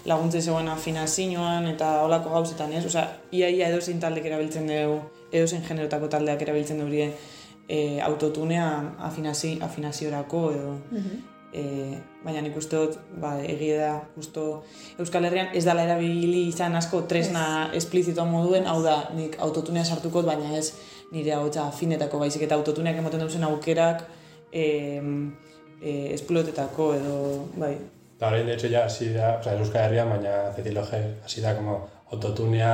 laguntzen 0.09 0.41
zegoen 0.41 0.67
afinazioan 0.73 1.67
eta 1.69 1.91
olako 2.07 2.33
gauzetan, 2.33 2.73
ez? 2.73 2.85
Osea, 2.89 3.05
iaia 3.31 3.69
edozein 3.69 3.99
taldek 4.01 4.25
erabiltzen 4.31 4.65
dugu, 4.71 5.01
edozein 5.31 5.61
generotako 5.67 6.09
taldeak 6.09 6.41
erabiltzen 6.41 6.81
dugu 6.81 7.09
e, 7.69 7.99
autotunea 8.01 8.69
afinazi, 9.11 9.57
afinaziorako 9.61 10.45
edo 10.51 10.73
e, 11.53 11.97
baina 12.23 12.41
nik 12.45 12.57
uste 12.57 12.77
dut 12.77 12.97
ba, 13.21 13.35
egia 13.45 13.77
da 13.79 13.91
justo 14.15 14.45
Euskal 14.99 15.25
Herrian 15.25 15.53
ez 15.55 15.63
dala 15.65 15.85
erabili 15.87 16.47
izan 16.49 16.75
asko 16.77 17.03
tresna 17.09 17.69
esplizito 17.77 18.25
moduen, 18.25 18.67
hau 18.67 18.81
da 18.83 19.01
nik 19.15 19.37
autotunea 19.39 19.85
sartukot, 19.85 20.25
baina 20.25 20.57
ez 20.57 20.73
nire 21.11 21.33
ahotsa 21.33 21.67
afinetako 21.67 22.19
baizik 22.19 22.41
eta 22.45 22.55
autotuneak 22.55 22.97
emoten 22.97 23.19
duzen 23.21 23.43
aukerak 23.43 24.03
e, 24.51 25.01
e, 25.81 26.13
esplotetako 26.13 26.93
edo 26.95 27.15
bai, 27.57 27.77
Eta 28.19 28.27
orain, 28.27 28.45
de 28.45 28.53
hecho, 28.53 28.67
ya 28.67 28.83
hasi 28.83 29.13
da, 29.13 29.37
o 29.39 29.43
sea, 29.43 29.53
Euskal 29.53 29.85
Herrian, 29.85 30.09
baina 30.09 30.51
Zetiloge 30.53 30.97
hasi 31.23 31.39
da 31.39 31.53
como 31.55 31.87
autotunea 32.11 32.73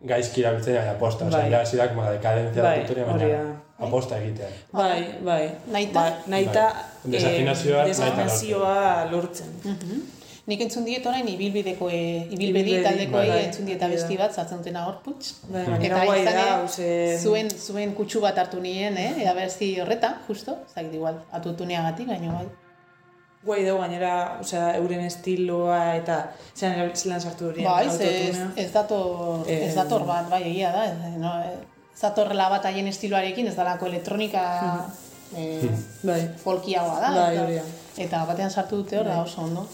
gaizki 0.00 0.40
erabiltzen, 0.44 0.76
baina 0.76 0.92
aposta. 0.92 1.24
O 1.26 1.30
sea, 1.32 1.40
Bai. 1.40 1.50
ya 1.50 1.60
hasi 1.62 1.76
da 1.76 1.88
como 1.88 2.04
decadencia 2.04 2.62
Bai, 2.62 2.76
de 2.78 2.82
autotunea, 2.82 3.06
baina 3.16 3.60
aposta 3.78 4.18
egitea. 4.22 4.48
bai, 4.72 5.18
bai. 5.24 5.50
Naita? 5.72 6.00
Ba, 6.00 6.22
naita 6.28 6.64
Bai. 7.02 7.10
Desafinazioa, 7.16 7.74
eh, 7.74 7.78
naita 7.78 7.88
desafinazioa 7.88 9.04
lortzen. 9.10 9.50
Nik 10.46 10.60
entzun 10.60 10.84
diet 10.84 11.06
orain 11.08 11.24
ibilbideko 11.32 11.86
e, 11.88 12.00
ibilbedi 12.36 12.74
taldekoei 12.84 13.28
bai. 13.30 13.44
entzun 13.46 13.64
diet 13.64 13.80
abesti 13.86 14.18
bat 14.20 14.34
sartzen 14.36 14.58
dutena 14.60 14.82
hor 14.86 14.98
putz. 15.04 15.30
Bai, 15.48 15.62
guai 15.80 16.18
izan 16.20 16.34
ere, 16.34 16.42
ose- 16.66 17.18
zuen 17.22 17.48
zuen 17.50 17.94
kutsu 17.96 18.20
bat 18.20 18.36
hartu 18.42 18.60
nien, 18.60 18.98
eh, 19.00 19.24
abesti 19.30 19.70
horreta, 19.80 20.18
justo, 20.26 20.58
zait 20.74 20.92
igual, 20.92 21.16
atutuneagatik, 21.32 22.06
baina 22.12 22.32
bai. 22.34 22.44
Guai 23.44 23.64
dugu 23.64 23.80
gainera, 23.80 24.38
osea, 24.40 24.74
euren 24.76 25.00
estiloa 25.04 25.78
eta 25.96 26.18
zelan 26.56 26.76
erabiltzelan 26.78 27.20
sartu 27.20 27.48
horien 27.50 27.66
Bai, 27.68 27.86
ez, 27.86 28.38
ez 28.56 28.70
dator, 28.72 29.44
Eh, 29.48 29.66
ez 29.68 29.74
dator 29.76 30.04
bat, 30.08 30.28
bai, 30.30 30.42
egia 30.50 30.70
da, 30.72 30.84
ez, 30.90 31.16
no, 31.20 31.32
ez 31.94 32.00
datorrela 32.02 32.50
bat 32.50 32.64
haien 32.68 32.86
estiloarekin, 32.88 33.48
ez 33.48 33.56
dalako 33.56 33.86
elektronika 33.86 34.44
eh, 35.36 35.68
Bai, 36.02 36.20
folkiagoa 36.44 37.00
da. 37.00 37.10
Bai, 37.16 37.60
eta, 37.98 38.24
batean 38.26 38.50
sartu 38.50 38.82
dute 38.82 38.98
hor, 38.98 39.06
da 39.06 39.20
oso 39.22 39.42
ondo. 39.42 39.66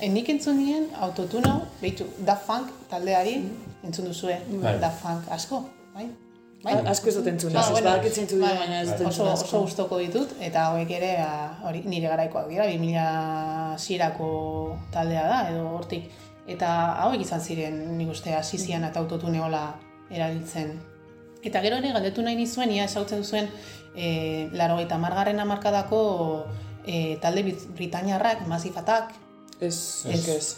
E, 0.00 0.08
nik 0.08 0.28
entzun 0.28 0.58
nien 0.58 0.88
autotune 1.00 1.50
hau, 1.50 1.60
behitu, 1.80 2.06
Da 2.18 2.36
Funk 2.36 2.70
taldeari, 2.90 3.36
entzun 3.84 4.08
duzue, 4.10 4.40
Bai. 4.62 4.78
Da 4.82 4.90
Funk 4.90 5.28
asko, 5.30 5.64
bai? 5.94 6.08
Bai? 6.64 6.74
Asko 6.90 7.08
ez 7.08 7.14
dut 7.14 7.26
entzun, 7.30 7.54
Ah, 7.56 7.60
ez 7.62 7.70
bueno, 7.70 7.90
bai, 7.90 8.56
baina 8.58 8.80
ez 8.82 8.88
dut 8.88 9.06
oso, 9.06 9.28
entzun 9.28 9.28
oso 9.46 9.60
gustoko 9.62 9.98
ditut, 10.02 10.32
eta 10.42 10.66
hauek 10.72 10.90
ere 10.90 11.12
ba, 11.20 11.56
hori 11.68 11.84
nire 11.86 12.08
garaikoak 12.10 12.48
dira, 12.50 12.66
2000 12.66 13.78
zierako 13.78 14.30
taldea 14.90 15.26
da, 15.28 15.38
edo 15.52 15.68
hortik. 15.76 16.10
Eta 16.48 16.68
hauek 17.04 17.22
izan 17.22 17.40
ziren, 17.40 17.78
nik 17.98 18.10
uste, 18.10 18.34
hasi 18.34 18.58
zian 18.58 18.82
eta 18.84 18.98
autotune 18.98 19.40
hola 19.40 19.76
erabiltzen. 20.10 20.72
Eta 21.44 21.60
gero 21.62 21.76
ere 21.78 21.92
galdetu 21.94 22.22
nahi 22.26 22.34
nizuen, 22.34 22.72
ia 22.74 22.88
esautzen 22.88 23.22
zuen, 23.22 23.46
e, 23.94 24.48
laro 24.52 24.80
eta 24.82 24.98
margarren 24.98 25.38
amarkadako 25.38 26.00
e, 26.88 27.18
talde 27.20 27.42
Brit- 27.44 27.66
Britainiarrak, 27.76 28.46
Massive 28.48 28.80
Attack, 28.80 29.12
Ez, 29.60 30.06
Ez. 30.06 30.28
ez, 30.28 30.48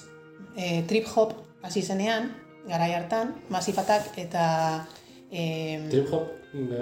e, 0.57 0.83
trip 0.87 1.07
hop 1.17 1.33
hasi 1.65 1.83
zenean, 1.83 2.31
garai 2.69 2.93
hartan, 2.95 3.35
Massive 3.49 3.81
Attack 3.81 4.19
eta 4.21 4.87
e, 5.33 5.87
Trip 5.91 6.13
hop, 6.13 6.29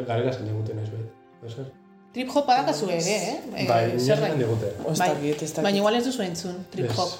garela 0.08 0.32
zen 0.32 0.48
diguten 0.50 0.78
ez 0.82 0.88
behit. 0.90 1.72
Trip 2.12 2.30
hop 2.34 2.46
badakazu 2.48 2.88
ere, 2.90 3.14
eh? 3.14 3.38
E, 3.54 3.66
Bai, 3.68 3.82
nire 3.94 4.16
zen 4.16 4.38
digute. 4.40 4.72
Bai. 4.98 5.10
Baina 5.62 5.76
igual 5.78 5.94
ez 6.00 6.04
duzu 6.08 6.22
entzun, 6.24 6.64
trip 6.72 6.90
hop. 6.98 7.12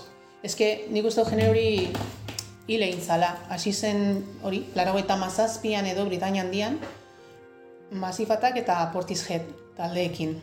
Ez 0.43 0.55
que 0.57 0.87
nik 0.91 1.05
uste 1.07 1.23
genero 1.29 1.51
hori 1.55 1.89
hile 2.69 2.89
egin 2.89 3.01
zala. 3.01 3.31
Hasi 3.49 3.73
zen 3.73 4.25
hori, 4.43 4.65
laro 4.75 4.99
eta 4.99 5.17
mazazpian 5.17 5.87
edo 5.87 6.05
Britainia 6.11 6.43
handian, 6.43 6.79
Masifatak 7.91 8.57
eta 8.61 8.91
Portishead 8.93 9.47
taldeekin. 9.77 10.35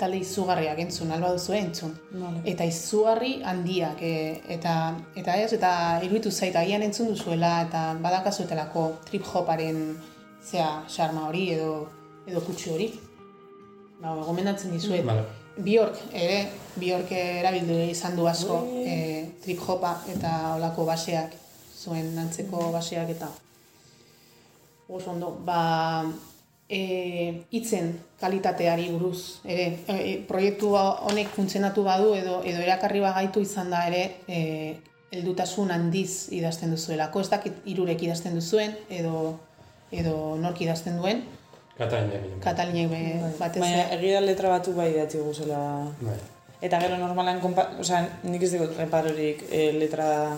Talde 0.00 0.20
izugarriak 0.24 0.78
entzun, 0.80 1.10
alba 1.12 1.34
duzu 1.36 1.52
entzun. 1.56 1.90
Vale. 2.14 2.40
Eta 2.48 2.64
izugarri 2.64 3.34
handiak, 3.44 4.00
e, 4.00 4.40
eta, 4.56 4.76
eta 5.20 5.34
ez, 5.36 5.50
eta 5.58 5.72
iruditu 6.06 6.32
zait, 6.32 6.56
agian 6.56 6.84
entzun 6.86 7.10
duzuela, 7.12 7.58
eta 7.66 7.82
badakazuetelako 8.00 8.86
trip 9.10 9.28
hoparen 9.28 9.82
zea, 10.40 10.70
xarma 10.88 11.26
hori 11.28 11.50
edo, 11.58 11.74
edo 12.26 12.40
kutsu 12.46 12.72
hori. 12.78 12.88
Ba, 14.00 14.16
gomendatzen 14.24 14.72
dizuet. 14.72 15.04
Vale. 15.04 15.26
Bjork 15.60 15.98
ere, 16.16 16.40
Bjork 16.80 17.12
erabildu 17.12 17.76
izan 17.90 18.16
du 18.16 18.24
asko 18.30 18.62
e, 18.80 18.96
trip 19.44 19.60
hopa 19.66 19.98
eta 20.08 20.54
olako 20.54 20.86
baseak, 20.88 21.36
zuen 21.76 22.16
antzeko 22.18 22.70
baseak 22.72 23.12
eta 23.16 23.28
oso 24.90 25.12
ondo, 25.12 25.30
ba, 25.44 26.04
e, 26.70 27.42
itzen 27.50 27.92
kalitateari 28.20 28.88
buruz, 28.92 29.40
ere, 29.44 29.64
e, 29.88 29.94
e, 29.96 30.12
proiektu 30.28 30.70
honek 30.76 31.28
funtzionatu 31.34 31.82
badu 31.84 32.14
edo 32.14 32.40
edo 32.44 32.60
erakarri 32.62 33.00
bagaitu 33.02 33.40
izan 33.42 33.70
da 33.70 33.82
ere 33.88 34.02
e, 34.28 34.76
heldutasun 35.10 35.70
handiz 35.74 36.28
idazten 36.32 36.70
duzuelako, 36.70 37.20
ez 37.20 37.28
dakit 37.32 37.52
irurek 37.66 38.02
idazten 38.06 38.34
duzuen 38.38 38.76
edo 38.88 39.38
edo 39.90 40.36
nork 40.38 40.60
idazten 40.62 40.96
duen. 41.02 41.24
Katalinek 42.44 42.90
be- 42.92 43.32
batez 43.40 43.60
Baina 43.62 43.86
egia 43.96 44.20
letra 44.20 44.48
batu 44.52 44.72
bai 44.76 44.90
idatzi 44.92 45.18
guzela. 45.18 45.58
Bai. 46.00 46.14
Eta 46.62 46.78
gero 46.78 46.98
normalan, 47.00 47.40
osea, 47.80 48.02
nik 48.22 48.42
ez 48.44 48.52
dugu 48.52 48.68
reparorik 48.78 49.42
e, 49.50 49.72
letra 49.72 50.36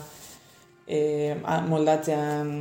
e, 0.87 1.37
a- 1.45 1.61
moldatzean, 1.67 2.53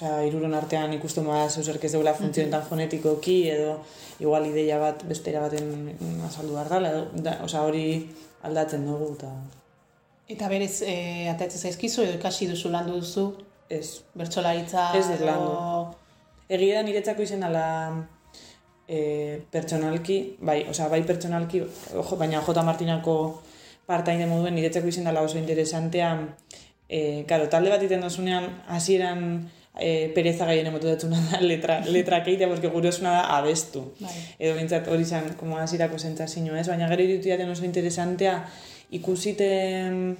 osea, 0.00 0.24
iruron 0.26 0.54
artean 0.54 0.92
ikusten 0.96 1.26
bada 1.28 1.48
zeuzerk 1.50 1.84
ez 1.84 1.92
deula 1.92 2.14
funtzionetan 2.16 2.62
fonetikoki, 2.64 3.48
edo 3.52 3.78
igual 4.20 4.46
ideia 4.48 4.78
bat 4.80 5.04
bestera 5.08 5.40
baten 5.44 5.90
azaldu 6.26 6.54
behar 6.56 6.68
dela, 6.72 6.90
edo, 6.90 7.06
da, 7.24 7.38
osea, 7.44 7.62
hori 7.68 7.84
aldatzen 8.42 8.86
dugu, 8.86 9.14
eta 9.18 9.32
Eta 10.30 10.46
berez, 10.48 10.82
e, 10.86 11.28
atatzen 11.28 11.60
zaizkizu 11.66 12.04
edo 12.04 12.12
ikasi 12.14 12.46
duzu 12.46 12.70
landu 12.70 13.00
duzu, 13.00 13.24
ez. 13.68 14.00
bertsolaritza 14.14 14.92
Ez 14.94 15.06
dut 15.08 15.16
edo- 15.16 15.26
landu. 15.26 15.96
Egia 16.48 16.76
da 16.76 16.82
niretzako 16.86 17.22
izen 17.22 17.42
ala 17.42 17.64
e, 18.88 19.40
pertsonalki, 19.50 20.36
bai, 20.40 20.64
osea, 20.70 20.88
bai 20.88 21.02
pertsonalki, 21.06 21.60
ojo, 21.94 22.16
baina 22.16 22.40
J. 22.46 22.62
Martinako 22.62 23.16
partaide 23.86 24.26
moduen 24.26 24.54
niretzako 24.54 24.86
izen 24.88 25.04
dela 25.04 25.22
oso 25.26 25.38
interesantea, 25.38 26.12
e, 26.88 27.24
karo, 27.26 27.48
talde 27.48 27.70
bat 27.70 27.82
iten 27.82 28.00
dozunean, 28.00 28.46
hasieran 28.68 29.50
e, 29.78 30.10
pereza 30.14 30.46
gaien 30.48 30.66
emotu 30.66 30.88
datzuna 30.88 31.20
da 31.30 31.40
letra, 31.50 31.80
letra 31.86 32.22
keitea, 32.24 32.48
porque 32.48 32.68
gurosuna 32.68 33.10
da 33.10 33.38
abestu. 33.38 33.84
Bai. 34.00 34.16
Edo 34.38 34.56
bintzat 34.58 34.88
hori 34.88 35.04
zan, 35.04 35.34
como 35.36 35.58
hasierako 35.58 35.98
sentsazio 35.98 36.56
ez, 36.56 36.66
baina 36.68 36.88
gero 36.90 37.06
irutu 37.06 37.30
jaten 37.30 37.50
oso 37.50 37.64
interesantea 37.64 38.40
ikusiten 38.90 40.16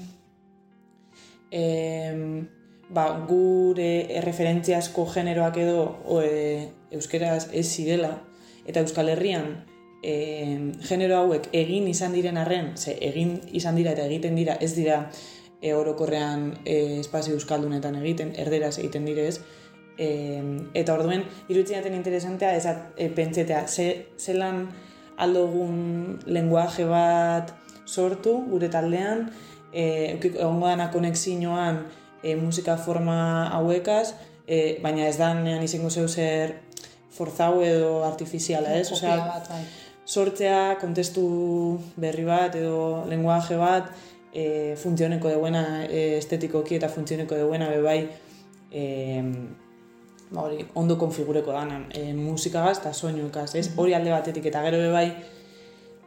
em, 1.51 2.48
ba, 2.90 3.09
gure 3.26 4.20
referentziazko 4.22 5.07
generoak 5.11 5.59
edo 5.62 5.82
o, 6.05 6.22
e, 6.22 6.68
euskeraz 6.90 7.48
ez 7.53 7.66
zirela, 7.66 8.16
eta 8.66 8.82
Euskal 8.84 9.11
Herrian 9.11 9.64
e, 10.03 10.72
genero 10.86 11.20
hauek 11.20 11.51
egin 11.57 11.88
izan 11.90 12.14
diren 12.16 12.38
arren, 12.40 12.72
ze 12.76 12.96
egin 13.11 13.38
izan 13.53 13.78
dira 13.78 13.94
eta 13.96 14.07
egiten 14.07 14.38
dira, 14.38 14.57
ez 14.61 14.72
dira 14.74 15.05
e, 15.61 15.75
orokorrean 15.75 16.55
e, 16.65 17.01
espazio 17.01 17.35
euskaldunetan 17.37 17.99
egiten, 18.01 18.33
erderaz 18.39 18.79
egiten 18.79 19.09
direz, 19.09 19.41
e, 19.99 20.09
eta 20.75 20.95
orduen, 20.97 21.25
iruditzen 21.49 21.81
jaten 21.81 21.97
interesantea, 21.99 22.55
ez 22.57 22.67
e, 22.97 23.11
pentsetea, 23.17 23.67
ze, 23.69 23.89
zelan 24.19 24.69
aldogun 25.21 26.19
lenguaje 26.27 26.87
bat 26.89 27.53
sortu 27.87 28.39
gure 28.49 28.71
taldean, 28.73 29.29
e, 29.73 30.17
egongo 30.17 30.67
dana 30.67 30.91
konexioan 30.91 31.85
e, 32.23 32.37
musika 32.37 32.77
forma 32.77 33.49
hauekaz, 33.53 34.15
e, 34.47 34.81
baina 34.83 35.07
ez 35.09 35.17
da 35.21 35.33
nean 35.35 35.63
izango 35.63 35.91
zeu 35.91 36.09
zer 36.09 36.57
forzau 37.15 37.61
edo 37.67 38.05
artifiziala, 38.07 38.75
ez? 38.81 38.91
Osea, 38.93 39.17
bai. 39.49 39.65
sortzea 40.07 40.77
kontestu 40.81 41.25
berri 42.01 42.25
bat 42.25 42.57
edo 42.59 43.05
lenguaje 43.11 43.59
bat 43.61 43.91
e, 44.33 44.76
funtzioneko 44.76 45.28
deuena 45.28 45.85
e, 45.87 46.18
estetikoki 46.18 46.76
eta 46.76 46.89
funtzioneko 46.89 47.35
deuena 47.35 47.68
bebai 47.70 48.09
e, 48.70 48.85
ba 50.31 50.47
hori, 50.47 50.64
ondo 50.74 50.97
konfigureko 50.99 51.53
dana 51.53 51.85
e, 51.91 52.12
musikagaz 52.14 52.78
eta 52.78 52.93
soinuekaz, 52.95 53.55
ez? 53.59 53.70
Hori 53.76 53.95
alde 53.95 54.14
batetik 54.14 54.47
eta 54.53 54.62
gero 54.66 54.78
bebai 54.78 55.09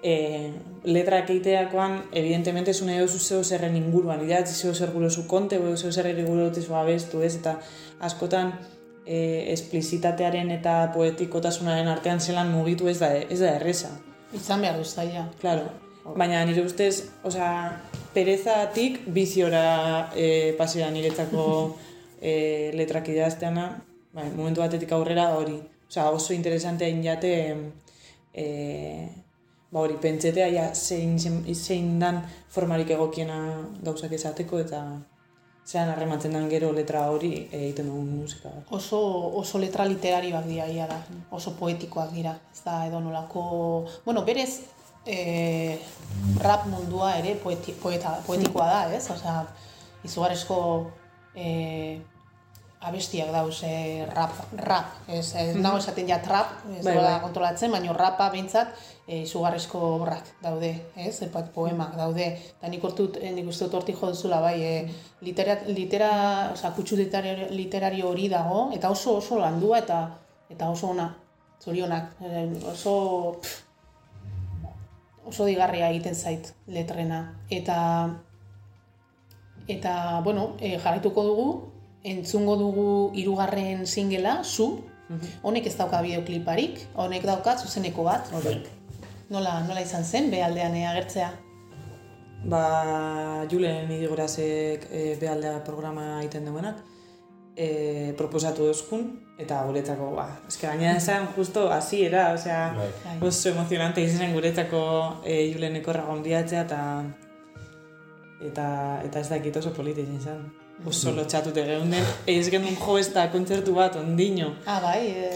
e, 0.04 0.52
letrak 0.84 1.30
eiteakoan, 1.30 2.04
evidentemente 2.12 2.72
ez 2.72 2.82
une 2.82 2.98
eusu 2.98 3.20
zeu 3.20 3.44
zerren 3.44 3.76
inguruan, 3.76 4.24
idatzi 4.24 4.54
zeu 4.54 4.74
zer 4.74 4.92
gure 4.92 5.10
zu 5.10 5.28
konte, 5.28 5.60
o 5.60 5.78
zeu 5.78 5.92
zerren 5.92 6.26
gure 6.26 6.52
abestu, 6.80 7.22
ez? 7.22 7.36
Eta 7.36 7.60
askotan 8.00 8.54
e, 9.06 9.52
esplizitatearen 9.54 10.52
eta 10.52 10.92
poetikotasunaren 10.94 11.88
artean 11.88 12.20
zelan 12.20 12.52
mugitu 12.52 12.88
ez 12.88 13.00
da, 13.00 13.16
ez 13.16 13.40
da 13.40 13.56
erresa. 13.56 13.90
Izan 14.34 14.62
behar 14.62 14.78
du 14.78 14.84
zaila. 14.84 15.30
Claro. 15.40 15.83
Baina 16.04 16.44
nire 16.46 16.66
ustez, 16.68 17.10
osea, 17.24 17.80
perezatik 18.14 19.00
biziora 19.08 20.12
e, 20.16 20.54
pasea 20.58 20.90
niretzako 20.92 21.46
e, 22.20 22.72
letrak 22.76 23.08
idazteana, 23.14 23.70
bai, 24.14 24.28
momentu 24.36 24.62
batetik 24.62 24.92
aurrera 24.92 25.30
hori. 25.38 25.56
Osea, 25.88 26.10
oso 26.12 26.34
interesantea 26.36 26.92
injate, 26.92 27.32
e, 28.34 28.46
ba 29.72 29.80
hori, 29.80 29.96
pentsetea 30.02 30.52
ja 30.52 30.68
zein, 30.76 31.18
zein, 31.56 31.98
dan 32.04 32.22
formarik 32.52 32.92
egokiena 32.94 33.40
gauzak 33.82 34.14
esateko 34.20 34.60
eta 34.60 34.84
zean 35.66 35.90
harrematzen 35.90 36.34
dan 36.36 36.50
gero 36.52 36.74
letra 36.76 37.06
hori 37.10 37.32
egiten 37.50 37.88
dugun 37.88 38.10
musika. 38.20 38.52
Oso, 38.76 39.00
oso 39.40 39.60
letra 39.64 39.88
literarioak 39.88 40.46
dira, 40.46 40.68
ia 40.68 40.88
da. 40.88 41.00
Oso 41.32 41.56
poetikoak 41.60 42.12
dira. 42.12 42.36
Ez 42.52 42.62
da, 42.66 42.82
edo 42.88 43.00
nolako... 43.00 43.44
Bueno, 44.06 44.26
berez, 44.28 44.60
e, 45.06 45.80
rap 46.40 46.66
mundua 46.72 47.18
ere 47.20 47.36
poeti, 47.36 47.76
poeta, 47.76 48.18
poetikoa 48.28 48.70
da, 48.70 48.82
ez? 48.96 49.06
Osea, 49.12 49.44
izugarrizko 50.04 50.58
e, 51.36 52.00
abestiak 52.84 53.32
dauz, 53.32 53.62
e, 53.64 54.06
rap, 54.12 54.36
rap. 54.60 54.98
Ez, 55.08 55.34
ez 55.40 55.56
nago 55.56 55.80
esaten 55.80 56.10
ja 56.10 56.20
trap, 56.24 56.58
ez 56.76 56.84
Bai, 56.86 56.98
bai, 57.00 57.16
kontrolatzen, 57.24 57.72
baina 57.72 57.96
rapa 57.96 58.28
behintzat 58.34 58.74
e, 59.08 59.22
izugarrizko 59.24 59.80
obrak 59.98 60.34
daude, 60.44 60.74
ez? 61.00 61.16
Epat 61.26 61.52
poemak 61.56 61.96
daude. 62.00 62.28
Eta 62.58 62.72
nik 62.72 62.84
urtut, 62.84 63.20
nik 63.24 63.48
uste 63.48 63.68
dut 63.68 63.80
hortik 63.80 64.00
jo 64.00 64.12
duzula, 64.12 64.42
bai, 64.44 64.56
e, 64.60 64.74
litera, 65.24 65.60
litera, 65.72 66.14
oza, 66.54 66.74
kutsu 66.76 67.00
literario, 67.00 67.50
literario 67.56 68.12
hori 68.12 68.30
dago, 68.32 68.70
eta 68.76 68.92
oso 68.92 69.18
oso 69.22 69.40
landua 69.40 69.84
eta 69.84 70.04
eta 70.54 70.68
oso 70.70 70.92
ona, 70.92 71.08
zorionak, 71.64 72.18
e, 72.22 72.48
oso 72.70 72.96
pff, 73.42 73.63
oso 75.26 75.46
digarria 75.46 75.90
egiten 75.90 76.16
zait 76.16 76.54
letrena. 76.68 77.40
Eta 77.50 77.78
eta, 79.68 80.22
bueno, 80.24 80.56
e, 80.60 80.78
jarraituko 80.78 81.24
dugu, 81.24 81.48
entzungo 82.04 82.58
dugu 82.60 82.88
hirugarren 83.16 83.88
singela, 83.88 84.42
zu, 84.44 84.84
honek 85.42 85.68
ez 85.70 85.76
dauka 85.78 86.02
bideokliparik, 86.04 86.82
honek 87.00 87.26
dauka 87.28 87.56
zuzeneko 87.58 88.04
bat, 88.04 88.30
nola, 89.30 89.60
nola 89.68 89.82
izan 89.82 90.04
zen, 90.04 90.30
behaldean 90.32 90.76
eh, 90.76 90.88
agertzea. 90.90 91.32
Ba, 92.44 92.64
Julen 93.52 93.92
idigorazek 93.92 94.90
e, 94.92 95.04
behaldea 95.22 95.62
programa 95.64 96.20
egiten 96.20 96.50
duenak, 96.50 96.82
e, 97.56 98.14
proposatu 98.18 98.66
dozkun, 98.66 99.20
eta 99.38 99.64
guretzako, 99.68 100.12
ba, 100.16 100.28
eske 100.48 100.68
gaina 100.68 100.96
esan 100.98 101.28
justo 101.36 101.70
hasiera, 101.72 102.34
osea, 102.34 102.74
Bai. 102.78 102.88
Bai. 103.06 103.28
oso 103.28 103.50
emozionante 103.50 104.02
izan 104.02 104.34
guretzako 104.34 104.82
e, 105.26 105.52
Julen 105.54 105.76
ekorra 105.82 106.04
gonbiatzea, 106.08 106.62
eta 106.66 106.82
eta 108.44 108.68
eta 109.06 109.20
ez 109.20 109.30
dakit 109.30 109.58
oso 109.58 109.72
polita 109.74 110.02
izan 110.02 110.20
zen. 110.22 110.42
oso 110.86 111.12
lotxatute 111.16 111.64
geunden, 111.66 112.04
ez 112.28 112.50
genuen 112.52 112.76
jo 112.76 112.98
ez 112.98 113.14
da 113.14 113.30
kontzertu 113.32 113.74
bat 113.76 113.96
ondino. 113.96 114.56
Ah, 114.66 114.80
bai, 114.82 115.08
e, 115.08 115.30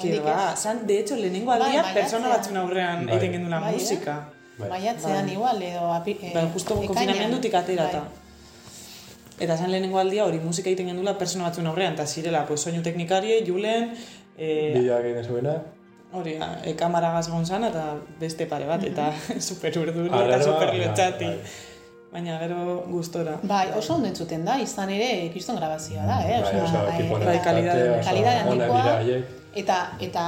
Que 0.00 0.18
ba, 0.20 0.54
zan, 0.56 0.86
de 0.86 1.00
hecho, 1.00 1.14
lehenengo 1.14 1.50
Bai, 1.50 1.60
aldia, 1.60 1.82
maiatzean. 1.82 1.94
persona 1.94 2.28
batzun 2.28 2.56
aurrean 2.56 3.04
Bai. 3.04 3.16
egiten 3.16 3.32
genuen 3.32 3.60
Bai, 3.60 3.74
eh? 3.74 3.76
musika. 3.76 4.14
Bai. 4.58 4.68
Maiatzean 4.70 5.26
Bai. 5.26 5.34
igual, 5.34 5.62
edo 5.62 5.92
api, 5.92 6.14
e, 6.22 6.30
Bai, 6.34 6.44
justo 6.54 6.72
ekainean. 6.74 6.94
konfinamendutik 6.94 7.54
aterata. 7.54 8.00
Bai. 8.00 8.29
Eta 9.40 9.56
zan 9.56 9.70
lehenengo 9.72 9.98
aldia 9.98 10.24
hori 10.28 10.38
musika 10.44 10.68
egiten 10.68 10.90
gendula 10.92 11.16
persona 11.18 11.46
batzun 11.48 11.66
aurrean, 11.66 11.94
eta 11.96 12.04
zirela, 12.06 12.44
pues, 12.46 12.60
soinu 12.60 12.82
teknikarie, 12.84 13.40
Julen, 13.46 13.94
e, 14.36 14.72
Bideoak 14.76 15.04
egiten 15.08 15.24
zuena. 15.24 15.54
hori, 16.12 16.34
e, 16.64 16.74
kamaragaz 16.76 17.28
egon 17.28 17.46
zan, 17.46 17.64
eta 17.64 17.96
beste 18.20 18.46
pare 18.46 18.66
bat, 18.66 18.84
eta 18.84 19.12
super 19.48 19.78
urduri 19.78 20.08
eta 20.12 20.42
super 20.42 20.68
bai, 20.68 20.78
lotxati. 20.86 21.24
bai. 21.24 21.66
Baina 22.12 22.38
gero 22.40 22.82
gustora. 22.90 23.36
Bai, 23.46 23.68
oso 23.78 23.94
ondo 23.94 24.08
entzuten 24.08 24.44
da, 24.44 24.56
izan 24.58 24.90
ere, 24.90 25.30
kriston 25.30 25.56
grabazioa 25.60 26.02
da, 26.08 26.16
eh? 26.26 26.40
Bai, 26.42 26.60
oso 26.64 26.80
eh, 26.82 27.08
bai, 27.08 27.36
eta- 27.36 27.44
kalidade- 27.44 28.00
kalidade 28.04 28.40
handikoa. 28.40 29.20
Eta, 29.54 29.76
eta 30.00 30.24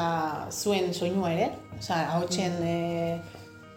zuen 0.51 0.93
soinua 0.95 1.33
ere, 1.35 1.49
osea, 1.79 2.05
hautsen 2.15 2.55
e, 2.63 3.19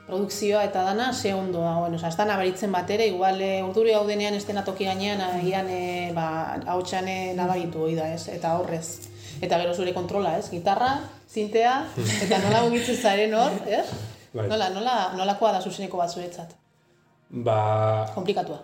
produkzioa 0.08 0.64
eta 0.68 0.84
dana, 0.86 1.12
ze 1.14 1.34
ondo 1.34 1.62
dagoen, 1.62 1.96
osea, 1.98 2.10
ez 2.10 2.18
da 2.20 2.26
nabaritzen 2.30 2.72
bat 2.72 2.90
ere, 2.94 3.08
igual 3.10 3.40
e, 3.42 3.64
urduri 3.66 3.92
gaudenean 3.96 4.36
estena 4.38 4.64
toki 4.64 4.86
gainean, 4.86 5.22
agian 5.22 5.70
e, 5.70 6.12
ba, 6.14 6.28
hautsan 6.76 7.08
e, 7.10 7.34
nabaritu 7.38 7.82
hori 7.88 7.96
da, 7.98 8.12
ez, 8.14 8.28
eta 8.30 8.54
horrez. 8.60 9.10
Eta 9.42 9.58
gero 9.60 9.74
zure 9.74 9.94
kontrola, 9.94 10.38
ez, 10.38 10.50
gitarra, 10.52 10.92
zintea, 11.30 11.74
eta 12.26 12.38
nola 12.44 12.62
mugitzen 12.68 12.96
zaren 13.02 13.34
hor, 13.34 13.58
ez? 13.68 13.88
Bai. 14.36 14.46
Nola, 14.52 14.70
nola, 14.76 14.96
nolakoa 15.18 15.52
da 15.58 15.62
zuzeneko 15.64 15.98
bat 15.98 16.14
zuretzat? 16.14 16.54
Ba, 17.30 18.06
Komplikatua. 18.14 18.62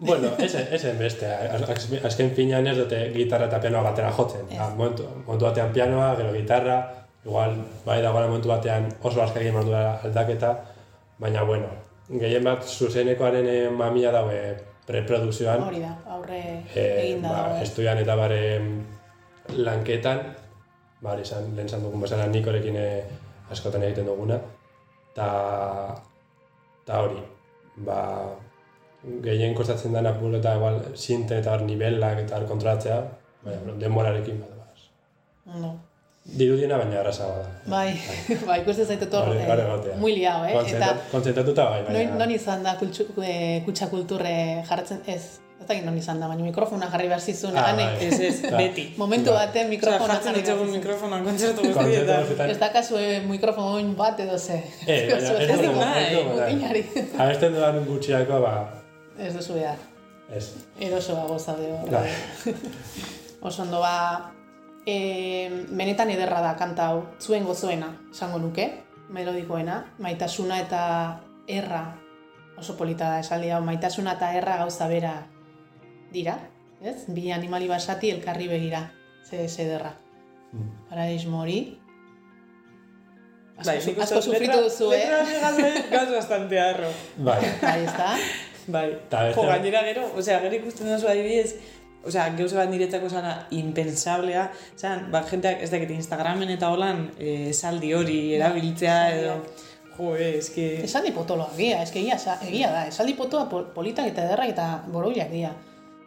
Bueno, 0.00 0.30
esen, 0.38 0.66
esen 0.72 0.96
beste, 0.98 1.28
Az- 1.28 2.04
azken 2.08 2.30
finean 2.34 2.66
ez 2.66 2.76
dute 2.78 2.98
gitarra 3.12 3.46
eta 3.50 3.58
pianoa 3.60 3.82
batera 3.84 4.10
jotzen. 4.16 4.46
Ez. 4.48 4.56
Ja, 4.56 4.70
momentu, 4.76 5.04
momentu 5.26 5.44
batean 5.44 5.72
pianoa, 5.76 6.14
gero 6.16 6.32
gitarra, 6.32 6.78
igual, 7.24 7.52
bai 7.84 8.00
dagoela 8.00 8.26
momentu 8.30 8.48
batean 8.48 8.88
oso 9.02 9.20
azkar 9.22 9.42
egin 9.44 9.58
aldaketa, 9.60 10.54
baina 11.20 11.44
bueno, 11.44 11.68
gehien 12.08 12.44
bat 12.44 12.64
zuzenekoaren 12.64 13.46
eh, 13.46 13.70
mamia 13.70 14.12
daue 14.14 14.40
preprodukzioan, 14.86 15.62
Hori 15.68 15.82
da, 15.84 15.94
aurre 16.16 16.40
eh, 16.74 16.86
egin 17.04 17.22
da 17.22 17.32
ba, 17.32 17.42
dago, 17.48 17.64
estudian 17.66 18.00
eta 18.02 18.16
bare 18.18 18.40
lanketan, 19.58 20.22
ba, 21.04 21.16
izan, 21.20 21.52
lehen 21.56 21.68
zan 21.68 21.84
dugun 21.84 22.06
bezala 22.06 22.28
nikorekin 22.32 22.78
eh, 22.80 23.02
askotan 23.52 23.84
egiten 23.86 24.08
duguna, 24.10 24.38
eta 25.12 25.28
ta 26.86 27.02
hori, 27.04 27.20
ba, 27.86 28.00
gehien 29.24 29.54
kostatzen 29.56 29.94
dena 29.96 30.14
puro 30.16 30.40
eta 30.40 30.56
igual 30.58 30.82
sinte 30.94 31.38
eta 31.40 31.54
hor 31.54 31.68
nivelak 31.68 32.24
eta 32.24 32.40
hor 32.40 32.48
kontrolatzea, 32.50 32.98
baina 33.44 33.62
bueno, 33.62 33.78
denborarekin 33.80 34.42
bat 34.42 34.58
bas. 34.58 35.70
Dirudiena 36.24 36.76
baina 36.78 37.00
errazagoa 37.00 37.42
da. 37.42 37.48
Bai, 37.72 37.94
bai, 38.48 38.60
ikusten 38.60 38.86
zaitu 38.86 39.06
hor, 39.16 39.30
Hori- 39.32 39.40
eh, 39.40 39.50
hori 39.50 39.62
egotea. 39.62 39.94
muy 39.96 40.12
liao, 40.14 40.44
eh? 40.44 40.50
Eta 40.52 40.60
Kontzentrat- 40.60 41.06
Kontzentratuta 41.10 41.64
bai, 41.70 41.78
non, 41.82 41.92
baina... 41.94 42.18
non 42.20 42.30
izan 42.30 42.62
da 42.62 42.74
kultsu, 42.78 43.06
eh, 43.24 43.62
kutsa 43.64 43.88
kulturre 43.90 44.62
jartzen, 44.68 45.00
ez, 45.06 45.40
ez 45.60 45.66
dakit 45.66 45.84
non 45.84 45.96
izan 45.98 46.20
da, 46.20 46.28
baina 46.28 46.44
mikrofona 46.44 46.90
jarri 46.92 47.08
behar 47.08 47.20
zizun, 47.24 47.56
Ah, 47.56 47.72
bai. 47.74 47.86
Ez, 48.06 48.20
ez, 48.20 48.42
Ba. 48.50 48.58
beti. 48.58 48.84
momentu 49.00 49.32
baten 49.32 49.64
Osea, 49.66 49.70
mikrofona 49.72 50.18
jarri 50.22 50.42
behar 50.42 50.58
zizun. 50.58 50.70
mikrofonoan 50.76 51.24
kontzertu 51.24 51.62
guztietan. 51.66 52.50
Ez 52.50 52.58
dakazue 52.58 53.20
mikrofono 53.26 53.94
bat 53.96 54.20
edo 54.20 54.38
ze. 54.38 54.60
Eh, 54.86 55.08
baina 55.10 55.32
ez 55.38 55.50
Ez 55.50 55.62
dugu, 55.62 56.34
mutinari. 56.36 56.84
Abesten 57.18 57.54
dudan 57.54 57.80
gutxiako, 57.88 58.40
ba, 58.44 58.54
Ez 59.18 59.32
duzu 59.34 59.54
behar. 59.54 59.76
ez. 60.36 60.52
Erosoa 60.80 61.24
gozaude 61.26 61.72
hor. 61.72 61.90
Bai. 61.90 62.54
Oso 63.42 63.62
ondo 63.62 63.80
ba, 63.80 64.30
e, 64.90 65.64
benetan 65.70 66.10
ederra 66.10 66.40
da 66.44 66.54
kanta 66.58 66.90
hau, 66.90 67.02
zuen 67.22 67.46
gozoena, 67.46 67.90
esango 68.10 68.40
nuke, 68.42 68.68
melodikoena, 69.14 69.80
maitasuna 70.02 70.60
eta 70.64 70.82
erra, 71.50 71.82
oso 72.60 72.76
polita 72.78 73.10
da 73.14 73.20
esaldi 73.24 73.50
hau, 73.54 73.62
maitasuna 73.66 74.16
eta 74.18 74.32
erra 74.38 74.58
gauza 74.62 74.88
bera 74.90 75.14
dira, 76.12 76.38
ez? 76.82 77.04
Bi 77.08 77.30
animali 77.34 77.68
basati 77.70 78.10
elkarri 78.14 78.48
begira, 78.50 78.84
ze, 79.28 79.46
ederra. 79.46 79.94
Mm. 80.52 80.70
Paradigmo 80.90 81.42
hori. 81.44 81.60
Asko, 83.60 83.66
Bai, 83.70 83.80
nik 83.86 83.98
asko 84.06 84.22
sufritu 84.24 84.62
duzu, 84.64 84.92
eh? 84.96 85.02
Letra 85.04 85.50
gaz, 85.58 85.82
gaz 85.90 86.06
bastante 86.14 86.60
harro. 86.60 86.94
Bai, 87.18 87.42
ez 87.44 87.92
da? 87.92 88.14
Bai. 88.70 88.86
Jo, 89.34 89.44
gainera 89.48 89.82
gero, 89.86 90.06
osea, 90.16 90.38
gero 90.44 90.56
ikusten 90.60 90.88
duzu 90.90 91.10
adibidez, 91.10 91.54
osea, 92.06 92.28
gauza 92.36 92.60
bat 92.60 92.70
niretzako 92.70 93.08
zana 93.08 93.34
impensablea, 93.56 94.46
zan, 94.76 95.08
ba, 95.12 95.22
jenteak 95.28 95.62
ez 95.64 95.70
dakit 95.72 95.90
Instagramen 95.96 96.50
eta 96.56 96.70
holan 96.72 97.08
eh, 97.18 97.50
esaldi 97.50 97.92
hori 97.94 98.20
erabiltzea 98.38 98.98
edo, 99.16 99.34
jo, 99.96 100.14
eh, 100.16 100.36
eske... 100.38 100.68
Esaldi 100.86 101.12
potoloak 101.16 101.56
dira, 101.58 101.82
eske 101.84 102.00
egia, 102.00 102.18
egia 102.46 102.70
da, 102.72 102.86
esaldi 102.92 103.16
potoa 103.18 103.46
pol- 103.50 103.68
politak 103.74 104.12
eta 104.12 104.24
ederrak 104.28 104.54
eta 104.54 104.68
borobilak 104.92 105.32
dira. 105.32 105.52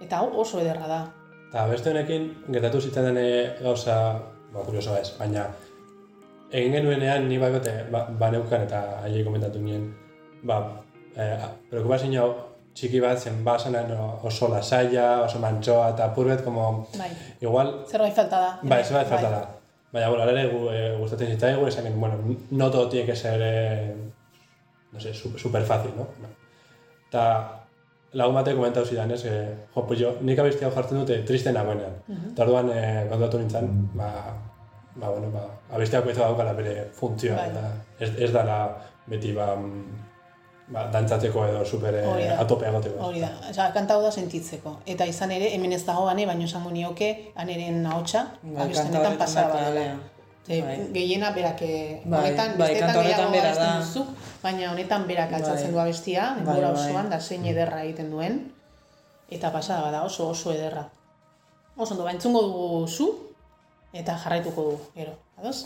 Eta 0.03 0.21
hau 0.21 0.31
oso 0.41 0.61
ederra 0.63 0.87
da. 0.89 1.01
Eta 1.49 1.67
beste 1.69 1.91
honekin, 1.93 2.31
gertatu 2.49 2.81
zitzaidan 2.81 3.19
eh, 3.21 3.51
gauza, 3.61 3.99
ba, 4.53 4.63
kuriosoa 4.65 4.97
ez, 5.03 5.11
baina 5.19 5.45
egin 6.53 6.73
genuenean 6.77 7.27
ni 7.29 7.37
bakote, 7.41 7.75
ba, 7.93 8.07
baneukan 8.19 8.65
eta 8.65 8.81
haiei 9.03 9.23
komentatu 9.25 9.61
nien, 9.61 9.87
ba, 10.45 10.59
eh, 11.17 11.37
preokupazio 11.69 12.09
txiki 12.73 12.99
bat 13.03 13.19
zen 13.19 13.43
basanen 13.45 13.91
oso 14.23 14.47
lasaia, 14.49 15.21
oso 15.25 15.39
mantxoa, 15.39 15.89
eta 15.93 16.07
purbet, 16.15 16.43
como, 16.43 16.87
Bai, 16.97 17.09
igual, 17.41 17.73
zerbait 17.89 18.13
falta 18.15 18.39
da. 18.39 18.59
bai, 18.63 18.83
zerbait 18.83 19.07
falta 19.07 19.29
da. 19.29 19.41
Baina, 19.93 20.09
bueno, 20.09 20.23
ere 20.29 20.47
gu, 20.49 20.69
eh, 20.73 20.95
gustatzen 20.97 21.27
zitzaigu, 21.35 21.67
esan, 21.67 21.83
que, 21.85 21.89
bueno, 21.91 22.15
no 22.51 22.71
todo 22.71 22.89
tiene 22.89 23.05
que 23.05 23.15
ser, 23.15 23.39
eh, 23.43 23.93
no 24.91 24.99
sé, 24.99 25.13
su- 25.13 25.37
super 25.37 25.61
fácil, 25.63 25.91
no? 25.95 26.07
no. 26.21 26.27
Eta 27.09 27.59
lagun 28.13 28.35
batek 28.35 28.55
komentatu 28.57 28.87
zidan, 28.89 29.11
ez, 29.11 29.23
eh, 29.25 29.53
jo, 29.75 29.85
pues 29.87 29.99
jo, 29.99 30.15
nik 30.21 30.39
hau 30.39 30.47
jartzen 30.49 30.99
dute 30.99 31.19
triste 31.27 31.51
nagoenean. 31.53 31.93
Eta 32.31 32.43
orduan, 32.43 32.71
eh, 32.73 33.05
kontatu 33.09 33.37
nintzen, 33.37 33.69
ba, 33.93 34.09
ba, 34.95 35.09
bueno, 35.09 35.29
ba, 35.33 35.45
abesti 35.73 35.95
hau 35.95 36.03
daukala 36.03 36.53
bere 36.53 36.89
funtzioa, 36.93 37.35
Bai. 37.37 37.49
eta 37.49 37.71
ez, 37.99 38.09
ez 38.17 38.31
dala 38.33 38.57
beti, 39.07 39.31
ba, 39.33 39.55
mm, 39.55 40.01
ba, 40.67 40.87
dantzatzeko 40.91 41.45
edo 41.47 41.65
super 41.65 41.95
eh, 41.95 42.03
da. 42.29 42.39
atopea 42.41 42.69
egoteko. 42.69 42.99
Hori 43.07 43.19
da, 43.21 43.29
Osea, 43.49 43.71
kanta 43.73 43.97
da 44.01 44.11
sentitzeko. 44.11 44.77
Eta 44.85 45.05
izan 45.05 45.31
ere, 45.31 45.51
hemen 45.55 45.73
ez 45.73 45.83
dago 45.85 46.07
ane, 46.09 46.25
baino 46.25 46.45
esango 46.45 46.71
nioke, 46.71 47.31
aneren 47.35 47.85
ahotsa, 47.85 48.25
Bai, 48.41 48.65
honetan 48.65 48.89
horretan 48.95 49.17
pasaba 49.17 49.59
da 49.61 49.69
dela. 49.71 49.95
Ze, 50.45 50.57
Bai. 50.61 50.77
gehiena 50.91 51.29
berak 51.31 51.61
eh, 51.63 52.01
Bai, 52.05 52.19
honetan, 52.19 52.57
bai, 52.59 52.73
kanta 52.79 52.99
horretan 52.99 53.31
gehiago 53.31 53.31
bera 53.31 53.53
da. 53.55 53.69
duzu, 53.79 54.05
baina 54.41 54.71
honetan 54.73 55.07
berak 55.07 55.31
altzatzen 55.39 55.69
Bai. 55.69 55.73
du 55.73 55.79
abestia, 55.79 56.25
Bai, 56.33 56.43
denbora 56.43 56.71
bai. 56.73 56.81
osoan, 56.89 57.09
da 57.09 57.19
zein 57.19 57.45
ederra 57.45 57.83
egiten 57.83 58.11
duen, 58.11 58.39
eta 59.31 59.51
pasada 59.51 59.81
bada, 59.87 60.03
oso 60.03 60.27
oso 60.29 60.51
ederra. 60.51 60.89
Oso 61.77 61.93
ondo, 61.93 62.03
ba, 62.03 62.11
entzungo 62.11 62.41
dugu 62.43 62.87
zu, 62.87 63.07
eta 63.93 64.17
jarraituko 64.17 64.61
dugu, 64.67 64.79
gero, 64.95 65.15
ados? 65.37 65.65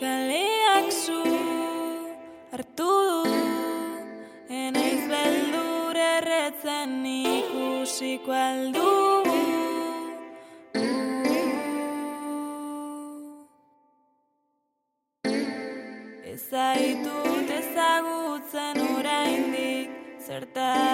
Kaleak 0.00 0.90
zu 0.90 1.20
hartu 2.50 2.94
du 4.48 4.86
beldur 5.10 5.98
erretzen 6.06 7.04
ikusiko 7.06 8.32
aldu 8.32 8.94
Ezaitut 16.34 17.54
ezagutzen 17.60 18.82
oraindik 18.96 19.94
zertara 20.26 20.93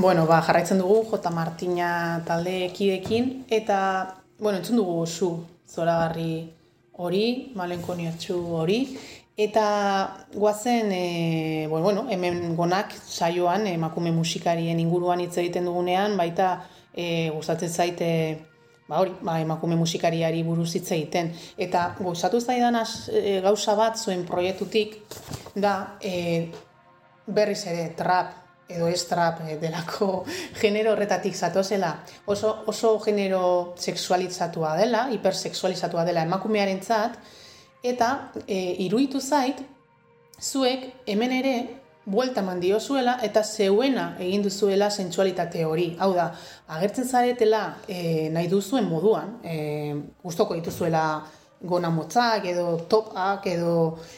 Bueno, 0.00 0.24
ba, 0.26 0.40
jarraitzen 0.40 0.78
dugu 0.80 1.02
J. 1.10 1.28
Martina 1.28 2.22
talde 2.24 2.54
ekidekin, 2.70 3.26
eta, 3.52 3.80
bueno, 4.38 4.56
entzun 4.56 4.78
dugu 4.80 5.02
zu 5.06 5.28
zoragarri 5.68 6.46
hori, 7.04 7.52
malenkoniotxu 7.54 8.38
hori, 8.56 8.78
eta 9.36 9.66
guazen, 10.32 10.88
e, 10.96 11.66
bueno, 11.68 11.84
bueno, 11.84 12.06
hemen 12.08 12.56
gonak 12.56 12.96
saioan 12.96 13.66
emakume 13.74 14.14
musikarien 14.16 14.80
inguruan 14.80 15.20
hitz 15.20 15.36
egiten 15.36 15.68
dugunean, 15.68 16.16
baita 16.16 16.48
e, 16.94 17.28
gustatzen 17.36 17.68
zaite 17.68 18.10
ba 18.88 19.04
hori, 19.04 19.12
ba, 19.20 19.36
emakume 19.44 19.76
musikariari 19.76 20.40
buruz 20.48 20.70
hitz 20.78 20.88
egiten. 20.96 21.34
Eta 21.58 21.90
gozatu 22.00 22.40
zaidan 22.40 22.80
e, 22.80 23.40
gauza 23.44 23.76
bat 23.76 24.00
zuen 24.00 24.24
proiektutik 24.24 24.96
da 25.54 25.98
e, 26.00 26.46
berriz 27.28 27.66
ere 27.68 27.90
trap 28.00 28.39
edo 28.70 28.88
ez 28.88 29.02
trap 29.08 29.42
eh, 29.46 29.56
delako 29.60 30.24
genero 30.62 30.94
horretatik 30.94 31.34
zatozela 31.34 31.92
oso, 32.26 32.62
oso 32.66 32.98
genero 33.04 33.74
sexualizatua 33.78 34.76
dela, 34.76 35.08
hipersexualizatua 35.12 36.04
dela 36.04 36.24
emakumearentzat 36.28 37.18
eta 37.82 38.30
e, 38.46 38.76
iruditu 38.86 39.20
zait 39.20 39.60
zuek 40.40 41.04
hemen 41.06 41.32
ere 41.32 41.54
buelta 42.10 42.40
eman 42.40 42.60
diozuela 42.60 43.18
eta 43.22 43.42
zeuena 43.44 44.14
egin 44.18 44.42
duzuela 44.42 44.90
sentsualitate 44.90 45.64
hori. 45.64 45.90
Hau 46.00 46.12
da, 46.14 46.30
agertzen 46.68 47.06
zaretela 47.06 47.62
e, 47.86 48.30
nahi 48.32 48.48
duzuen 48.48 48.88
moduan, 48.88 49.36
e, 49.44 49.94
gustoko 50.22 50.56
dituzuela 50.58 51.04
gona 51.60 51.90
motzak 51.92 52.46
edo 52.48 52.78
topak 52.88 53.46
edo, 53.52 53.74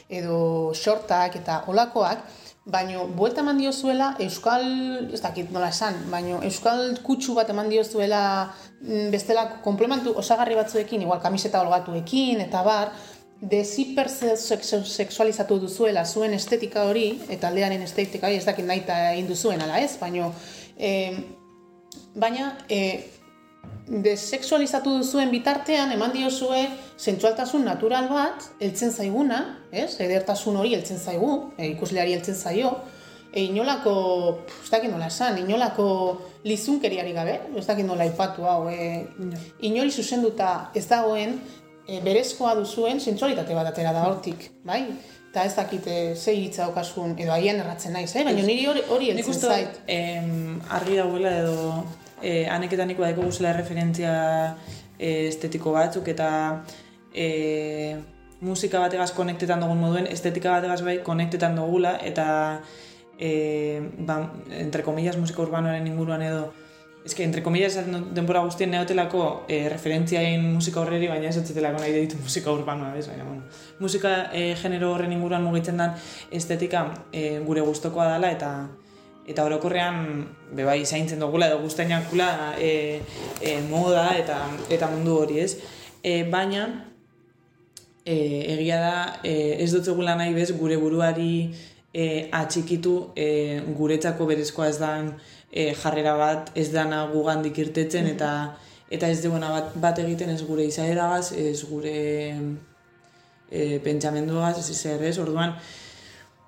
edo 0.08 0.38
shortak 0.78 1.40
eta 1.42 1.62
olakoak, 1.72 2.22
baino 2.64 3.08
buelta 3.08 3.40
eman 3.42 3.58
diozuela 3.58 4.14
euskal, 4.22 4.62
ez 5.12 5.20
dakit 5.22 5.50
nola 5.50 5.68
esan, 5.72 5.94
baino 6.10 6.42
euskal 6.46 6.98
kutsu 7.02 7.34
bat 7.34 7.50
eman 7.50 7.68
diozuela 7.70 8.54
mm, 8.80 9.10
bestela 9.10 9.60
komplementu 9.64 10.12
osagarri 10.18 10.54
batzuekin, 10.54 11.02
igual 11.02 11.20
kamiseta 11.22 11.60
holgatuekin 11.62 12.40
eta 12.46 12.62
bar, 12.62 12.92
deshipersexualizatu 13.42 15.58
duzuela 15.58 16.04
zuen 16.06 16.34
estetika 16.34 16.84
hori, 16.86 17.20
eta 17.28 17.48
aldearen 17.48 17.82
estetika 17.82 18.26
hori 18.28 18.36
ez 18.38 18.46
dakit 18.46 18.66
nahi 18.66 18.78
eta 18.84 19.10
egin 19.10 19.26
duzuen 19.26 19.62
ala 19.64 19.78
ez, 19.82 19.96
baino, 19.98 20.32
e, 20.78 21.16
baina 22.14 22.58
e, 22.70 23.02
desexualizatu 23.88 24.94
duzuen 24.98 25.30
bitartean 25.30 25.92
eman 25.92 26.12
diozue 26.14 26.62
sentsualtasun 26.96 27.64
natural 27.66 28.08
bat 28.08 28.46
heltzen 28.62 28.92
zaiguna, 28.92 29.42
ez? 29.70 29.98
Edertasun 30.00 30.56
hori 30.56 30.74
heltzen 30.76 30.98
zaigu, 30.98 31.52
e, 31.58 31.72
ikusleari 31.74 32.14
heltzen 32.16 32.36
zaio, 32.36 32.72
e, 33.32 33.42
inolako, 33.42 33.94
ez 34.62 34.70
dakit 34.70 34.92
nola 34.92 35.08
esan, 35.10 35.40
inolako 35.42 35.86
lizunkeriari 36.46 37.12
gabe, 37.12 37.38
ez 37.58 37.66
dakit 37.66 37.86
nola 37.86 38.06
ipatu 38.08 38.46
hau, 38.48 38.68
e, 38.70 39.06
inori 39.68 39.90
zuzenduta 39.90 40.70
ez 40.74 40.86
dagoen 40.88 41.40
e, 41.86 42.00
berezkoa 42.04 42.54
duzuen 42.60 43.00
sentsualitate 43.00 43.56
bat 43.58 43.72
atera 43.74 43.92
da 43.92 44.06
hortik, 44.08 44.52
bai? 44.64 44.84
Eta 45.32 45.46
ez 45.48 45.54
dakit 45.56 45.86
ze 46.14 46.32
hitza 46.36 46.66
daukasun, 46.66 47.14
edo 47.18 47.32
agian 47.32 47.60
erratzen 47.60 47.94
naiz, 47.96 48.10
eh? 48.14 48.24
baina 48.24 48.44
niri 48.44 48.66
hori, 48.68 48.82
hori 48.88 49.08
Nik 49.08 49.24
heltzen 49.24 49.34
uste 49.34 49.48
zait. 49.48 49.78
em, 49.88 50.60
argi 50.70 50.98
dagoela 51.00 51.32
edo 51.40 51.84
eh, 52.22 52.46
aneketan 52.50 52.88
nik 52.88 52.98
badeko 52.98 53.26
guzela 53.28 53.52
referentzia 53.56 54.14
eh, 54.98 55.28
estetiko 55.28 55.72
batzuk 55.72 56.08
eta 56.08 56.30
eh, 57.14 57.96
musika 58.40 58.80
bategaz 58.82 59.12
konektetan 59.12 59.60
dugun 59.60 59.78
moduen 59.78 60.06
estetika 60.06 60.56
bategaz 60.56 60.82
bai 60.82 60.98
konektetan 61.06 61.56
dugula 61.56 61.96
eta 62.02 62.26
eh, 63.18 63.80
ba, 63.98 64.32
entre 64.50 64.82
comillas 64.82 65.16
musika 65.16 65.42
urbanoaren 65.42 65.86
inguruan 65.86 66.22
edo 66.22 66.52
que, 67.14 67.24
entre 67.24 67.42
comillas, 67.42 67.76
denbora 68.14 68.40
guztien 68.46 68.70
neotelako 68.70 69.44
eh, 69.48 69.68
referentziain 69.68 70.44
musika 70.54 70.80
horreri, 70.80 71.08
baina 71.10 71.32
ez 71.32 71.38
otzetelako 71.40 71.80
nahi 71.82 71.94
ditu 71.96 72.20
musika 72.22 72.52
urbanoa, 72.54 72.92
bez? 72.94 73.08
Baina, 73.10 73.24
bueno, 73.26 73.42
musika 73.80 74.30
eh, 74.32 74.54
genero 74.60 74.92
horren 74.94 75.12
inguruan 75.12 75.42
mugitzen 75.42 75.82
den 75.82 75.96
estetika 76.30 76.84
eh, 77.12 77.40
gure 77.44 77.64
gustokoa 77.66 78.06
dela 78.12 78.30
eta 78.30 78.52
eta 79.26 79.44
orokorrean 79.44 80.26
be 80.52 80.64
bai 80.64 80.84
zaintzen 80.84 81.20
dugula 81.22 81.48
edo 81.50 81.60
guztainakula 81.62 82.54
e, 82.58 83.00
e, 83.40 83.60
moda 83.70 84.10
eta 84.18 84.38
eta 84.70 84.88
mundu 84.90 85.18
hori, 85.22 85.38
ez? 85.44 85.56
E, 86.02 86.24
baina 86.30 86.66
e, 88.04 88.16
egia 88.56 88.80
da 88.82 88.96
e, 89.22 89.62
ez 89.62 89.70
dut 89.74 89.84
zegula 89.84 90.16
nahi 90.18 90.34
bez 90.34 90.50
gure 90.58 90.76
buruari 90.76 91.52
e, 91.94 92.28
atxikitu 92.32 92.96
e, 93.14 93.60
guretzako 93.78 94.26
berezkoa 94.26 94.68
ez 94.72 94.78
dan 94.80 95.14
e, 95.52 95.72
jarrera 95.74 96.16
bat 96.18 96.50
ez 96.58 96.70
dana 96.72 97.04
gugandik 97.12 97.58
irtetzen 97.62 98.10
eta 98.10 98.32
eta 98.92 99.08
ez 99.08 99.22
duena 99.22 99.48
bat, 99.48 99.70
bat 99.80 99.98
egiten 100.02 100.28
ez 100.34 100.42
gure 100.44 100.66
izaeragaz, 100.68 101.32
ez 101.32 101.62
gure 101.64 101.94
e, 103.48 103.78
pentsamenduagaz, 103.84 104.58
ez 104.60 104.76
zer 104.76 105.06
ez, 105.08 105.16
orduan 105.22 105.54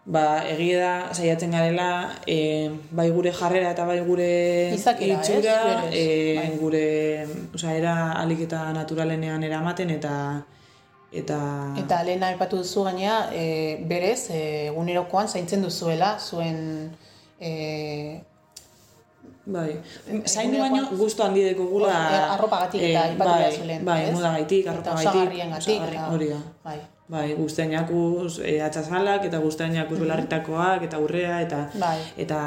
ba, 0.07 0.45
egia 0.49 0.79
da 0.81 1.15
saiatzen 1.15 1.51
garela 1.51 2.11
e, 2.27 2.71
bai 2.93 3.11
gure 3.11 3.33
jarrera 3.33 3.71
eta 3.73 3.85
bai 3.89 4.01
gure 4.05 4.71
Izakera, 4.75 5.15
itxura 5.23 5.55
Berez, 5.65 5.95
e, 5.95 6.35
bai. 6.39 6.59
gure 6.61 7.27
osea, 7.55 7.73
era 7.79 7.95
alik 8.21 8.41
eta 8.49 8.67
naturalenean 8.73 9.43
eramaten 9.45 9.91
eta 9.91 10.17
Eta, 11.15 11.37
Eta 11.79 12.01
lehena 12.03 12.27
aipatu 12.33 12.57
duzu 12.59 12.83
gainea, 12.89 13.29
e, 13.33 13.77
berez, 13.87 14.31
e, 14.35 14.67
egunerokoan 14.67 15.29
zaintzen 15.31 15.63
duzuela, 15.63 16.17
zuen 16.19 16.91
e, 17.39 18.19
bai, 19.47 19.77
zaindu 20.27 20.59
baino 20.59 20.89
gustu 20.99 21.23
handi 21.23 21.45
dekogula... 21.47 21.93
Hor, 21.93 22.17
er, 22.17 22.25
arropagatik 22.35 22.83
eta 22.89 23.05
aipatu 23.13 23.31
bai, 23.31 23.79
Bai, 23.85 24.01
modagaitik, 24.11 24.67
Eta 24.67 24.73
arropagaitik. 24.75 25.09
osagarriengatik, 25.13 25.79
osagarri- 25.79 26.01
eta- 26.01 26.11
Hori 26.17 26.29
da. 26.33 26.41
bai. 26.65 26.81
Bai, 27.13 27.35
guztien 27.37 27.73
jakuz 27.75 28.39
e, 28.41 28.57
atxasalak 28.65 29.27
eta 29.29 29.39
guztien 29.43 29.75
jakuz 29.77 29.99
belarritakoak 30.01 30.87
eta 30.87 31.01
urrea 31.05 31.43
eta 31.45 31.67
Bai. 31.77 31.99
eta 32.25 32.39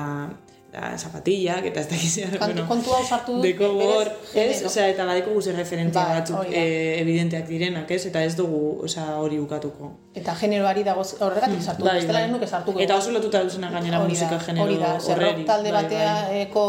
da, 0.74 0.90
zapatillak 0.98 1.68
eta 1.70 1.84
ez 1.84 1.90
dakiz 1.92 2.40
Kantu, 2.42 2.66
kontu 2.70 2.96
hau 2.96 3.04
sartu 3.06 3.38
dut, 3.38 3.46
Deko 3.46 3.70
hor, 3.86 4.10
ez, 4.34 4.64
osea, 4.66 4.88
eta 4.94 5.06
badeko 5.06 5.36
guze 5.38 5.54
referentzia 5.56 6.04
Bai, 6.10 6.18
batzuk 6.20 6.50
e, 6.50 6.66
evidenteak 7.04 7.48
direnak, 7.50 7.94
ez, 7.94 8.02
eta 8.10 8.26
ez 8.26 8.34
dugu, 8.40 8.62
osea, 8.90 9.06
hori 9.22 9.40
bukatuko. 9.44 9.94
Eta 10.18 10.36
generoari 10.42 10.84
dago 10.88 11.06
horregatik 11.06 11.62
sartu 11.62 11.86
dut, 11.86 11.94
bestela 11.94 12.26
ez 12.26 12.34
nuke 12.34 12.50
sartuko. 12.50 12.82
Eta 12.84 12.98
oso 12.98 13.14
lotuta 13.16 13.46
duzena 13.46 13.72
gainera 13.78 14.04
musika 14.04 14.42
genero 14.44 14.68
hori 14.68 14.82
da, 14.82 14.94
horreri. 14.98 15.48
talde 15.48 15.74
bai, 15.74 15.84
bateako 15.86 16.68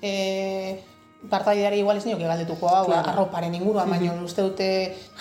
e, 0.00 0.12
partaideari 1.30 1.78
igual 1.78 1.96
ez 1.96 2.06
nioke 2.06 2.24
galdetuko 2.26 2.68
hau, 2.68 2.86
Claro. 2.86 3.10
arroparen 3.10 3.54
inguruan, 3.54 3.90
baina 3.90 4.12
uste 4.24 4.42
dute 4.42 4.68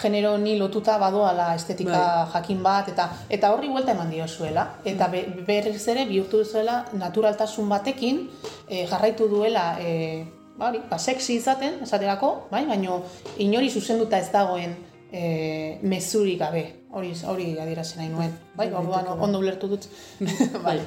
genero 0.01 0.37
ni 0.37 0.57
lotuta 0.57 0.97
badoala 0.97 1.53
estetika 1.55 1.91
Bai. 1.91 2.31
jakin 2.33 2.63
bat, 2.63 2.89
eta 2.89 3.09
eta 3.29 3.51
horri 3.53 3.69
buelta 3.69 3.91
eman 3.91 4.09
diozuela. 4.09 4.67
Eta 4.85 5.07
be, 5.07 5.25
berriz 5.47 5.87
ere 5.87 6.05
bihurtu 6.05 6.37
duzuela 6.43 6.85
naturaltasun 6.93 7.69
batekin 7.69 8.29
e, 8.69 8.85
jarraitu 8.87 9.27
duela 9.29 9.77
e, 9.79 10.25
ba, 10.57 10.69
hori, 10.69 10.81
ba, 10.89 10.97
sexy 10.99 11.35
izaten, 11.35 11.81
esaterako, 11.83 12.47
bai? 12.51 12.65
baina 12.65 12.99
inori 13.37 13.69
zuzenduta 13.69 14.17
ez 14.17 14.31
dagoen 14.31 14.75
e, 15.11 15.79
mezurik 15.83 16.39
gabe. 16.39 16.65
Hori, 16.95 17.11
hori 17.27 17.57
adierazen 17.59 17.99
nahi 17.99 18.09
nuen. 18.09 18.31
Bai, 18.55 18.69
orduan 18.71 19.07
ondo 19.19 19.39
ulertu 19.39 19.67
dut. 19.67 19.87
bai. 20.65 20.79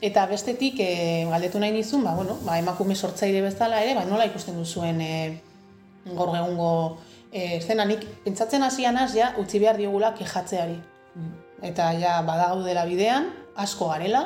Eta 0.00 0.24
bestetik, 0.26 0.80
e, 0.80 1.26
galdetu 1.28 1.60
nahi 1.60 1.74
nizun, 1.74 2.04
ba, 2.04 2.14
bueno, 2.16 2.38
ba, 2.46 2.56
emakume 2.58 2.96
sortzaile 2.96 3.42
bezala 3.44 3.82
ere, 3.84 3.94
ba, 3.98 4.06
nola 4.08 4.24
ikusten 4.30 4.56
duzuen 4.56 5.00
e, 5.04 5.10
gaur 6.16 6.32
egungo 6.38 6.70
e, 7.32 7.60
zenanik, 7.60 8.06
pentsatzen 8.24 8.64
hasianaz 8.64 9.10
ja, 9.14 9.34
utzi 9.42 9.60
behar 9.60 9.76
diogula 9.76 10.14
kejatzeari. 10.16 10.78
Eta 11.68 11.90
ja, 12.00 12.16
badaudela 12.24 12.86
bidean, 12.88 13.28
asko 13.60 13.90
garela, 13.92 14.24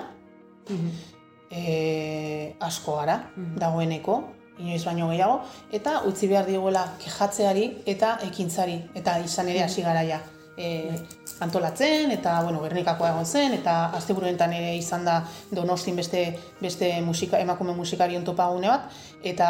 e, 1.50 2.54
asko 2.62 3.00
gara, 3.00 3.18
dagoeneko, 3.58 4.20
inoiz 4.58 4.84
baino 4.86 5.08
gehiago, 5.10 5.40
eta 5.74 6.00
utzi 6.08 6.28
behar 6.30 6.46
dioguela 6.46 6.84
kejatzeari 7.02 7.66
eta 7.90 8.18
ekintzari, 8.28 8.78
eta 8.94 9.18
izan 9.24 9.50
ere 9.50 9.64
hasi 9.66 9.82
gara 9.82 10.04
ja. 10.06 10.20
E, 10.56 10.94
antolatzen, 11.42 12.12
eta 12.14 12.36
bueno, 12.44 12.60
Gernikakoa 12.62 13.10
egon 13.10 13.26
zen, 13.26 13.56
eta 13.56 13.90
asteburuetan 13.98 14.52
ere 14.54 14.76
izan 14.78 15.04
da 15.04 15.16
Donostin 15.50 15.96
beste, 15.98 16.24
beste 16.60 16.92
musika, 17.02 17.40
emakume 17.42 17.74
musikarion 17.74 18.24
topagune 18.24 18.70
bat, 18.70 18.86
eta 19.22 19.48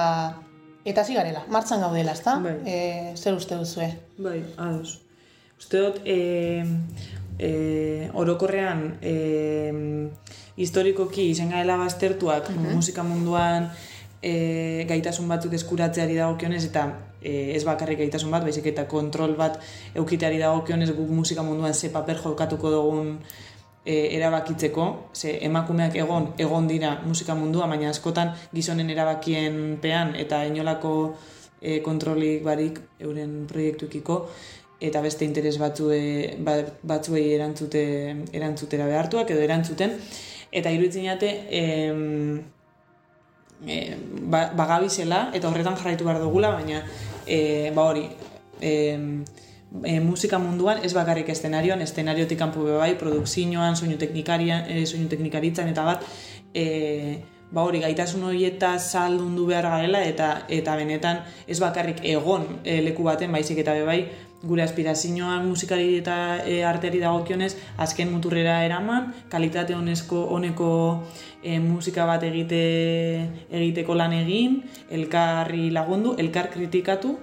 eta 0.85 1.01
hasi 1.01 1.17
garela, 1.17 1.45
martxan 1.49 1.81
gaudela, 1.81 2.13
ezta? 2.13 2.39
Bai. 2.45 2.57
E, 2.65 2.79
zer 3.17 3.37
uste 3.37 3.57
duzue? 3.57 3.89
Bai, 4.19 4.41
ados. 4.57 5.01
Uste 5.59 5.81
dut, 5.81 6.01
e, 6.05 6.65
e, 7.39 8.11
orokorrean, 8.13 8.99
e, 9.01 9.15
historikoki 10.57 11.31
izan 11.33 11.51
gaela 11.55 11.77
baztertuak 11.81 12.51
musika 12.61 13.03
munduan 13.07 13.71
e, 14.23 14.85
gaitasun 14.89 15.29
batzuk 15.29 15.57
eskuratzeari 15.59 16.17
dagokionez 16.21 16.63
eta 16.69 16.87
e, 17.25 17.57
ez 17.57 17.65
bakarrik 17.65 17.99
gaitasun 18.05 18.31
bat, 18.31 18.45
baizik 18.45 18.69
eta 18.71 18.87
kontrol 18.91 19.35
bat 19.41 19.59
eukiteari 19.97 20.39
dagokionez 20.39 20.93
guk 20.93 21.11
musika 21.11 21.43
munduan 21.43 21.75
ze 21.75 21.91
paper 21.91 22.21
jokatuko 22.23 22.71
dugun 22.71 23.19
e, 23.85 24.17
erabakitzeko, 24.17 24.89
ze 25.13 25.39
emakumeak 25.47 25.97
egon, 25.97 26.33
egon 26.39 26.69
dira 26.69 26.99
musika 27.05 27.35
mundua, 27.35 27.67
baina 27.67 27.91
askotan 27.91 28.35
gizonen 28.53 28.91
erabakien 28.91 29.79
pean 29.81 30.15
eta 30.17 30.45
inolako 30.47 31.15
e, 31.61 31.81
kontrolik 31.83 32.45
barik 32.45 32.81
euren 33.01 33.45
proiektuekiko 33.49 34.21
eta 34.85 35.01
beste 35.01 35.25
interes 35.25 35.57
batzue, 35.61 36.35
ba, 36.45 36.59
batzuei 36.85 37.31
erantzute, 37.37 37.85
erantzutera 38.37 38.89
behartuak 38.91 39.31
edo 39.33 39.45
erantzuten. 39.45 39.95
Eta 40.55 40.71
iruditzen 40.71 41.07
jate 41.09 41.31
em, 41.51 42.43
e, 43.67 43.79
ba, 44.31 44.51
bagabizela 44.57 45.29
eta 45.35 45.49
horretan 45.49 45.79
jarraitu 45.81 46.07
behar 46.07 46.21
dugula, 46.23 46.53
baina 46.59 46.83
e, 47.27 47.71
ba 47.75 47.89
hori 47.91 48.09
e, 48.61 48.73
e, 49.83 50.01
musika 50.01 50.39
munduan 50.39 50.85
ez 50.85 50.93
bakarrik 50.95 51.29
estenarioan, 51.29 51.83
estenariotik 51.83 52.39
kanpo 52.39 52.65
bai, 52.79 52.95
produkzioan, 52.99 53.77
soinu 53.77 53.97
e, 53.97 54.87
soinu 54.87 55.09
teknikaritzan 55.09 55.69
eta 55.69 55.85
bat, 55.85 56.05
e, 56.55 57.23
ba 57.55 57.63
hori 57.63 57.81
gaitasun 57.81 58.25
horieta 58.27 58.79
saldundu 58.79 59.47
behar 59.47 59.69
garela 59.71 60.03
eta 60.03 60.29
eta 60.49 60.77
benetan 60.77 61.21
ez 61.47 61.61
bakarrik 61.61 62.01
egon 62.03 62.47
e, 62.65 62.81
leku 62.83 63.05
baten 63.07 63.33
baizik 63.33 63.61
eta 63.63 63.75
be 63.79 63.85
bai 63.87 64.01
gure 64.47 64.63
aspirazioan 64.63 65.47
musikari 65.49 65.97
eta 65.99 66.17
e, 66.47 66.63
arteari 66.65 67.01
dagokionez 67.01 67.55
azken 67.79 68.11
muturrera 68.13 68.59
eraman, 68.65 69.13
kalitate 69.33 69.75
honezko 69.75 70.25
honeko 70.37 70.69
e, 71.43 71.59
musika 71.61 72.05
bat 72.07 72.23
egite 72.29 72.61
egiteko 73.51 73.95
lan 73.95 74.13
egin, 74.13 74.61
elkarri 74.91 75.71
lagundu, 75.71 76.15
elkar 76.19 76.51
kritikatu, 76.53 77.17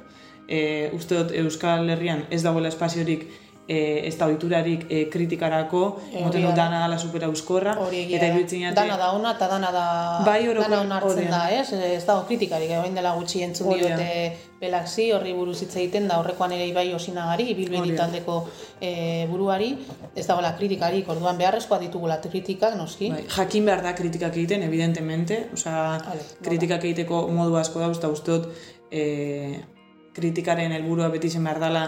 e, 0.47 0.89
uste 0.97 1.15
dut 1.21 1.31
Euskal 1.43 1.89
Herrian 1.89 2.25
ez 2.29 2.41
dagoela 2.43 2.67
espaziorik 2.73 3.25
e, 3.67 4.07
ez 4.09 4.15
da 4.19 4.27
ohiturarik 4.27 4.85
e, 4.89 5.05
kritikarako, 5.13 5.81
moten 6.19 6.41
dut 6.43 6.51
da. 6.55 6.63
dana 6.65 6.79
dala 6.83 6.97
super 6.99 7.23
euskorra, 7.29 7.77
eta 7.91 8.27
iruditzen 8.31 8.65
jate- 8.65 8.75
dana 8.81 8.97
da 8.99 9.11
ona 9.15 9.31
eta 9.37 9.47
dana 9.47 9.69
da 9.71 9.85
Bai, 10.25 10.41
orokor- 10.49 10.69
dana 10.69 10.81
ona 10.81 10.97
hartzen 10.97 11.19
hori 11.19 11.27
da. 11.31 11.43
ez? 11.61 11.67
Ez 11.95 12.05
dago 12.05 12.25
kritikarik, 12.27 12.71
orain 12.79 12.95
dela 12.97 13.13
gutxi 13.15 13.43
entzun 13.47 13.69
diote 13.77 14.09
Belaxi, 14.61 15.07
horri 15.15 15.31
buruz 15.33 15.55
hitz 15.63 15.73
egiten 15.73 16.05
da 16.05 16.19
horrekoan 16.21 16.51
ere 16.53 16.67
ibai 16.69 16.91
osinagari, 16.93 17.47
ibilbedi 17.55 17.95
da. 17.95 18.03
taldeko 18.03 18.35
e, 18.77 19.25
buruari, 19.31 19.71
ez 20.13 20.27
dagoela 20.27 20.51
kritikarik, 20.59 21.09
orduan 21.09 21.39
beharrezkoa 21.39 21.79
ditugula 21.81 22.19
kritikak, 22.21 22.75
noski. 22.77 23.09
Bai, 23.09 23.23
jakin 23.25 23.65
behar 23.65 23.81
da 23.87 23.95
kritikak 23.97 24.37
egiten, 24.37 24.61
evidentemente, 24.67 25.47
osea, 25.57 25.81
kritikak 26.45 26.85
egiteko 26.85 27.23
modu 27.33 27.57
asko 27.57 27.81
eta 27.87 28.11
uste 28.13 28.35
dut, 28.35 28.51
e, 28.93 29.03
kritikaren 30.13 30.77
helburua 30.77 31.09
beti 31.09 31.33
zen 31.33 31.49
behar 31.49 31.63
dela 31.65 31.87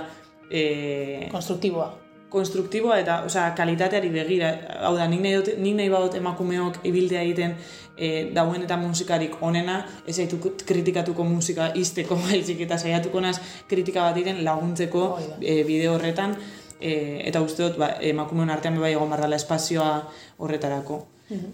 e, 0.49 1.30
Konstruktiboa. 1.30 1.91
konstruktiboa 2.34 2.97
eta 3.03 3.21
osea, 3.28 3.51
kalitateari 3.53 4.09
begira. 4.09 4.49
Hau 4.82 4.95
da, 4.97 5.05
nik 5.05 5.21
nahi, 5.21 5.38
dut, 5.38 5.53
nik 5.61 5.78
nahi 5.78 5.93
badut 5.93 6.17
emakumeok 6.17 6.82
ibiltea 6.89 7.21
egiten 7.21 7.53
e, 7.98 8.32
dauen 8.34 8.64
eta 8.66 8.78
musikarik 8.78 9.38
onena, 9.41 9.84
ez 10.08 10.18
zaitu 10.18 10.39
kritikatuko 10.66 11.24
musika 11.28 11.72
izteko 11.76 12.18
baizik 12.26 12.66
eta 12.66 12.78
saiatuko 12.78 13.22
naz 13.22 13.38
kritika 13.70 14.08
bat 14.08 14.20
egiten 14.20 14.44
laguntzeko 14.46 15.08
e, 15.39 15.64
bideo 15.68 15.96
horretan 15.98 16.36
e, 16.80 17.22
eta 17.30 17.41
uste 17.41 17.64
dut 17.64 17.80
ba, 17.82 17.94
emakumeon 18.02 18.52
artean 18.54 18.80
bai 18.82 18.94
egon 18.94 19.10
behar 19.12 19.26
dela 19.28 19.39
espazioa 19.39 19.96
horretarako. 20.38 21.04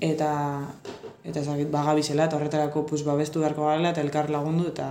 Eta 0.03 0.29
eta 1.23 1.39
ezagik 1.39 1.69
bagabizela 1.71 2.25
eta 2.27 2.35
horretarako 2.35 2.85
pues, 2.89 3.03
babestu 3.07 3.39
beharko 3.39 3.67
garela 3.67 3.93
eta 3.93 4.01
elkar 4.01 4.31
lagundu 4.33 4.67
eta 4.71 4.87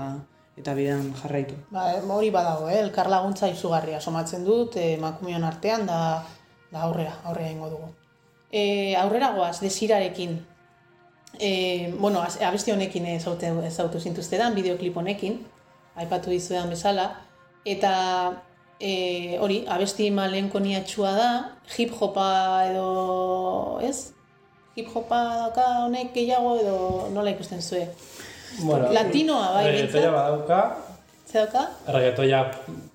eta 0.58 0.74
bidean 0.74 1.12
jarraitu. 1.20 1.54
Ba, 1.70 1.90
hori 2.14 2.30
badago, 2.34 2.68
eh? 2.70 2.78
elkar 2.80 3.10
laguntza 3.10 3.50
izugarria 3.50 4.00
somatzen 4.00 4.44
dut, 4.46 4.76
eh, 4.76 4.94
emakumeon 4.96 5.44
artean, 5.46 5.86
da, 5.86 5.98
da 6.72 6.82
aurrera, 6.86 7.14
aurrera 7.24 7.52
ingo 7.52 7.68
dugu. 7.70 7.90
E, 8.50 8.96
aurrera 8.98 9.30
goaz, 9.36 9.60
desirarekin. 9.62 10.38
E, 11.40 11.92
bueno, 12.00 12.22
abesti 12.24 12.72
honekin 12.72 13.06
ezautu, 13.06 13.46
ezautu 13.68 14.00
zintuztedan, 14.00 14.54
bideoklip 14.56 14.96
honekin, 14.96 15.38
aipatu 15.96 16.30
dizuedan 16.32 16.70
bezala, 16.72 17.10
eta 17.68 17.92
e, 18.80 19.36
hori, 19.42 19.60
abesti 19.68 20.08
malenkoniatxua 20.14 21.12
da, 21.18 21.28
hip-hopa 21.76 22.28
edo, 22.70 22.86
ez? 23.84 24.12
Hip-hopa 24.78 25.20
daka 25.44 25.66
honek 25.84 26.12
gehiago 26.14 26.56
edo 26.62 26.76
nola 27.12 27.30
ikusten 27.34 27.62
zue? 27.62 27.84
Bueno, 28.62 28.88
Latinoa, 28.94 29.52
bai, 29.54 29.64
Reggaetoia 29.66 30.10
behintzat. 30.10 30.12
badauka, 30.16 30.60
Zer 31.28 31.44
dauka? 31.44 31.64
reggaetoia 31.92 32.42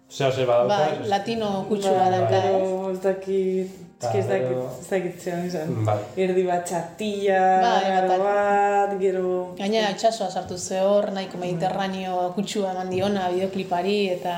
zeo 0.09 0.31
ze 0.31 0.45
badauka. 0.45 0.77
Bai, 0.77 1.09
latino 1.09 1.65
kutsua 1.69 2.09
dauka, 2.09 2.37
ez? 2.39 2.43
Gero, 2.51 2.91
ez 2.91 2.99
dakit, 3.03 3.82
eski 4.03 4.19
ez 4.19 4.27
dakit, 4.27 4.57
ez 4.81 4.89
dakit 4.89 5.21
zean 5.23 5.45
izan. 5.47 5.71
Bai. 5.87 5.97
Erdi 6.25 6.43
bat 6.47 6.65
txatilla, 6.67 7.39
Bai, 7.63 7.79
garo 7.87 8.09
bat- 8.11 8.25
bat, 8.27 8.97
gero... 8.99 9.31
Gainera 9.57 9.89
itxasoa 9.95 10.29
sartu 10.31 10.57
ze 10.57 10.81
hor, 10.83 11.11
nahiko 11.15 11.39
mediterraneo 11.41 12.31
kutsua 12.35 12.73
eman 12.75 12.89
diona 12.93 13.29
bideoklipari 13.33 13.97
eta... 14.17 14.35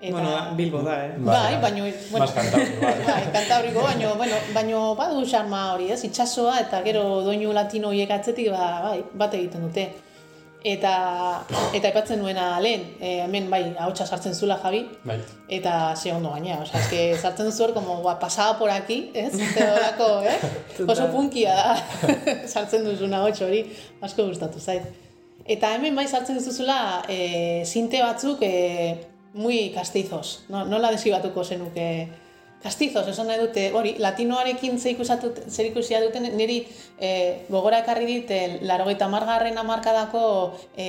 eta... 0.00 0.12
Bueno, 0.12 0.32
Bilbo 0.56 0.82
da, 0.82 0.96
eh? 1.06 1.12
Bai, 1.18 1.60
baino, 1.62 1.84
bueno, 2.10 2.24
Mas 2.26 2.32
kantauri, 2.32 2.74
bai. 2.82 2.94
bai, 3.06 3.74
baino, 3.86 4.14
bueno, 4.16 4.36
baino 4.54 4.82
badu 4.98 5.22
xarma 5.26 5.72
hori, 5.74 5.92
ez? 5.92 6.02
Itxasoa 6.04 6.58
eta 6.66 6.82
gero 6.82 7.22
doinu 7.22 7.52
latino 7.52 7.88
horiek 7.94 8.10
atzetik, 8.10 8.50
ba, 8.50 8.66
bai, 8.90 8.98
bat 9.14 9.34
egiten 9.34 9.68
dute. 9.68 9.88
Eta, 10.64 10.92
eta 11.76 11.88
aipatzen 11.90 12.18
nuena 12.18 12.56
lehen, 12.58 12.82
e, 12.98 13.20
hemen 13.22 13.48
bai, 13.52 13.60
ahotsa 13.78 14.06
sartzen 14.06 14.34
zula 14.34 14.56
Javi, 14.62 14.80
Bai. 15.06 15.18
eta 15.48 15.94
ze 15.94 16.10
ondo 16.12 16.32
gaina, 16.32 16.56
osea, 16.62 16.80
eske 16.80 17.02
sartzen 17.20 17.46
duzu 17.46 17.64
hor, 17.64 17.74
como, 17.74 18.00
ba, 18.02 18.18
pasaba 18.18 18.58
por 18.58 18.70
aquí, 18.70 19.12
ez? 19.14 19.34
Eta 19.38 19.68
horako, 19.74 20.08
eh? 20.26 20.36
Oso 20.92 21.06
punkia 21.12 21.54
da, 21.54 21.76
sartzen 22.52 22.84
duzun 22.88 23.14
ahots 23.14 23.44
hori, 23.46 23.62
asko 24.02 24.26
gustatu 24.26 24.58
zait. 24.58 24.88
Eta 25.46 25.74
hemen 25.76 25.94
bai 25.94 26.08
sartzen 26.08 26.40
duzuzula 26.40 27.04
e, 27.08 27.62
sinte 27.64 28.02
batzuk 28.02 28.42
e, 28.42 28.96
muy 29.34 29.70
castizos, 29.70 30.46
no, 30.48 30.64
nola 30.64 30.90
desibatuko 30.90 31.44
zenuke 31.44 32.08
Kastizos, 32.62 33.06
esan 33.08 33.28
nahi 33.28 33.38
dute, 33.38 33.68
hori, 33.76 33.94
latinoarekin 34.02 34.78
zer 34.80 35.66
ikusia 35.68 36.00
duten, 36.02 36.24
niri 36.36 36.62
e, 36.98 37.10
gogora 37.52 37.82
ekarri 37.84 38.06
dit, 38.08 38.30
e, 38.30 38.58
larogeita 38.66 39.08
margarren 39.12 39.58
amarkadako 39.60 40.22
e, 40.76 40.88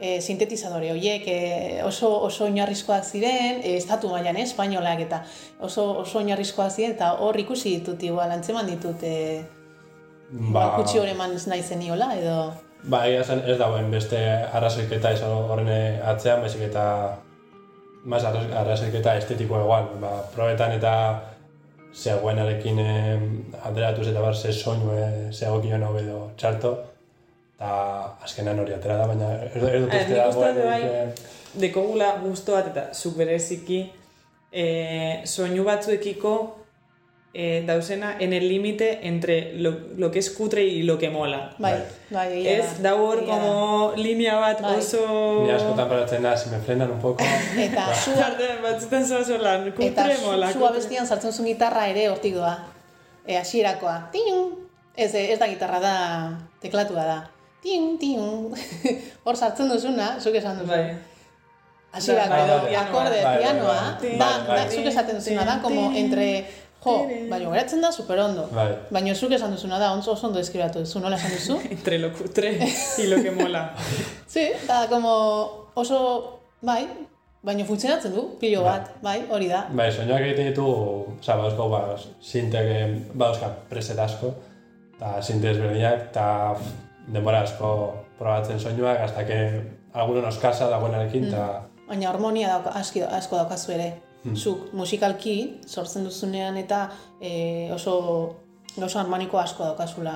e, 0.00 0.20
sintetizadore 0.20 0.90
horiek 0.92 1.26
e, 1.26 1.38
oso, 1.86 2.10
oso 2.26 2.46
oinarrizkoak 2.46 3.04
ziren, 3.04 3.62
e, 3.62 3.76
estatu 3.76 4.10
mailan 4.12 4.38
eh, 4.38 4.46
espainolak 4.46 5.04
eta 5.06 5.22
oso, 5.60 5.86
oso 6.04 6.18
oinarrizkoak 6.22 6.74
ziren, 6.74 6.96
eta 6.96 7.14
hor 7.24 7.38
ikusi 7.38 7.78
ditut, 7.78 8.02
igual, 8.10 8.34
antzeman 8.34 8.66
ditut, 8.70 9.02
e, 9.02 9.44
ba, 10.54 10.72
kutsi 10.76 10.98
hori 10.98 11.14
eman 11.16 11.38
nahi 11.46 11.62
zeniola, 11.62 12.12
edo... 12.18 12.38
Ba, 12.88 13.06
egia 13.10 13.24
zen 13.24 13.40
ez 13.46 13.56
dagoen 13.58 13.90
beste 13.90 14.18
arrazoiketa 14.54 15.10
ez 15.14 15.22
horren 15.26 15.70
atzean, 16.06 16.44
baizik 16.44 16.68
eta 16.68 16.84
mas 18.08 18.24
arrazoiketa 18.24 19.14
estetikoa 19.20 19.62
igual, 19.64 19.88
ba, 20.00 20.12
probetan 20.34 20.72
eta 20.72 20.92
zegoenarekin 21.92 22.78
eh, 22.80 23.18
alderatuz 23.68 24.06
eta 24.08 24.22
bar 24.24 24.36
ze 24.36 24.52
soinu 24.52 24.94
eh, 24.96 25.32
ze 25.32 25.46
egokion 25.46 25.84
hau 25.84 25.94
edo 26.00 26.30
txarto, 26.40 26.72
eta 27.56 27.72
azkenan 28.24 28.60
hori 28.62 28.72
atera 28.76 28.96
da, 29.02 29.06
baina 29.10 29.32
ez, 29.44 29.52
ez 29.56 29.82
dut 29.82 29.94
uste 30.00 30.16
dagoen, 30.16 30.62
bai, 30.64 30.82
eh, 30.82 31.36
dekogula 31.60 32.14
gusto 32.22 32.56
bat 32.56 32.70
eta 32.72 32.86
zuk 32.94 33.16
bereziki 33.20 33.82
eh, 34.52 35.24
soinu 35.24 35.64
batzuekiko 35.68 36.34
eh, 37.40 37.62
dauzena 37.64 38.16
en 38.18 38.32
el 38.32 38.48
límite 38.48 39.06
entre 39.06 39.52
lo, 39.54 39.70
lo 39.96 40.10
que 40.10 40.18
es 40.18 40.28
cutre 40.28 40.64
y 40.64 40.82
lo 40.82 40.98
que 40.98 41.08
mola. 41.08 41.54
Bai, 41.58 41.84
bai, 42.10 42.48
Ez, 42.48 42.82
da 42.82 42.96
hor 42.96 43.24
como 43.24 43.92
linea 43.94 44.34
bat 44.34 44.60
Bai. 44.60 44.78
oso... 44.78 45.44
Ni 45.46 45.52
askotan 45.52 45.88
paratzen 45.88 46.24
da, 46.26 46.36
si 46.36 46.50
me 46.50 46.58
frenan 46.58 46.90
un 46.90 46.98
poco. 46.98 47.22
Eta 47.56 47.94
zu, 47.94 48.10
Arte, 48.18 48.48
batzutan 48.60 49.06
zoaz 49.06 49.30
lan, 49.38 49.68
eta 49.68 50.02
kutre 50.02 50.18
mola. 50.26 50.50
zu 50.50 50.58
kutre. 50.58 50.72
abestian 50.72 51.06
sartzen 51.06 51.32
zuen 51.32 51.52
gitarra 51.52 51.86
ere 51.86 52.08
hortik 52.10 52.34
doa. 52.34 52.56
E, 53.24 53.38
hasierakoa. 53.38 54.08
Ting! 54.10 54.58
Ez, 54.96 55.14
ez 55.14 55.38
da 55.38 55.46
gitarra 55.46 55.78
da, 55.78 55.96
teklatua 56.58 57.04
da. 57.06 57.18
Ting, 57.62 58.00
ting. 58.02 58.50
Hor 59.24 59.36
sartzen 59.38 59.70
duzuna, 59.70 60.16
zuk 60.18 60.34
esan 60.34 60.58
duzu. 60.58 60.74
Bai. 60.74 60.96
Hasierako 61.92 62.34
Bai, 62.34 62.44
edo 62.44 62.56
bai, 62.64 62.74
akorde, 62.76 63.20
bai, 63.22 63.24
bai, 63.24 63.38
pianoa, 63.38 63.82
bai, 64.02 64.56
da, 64.58 64.64
zuk 64.68 64.90
esaten 64.90 65.22
duzuna 65.22 65.44
da, 65.46 65.62
como 65.62 65.92
entre, 65.96 66.26
jo, 66.88 67.26
baina 67.30 67.50
geratzen 67.52 67.84
da 67.84 67.90
super 67.92 68.20
ondo. 68.24 68.46
Bai. 68.54 68.68
Baina 68.94 69.14
zuk 69.14 69.34
esan 69.36 69.52
duzuna 69.54 69.78
da, 69.80 69.92
oso 69.96 70.14
oso 70.14 70.26
ondo 70.28 70.40
deskribatu 70.40 70.82
duzu, 70.84 71.02
nola 71.04 71.18
esan 71.20 71.34
duzu? 71.36 71.58
Entre 71.76 71.98
lo 71.98 72.12
cutre 72.12 72.56
y 72.98 73.06
lo 73.06 73.22
que 73.22 73.30
mola. 73.30 73.74
Sí, 74.28 74.50
da, 74.66 74.86
como 74.88 75.70
oso, 75.74 76.40
bai, 76.60 76.82
baina 77.42 77.64
funtzionatzen 77.64 78.12
du, 78.14 78.26
pilo 78.40 78.64
bat, 78.66 78.90
bai, 79.02 79.22
hori 79.30 79.48
da. 79.48 79.62
Bai, 79.72 79.88
soinuak 79.92 80.26
egiten 80.26 80.50
ditu, 80.50 80.66
oza, 81.14 81.38
bauzko, 81.40 81.70
ba, 81.72 81.80
sintek 82.20 82.68
bauzka 83.16 83.48
preset 83.70 83.98
asko, 84.04 84.34
eta 84.96 85.14
sinte 85.22 85.48
ezberdinak, 85.54 86.10
eta 86.10 86.26
denbora 87.08 87.40
asko 87.46 87.70
probatzen 88.18 88.60
soinuak, 88.60 89.00
hasta 89.06 89.24
que 89.26 89.40
alguno 89.94 90.20
nos 90.20 90.36
casa 90.38 90.68
dagoenarekin, 90.68 91.30
eta 91.30 91.48
Baina 91.88 92.10
harmonia 92.10 92.50
dauka, 92.52 92.74
aski, 92.76 93.00
asko 93.00 93.38
daukazu 93.40 93.72
ere. 93.72 93.88
Zuk 94.34 94.72
musikalki 94.74 95.60
sortzen 95.66 96.04
duzunean 96.04 96.56
eta 96.58 96.88
e, 97.20 97.70
oso 97.72 97.94
gauza 98.76 99.00
harmoniko 99.00 99.38
asko 99.38 99.64
daukazula, 99.64 100.14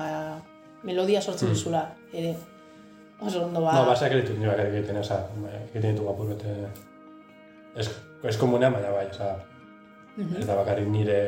melodia 0.83 1.21
sortzen 1.21 1.53
duzula 1.53 1.85
ere. 2.11 2.35
Oso 3.21 3.45
ondo 3.45 3.61
ba. 3.61 3.77
no, 3.77 3.85
basak 3.87 4.15
ditut 4.17 4.39
nioak 4.39 4.59
egiten, 4.65 4.97
oza, 4.99 5.21
egiten 5.69 5.95
ditu 5.95 6.09
apur 6.11 6.33
bete, 6.33 6.53
ez, 7.79 7.87
ez 8.23 8.37
komunean, 8.37 8.73
baina 8.75 8.91
bai, 8.91 9.05
oza, 9.07 9.29
ez 10.17 10.47
da 10.47 10.57
bakarrik 10.59 10.89
nire, 10.91 11.19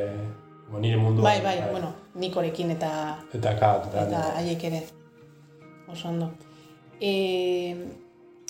nire 0.76 0.98
mundu. 1.00 1.24
bai, 1.24 1.40
bai, 1.46 1.56
bueno, 1.72 1.94
nikorekin 2.20 2.76
eta 2.76 2.90
Eta 3.34 3.56
kat, 3.60 3.88
eta, 3.92 4.04
eta 4.10 4.26
haiek 4.42 4.68
ere. 4.72 4.82
Oso 5.94 6.10
ondo. 6.10 6.34
E, 7.00 7.14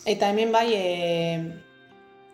eta 0.05 0.32
hemen 0.34 0.51
bai, 0.55 0.67
e, 0.73 1.64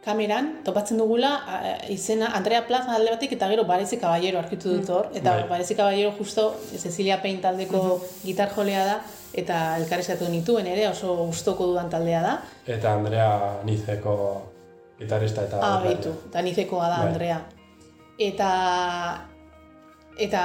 kameran, 0.06 0.64
topatzen 0.66 0.98
dugula, 0.98 1.30
a- 1.46 1.78
izena 1.94 2.32
Andrea 2.36 2.66
Plaza 2.68 2.96
alde 2.96 3.12
batik 3.12 3.32
eta 3.34 3.48
gero 3.50 3.66
Barezi 3.70 3.98
Caballero 4.02 4.40
arkitu 4.40 4.74
dut 4.78 4.90
hor. 4.90 5.10
Eta 5.14 5.36
Bai. 5.36 5.48
Barezi 5.50 5.76
Caballero 5.76 6.12
justo 6.18 6.56
Cecilia 6.76 7.22
Pein 7.22 7.42
taldeko 7.42 8.02
gitar 8.24 8.50
jolea 8.56 8.86
da, 8.86 9.02
eta 9.34 9.78
elkarrizatu 9.78 10.28
nituen 10.30 10.68
ere, 10.68 10.88
oso 10.90 11.16
gustoko 11.26 11.68
dudan 11.68 11.90
taldea 11.90 12.22
da. 12.22 12.42
eta 12.68 12.94
Andrea 12.94 13.60
Nizeko 13.64 14.16
gitarista 15.00 15.44
eta... 15.44 15.60
Ah, 15.62 15.80
beitu, 15.84 16.10
eta 16.30 16.42
nizekoa 16.42 16.90
da 16.90 16.98
Bai. 16.98 17.08
Andrea. 17.08 17.42
Eta 18.20 18.50
eta 20.18 20.42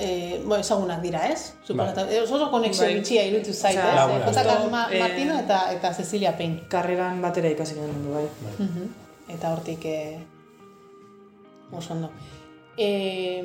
e, 0.00 0.40
bo, 0.46 0.56
ezagunak 0.56 1.00
dira, 1.02 1.24
ez? 1.32 1.52
Suposatu, 1.64 2.06
Bai. 2.06 2.18
oso 2.20 2.34
oso 2.36 2.50
konexio 2.50 2.84
Bai. 2.84 2.94
bitxia 2.98 3.24
iruditu 3.26 3.52
zait, 3.52 3.76
ez? 3.78 3.94
lagunak. 3.94 4.26
Jota 4.28 4.44
Carlos 4.44 4.70
Ma- 4.70 4.88
Eh, 4.92 5.00
Martino 5.00 5.38
eta 5.38 5.72
eta 5.72 5.92
Cecilia 5.94 6.36
Pein. 6.36 6.60
Karreran 6.68 7.20
batera 7.22 7.48
ikasi 7.50 7.74
genuen 7.74 8.12
bai. 8.14 8.26
Mhm. 8.58 8.94
Eta 9.34 9.52
hortik 9.52 9.84
e, 9.84 10.18
oso 11.72 11.92
ondo. 11.94 12.10
E, 12.76 13.44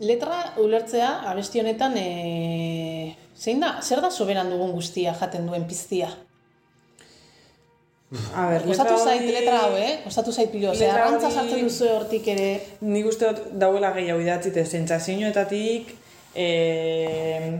letra 0.00 0.54
ulertzea 0.58 1.22
abesti 1.30 1.60
honetan 1.60 1.96
e, 1.98 3.16
zein 3.36 3.60
da, 3.60 3.80
zer 3.82 4.00
da 4.00 4.10
soberan 4.10 4.50
dugun 4.50 4.72
guztia 4.72 5.14
jaten 5.14 5.46
duen 5.46 5.66
piztia? 5.66 6.08
A 8.34 8.46
ber, 8.48 8.62
letra 8.66 8.96
zait 8.96 9.20
hori- 9.20 9.32
letra 9.36 9.58
hau, 9.66 9.74
eh? 9.76 9.98
Kostatu 10.04 10.32
zait 10.32 10.50
pilo. 10.50 10.72
Letra 10.72 11.04
arrantza 11.04 11.28
sartzen 11.30 11.60
duzu 11.66 11.88
hortik 11.92 12.28
ere. 12.32 12.46
Nik 12.80 13.06
uste 13.10 13.28
dut 13.28 13.50
dauela 13.60 13.90
gehiago 13.92 14.20
idatzite 14.24 14.64
zentzazioetatik 14.64 15.90
e, 16.34 16.46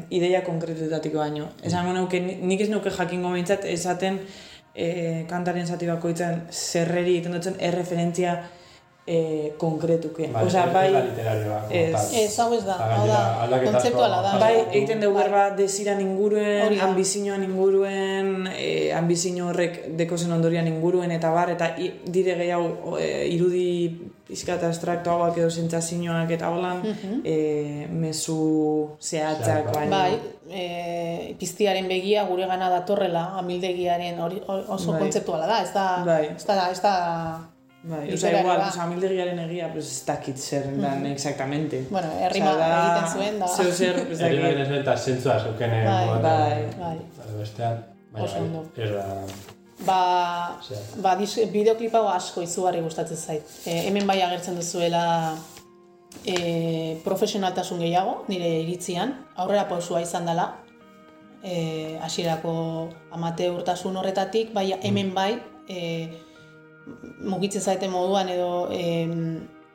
ideia 0.08 0.42
konkretuetatik 0.44 1.12
baino. 1.14 1.50
Esango 1.62 1.92
nuke, 1.92 2.20
ni- 2.20 2.38
nik 2.48 2.60
ez 2.64 2.68
nuke 2.72 2.90
jakingo 2.90 3.32
behintzat 3.34 3.64
esaten 3.68 4.20
e, 4.74 5.24
kantaren 5.28 5.66
zati 5.66 5.86
bakoitzan 5.86 6.46
zerreri 6.50 7.16
egiten 7.18 7.32
dutzen 7.36 7.56
erreferentzia 7.58 8.38
e, 9.08 9.54
konkretuke. 9.56 10.28
Bai, 10.32 10.44
Osea, 10.46 10.66
ez 10.66 10.72
bai, 10.72 10.88
ez. 11.70 12.34
hau 12.38 12.52
ez 12.52 12.64
da, 12.66 12.76
hau 12.76 13.06
da, 13.08 13.60
kontzeptuala 13.64 14.20
da. 14.24 14.34
Bai, 14.42 14.52
egiten 14.66 15.00
dugu 15.00 15.16
berba 15.16 15.46
desiran 15.56 16.02
inguruen, 16.04 16.76
ambizioan 16.84 17.46
inguruen, 17.46 18.46
e, 18.52 18.92
ambizio 18.92 19.48
horrek 19.48 19.80
dekozen 19.96 20.36
ondorian 20.36 20.68
inguruen 20.68 21.16
eta 21.16 21.32
bar, 21.32 21.54
eta 21.56 21.72
i, 21.80 21.90
dire 22.04 22.36
gehiago 22.36 22.98
e, 23.00 23.10
irudi 23.32 23.66
pixka 24.28 24.58
eta 24.58 24.68
abstraktoagoak 24.68 25.40
edo 25.40 25.48
sentsazioak 25.48 26.36
eta 26.36 26.52
holan, 26.52 26.84
e, 27.24 27.88
mezu 27.88 28.40
zehatzak 29.00 29.46
Zehatzak. 29.46 29.74
baina. 29.74 29.96
Bai, 29.96 30.18
e, 30.52 31.36
piztiaren 31.40 31.88
begia 31.88 32.26
gure 32.28 32.44
gana 32.50 32.68
datorrela, 32.76 33.30
amildegiaren 33.40 34.20
hori, 34.20 34.42
oso 34.46 34.92
Bai. 34.92 35.06
kontzeptuala 35.06 35.48
da, 35.48 35.62
ez 35.64 35.72
da, 35.72 35.86
Bai. 36.04 36.24
ez 36.34 36.44
da, 36.44 36.66
ez 36.68 36.82
da, 36.84 36.98
Bai, 37.88 38.12
oza, 38.12 38.30
igual, 38.30 38.60
oza, 38.60 38.82
amildegiaren 38.84 39.38
egia, 39.46 39.70
pues 39.72 39.86
ez 39.88 40.04
dakit 40.04 40.36
zer 40.36 40.66
dan 40.76 41.06
exactamente. 41.06 41.86
bueno, 41.90 42.08
errima 42.20 42.50
Osea, 42.52 42.68
da- 42.68 42.80
egiten 42.82 43.12
zuen 43.14 43.38
da. 43.40 43.48
Zeu 43.48 43.72
zer, 43.72 44.00
ez 44.12 44.18
dakit. 44.18 44.42
baina 44.42 44.80
eta 44.80 44.96
zentzua 44.96 45.38
zukene 45.40 45.84
Bai, 45.86 46.06
moduan, 46.06 46.22
bai. 46.22 46.66
Bai. 46.80 46.98
edo 47.28 47.38
bestean, 47.38 47.78
baina 48.12 48.28
bai, 48.42 48.84
ez 48.84 48.90
da... 48.92 49.06
Ba, 49.86 50.58
Osea. 50.60 50.78
ba 51.00 51.14
bideoklipa 51.52 52.02
asko 52.12 52.42
izugarri 52.42 52.80
gustatzen 52.82 53.16
zait. 53.16 53.42
E, 53.64 53.86
hemen 53.88 54.06
bai 54.06 54.20
agertzen 54.22 54.56
duzuela 54.58 55.34
e, 56.26 56.98
profesionaltasun 57.04 57.78
gehiago, 57.78 58.24
nire 58.28 58.48
iritzian, 58.64 59.14
aurrera 59.36 59.68
pausua 59.68 60.02
izan 60.02 60.26
dela, 60.26 60.48
e, 61.42 61.96
hasierako 62.02 62.52
amateurtasun 63.12 63.96
horretatik, 63.96 64.52
bai 64.52 64.72
hemen 64.82 65.14
bai, 65.14 65.38
e, 65.68 66.10
mugitzen 67.20 67.62
zaite 67.62 67.88
moduan 67.88 68.28
edo 68.28 68.68
e, 68.72 69.06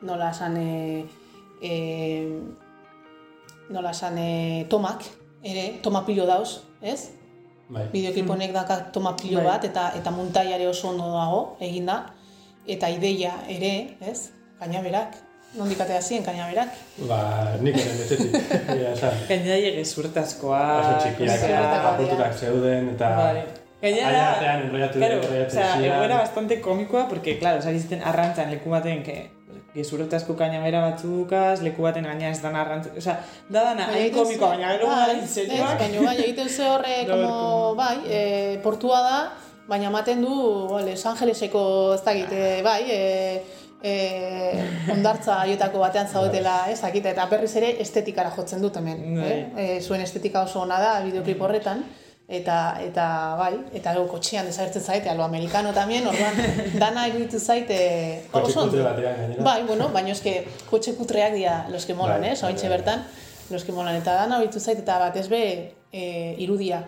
nola 0.02 0.30
esan 0.31 0.57
e, 0.57 1.06
e, 1.61 1.73
nola 3.69 3.91
esan 3.91 4.18
e, 4.18 4.65
tomak, 4.69 5.06
ere, 5.44 5.80
toma 5.84 6.03
pilo 6.06 6.26
dauz, 6.30 6.61
ez? 6.81 7.11
Bai. 7.73 7.88
Bideoklip 7.94 8.30
honek 8.30 8.53
daka 8.53 8.80
toma 8.94 9.15
pilo 9.18 9.41
Bai. 9.41 9.53
bat 9.53 9.68
eta 9.69 9.90
eta 9.98 10.11
muntaia 10.11 10.57
ere 10.60 10.68
oso 10.68 10.90
ondo 10.91 11.07
dago 11.14 11.44
eginda 11.64 12.03
eta 12.68 12.90
ideia 12.91 13.38
ere, 13.49 13.98
ez? 14.02 14.31
Gaina 14.60 14.84
berak 14.84 15.15
nondik 15.57 15.80
atea 15.80 16.02
ziren 16.02 16.23
kainaberak. 16.26 16.77
Ba, 17.10 17.19
nik 17.61 17.77
ere 17.77 17.98
betetik. 17.99 18.38
Egia 18.76 18.94
esan. 18.94 19.19
Gainera 19.30 19.73
gezurtazkoa. 19.80 20.61
Oso 20.80 20.95
txikiak, 21.03 21.44
apurturak 21.94 22.40
zeuden, 22.40 22.95
eta... 22.95 23.11
Vale. 23.19 23.44
Gainera, 23.84 24.07
Aia 24.07 24.27
artean 24.31 24.61
enrollatu 24.64 24.99
claro, 24.99 25.15
enrollatu 25.19 25.51
o 25.51 25.55
sea, 25.57 25.72
ziren. 25.76 25.91
egoera 25.91 26.18
bastante 26.22 26.61
komikoa, 26.61 27.07
porque, 27.10 27.38
claro, 27.38 27.61
sari 27.61 27.81
ziten 27.84 28.01
arrantzan 28.01 28.49
leku 28.49 28.69
baten, 28.72 29.01
que 29.03 29.15
gezurretazko 29.73 30.38
kainamera 30.39 30.80
batzukaz, 30.85 31.60
leku 31.65 31.84
baten 31.84 32.05
gaina 32.07 32.30
ez 32.30 32.39
dan 32.41 32.55
arrantzan, 32.55 32.93
o 32.95 33.01
sea, 33.03 33.18
da 33.49 33.65
dana, 33.65 33.89
hain 33.91 34.14
komikoa, 34.15 34.53
baina 34.53 34.69
gero 34.77 34.88
bai, 34.88 35.18
bai, 35.18 35.27
serioak. 35.27 35.81
baina 35.81 36.05
bai, 36.05 36.14
egiten 36.23 36.47
ze 36.49 36.69
horre, 36.69 36.95
como, 37.10 37.73
bai, 37.76 37.97
e, 38.07 38.22
portua 38.64 39.01
da, 39.03 39.18
baina 39.68 39.89
ematen 39.91 40.23
du, 40.23 40.38
bo, 40.69 40.80
Los 40.80 41.03
Angeleseko, 41.10 41.65
ez 41.97 42.03
dakit, 42.05 42.31
e, 42.31 42.61
bai, 42.64 42.80
e, 42.88 43.01
e, 43.84 43.97
ondartza 44.95 45.41
haietako 45.41 45.84
batean 45.84 46.07
zaudetela, 46.07 46.69
ez 46.72 46.80
dakit, 46.80 47.11
eta 47.11 47.27
berriz 47.27 47.51
ere 47.60 47.76
estetikara 47.84 48.31
jotzen 48.31 48.64
dut 48.64 48.80
hemen. 48.80 49.03
Bai. 49.19 49.34
Eh? 49.34 49.43
E, 49.65 49.68
zuen 49.81 50.07
estetika 50.07 50.45
oso 50.47 50.64
ona 50.64 50.80
da, 50.80 50.95
bideoklip 51.03 51.43
horretan, 51.43 51.84
eta, 52.27 52.77
eta 52.81 53.05
bai, 53.37 53.53
eta 53.73 53.91
gero 53.93 54.07
kotxean 54.07 54.45
desagertzen 54.47 54.81
zaite, 54.81 55.09
alo 55.09 55.23
amerikano 55.23 55.73
tamien, 55.73 56.07
orduan, 56.07 56.33
dana 56.83 57.07
egitu 57.07 57.39
zaite, 57.39 58.23
Kotxe 58.31 58.51
oso 58.51 58.61
ondo. 58.61 58.71
kutre 58.71 58.83
batean 58.87 59.17
gainera. 59.19 59.43
Bai, 59.43 59.63
bueno, 59.67 59.89
baina 59.93 60.11
eske 60.15 60.45
kotxe 60.69 60.95
kutreak 60.97 61.33
dira 61.35 61.65
los 61.69 61.85
que 61.85 61.93
molan, 61.93 62.21
Bai, 62.21 62.29
eh? 62.31 62.37
Ointxe 62.45 62.67
bai, 62.67 62.69
bai. 62.69 62.77
bertan, 62.77 63.05
los 63.51 63.63
que 63.63 63.71
molan. 63.71 63.95
Eta 63.99 64.13
dana 64.15 64.39
horitu 64.39 64.59
zait, 64.59 64.79
eta 64.79 64.99
batez 64.99 65.27
be, 65.29 65.43
e, 65.91 66.35
irudia. 66.39 66.85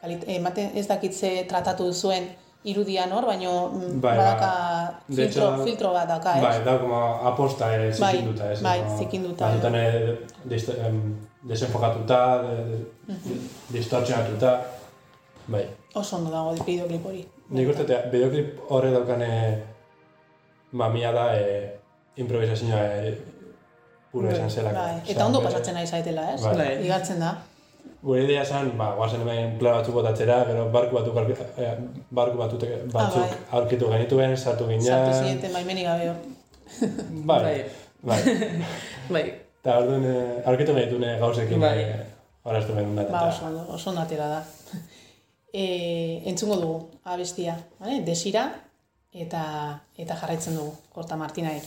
Kalit, 0.00 0.24
ematen 0.28 0.70
ez 0.76 0.86
dakit 0.86 1.12
ze 1.16 1.44
tratatu 1.48 1.86
duzuen 1.88 2.28
irudian 2.66 3.12
hor, 3.14 3.24
baina 3.26 3.48
mm, 3.48 4.00
Bai, 4.02 4.16
badaka 4.18 4.46
ba, 4.50 5.00
filtro, 5.08 5.24
hecho, 5.54 5.64
filtro 5.64 5.92
bat 5.94 6.08
dauka, 6.08 6.34
ez? 6.36 6.42
Bai, 6.42 6.64
da, 6.66 6.78
como 6.82 6.98
aposta 7.26 7.72
eh, 7.74 7.92
Bai, 7.98 8.12
zikinduta, 8.16 8.52
ez? 8.52 8.60
bai, 8.62 8.80
zikinduta, 8.98 9.50
eh, 9.72 10.16
dist, 10.44 10.68
em, 10.74 11.00
desenfokatuta, 11.48 12.20
de, 12.42 12.56
de, 13.06 13.38
distortzionatuta, 13.72 14.52
bai. 15.48 15.64
Oso 15.94 16.16
ondo 16.18 16.30
dago 16.30 16.54
bideoklip 16.66 17.06
hori. 17.06 17.24
Nik 17.54 17.68
uste, 17.70 17.84
te- 17.88 18.02
bideoklip 18.12 18.58
horre 18.74 18.90
daukane 18.92 19.30
mamia 20.72 21.12
da 21.14 21.26
e, 21.38 21.44
improvisazioa 22.16 22.80
e, 23.06 23.12
pura 24.12 24.32
esan 24.34 24.50
zelako. 24.50 24.74
Bai, 24.80 24.96
eta 25.12 25.26
ondo 25.26 25.40
pasatzen 25.44 25.74
nahi 25.78 25.86
zaitela, 25.86 26.32
ez? 26.34 26.40
Bai. 26.42 26.56
Bai. 26.58 26.72
Igartzen 26.88 27.20
da. 27.22 27.36
Gure 28.02 28.24
idea 28.26 28.42
esan, 28.42 28.72
ba, 28.78 28.90
guazen 28.98 29.22
hemen 29.22 29.56
plan 29.58 29.78
batzuk 29.78 29.94
botatzera, 29.96 30.40
gero 30.50 30.66
barku 30.74 30.98
batzuk, 30.98 31.16
eh, 31.62 31.72
barku 32.10 32.38
batzuk, 32.38 32.66
batzuk 32.92 33.22
bai. 33.22 33.38
aurkitu 33.58 33.88
genituen, 33.90 34.36
sartu 34.36 34.66
ginen. 34.68 34.82
Sartu 34.84 35.16
zineten 35.22 35.52
baimenik 35.54 35.86
gabe 35.86 36.10
hor. 36.10 36.16
Bai, 37.30 37.42
bai. 38.02 38.22
Bai. 39.10 39.26
Eta 39.66 39.80
orduan, 39.82 40.04
eh, 40.06 40.42
aurkitu 40.46 40.76
eh, 40.78 41.16
gauzekin, 41.18 41.58
Bai. 41.58 41.78
eh, 41.82 42.04
horaztu 42.44 42.74
genuen 42.76 42.94
da. 42.94 43.02
Ba, 43.10 43.18
eta- 43.18 43.28
oso 43.32 43.46
ondo, 43.46 43.64
oso 43.74 43.90
ondo 43.90 44.00
atera 44.00 44.28
da. 44.28 44.44
E, 45.56 46.20
entzungo 46.28 46.56
dugu 46.60 46.78
abestia, 47.04 47.54
vale? 47.80 48.02
desira 48.04 48.42
eta 49.14 49.80
eta 49.96 50.16
jarraitzen 50.20 50.58
dugu 50.58 50.74
Korta 50.92 51.16
Martinaek. 51.16 51.64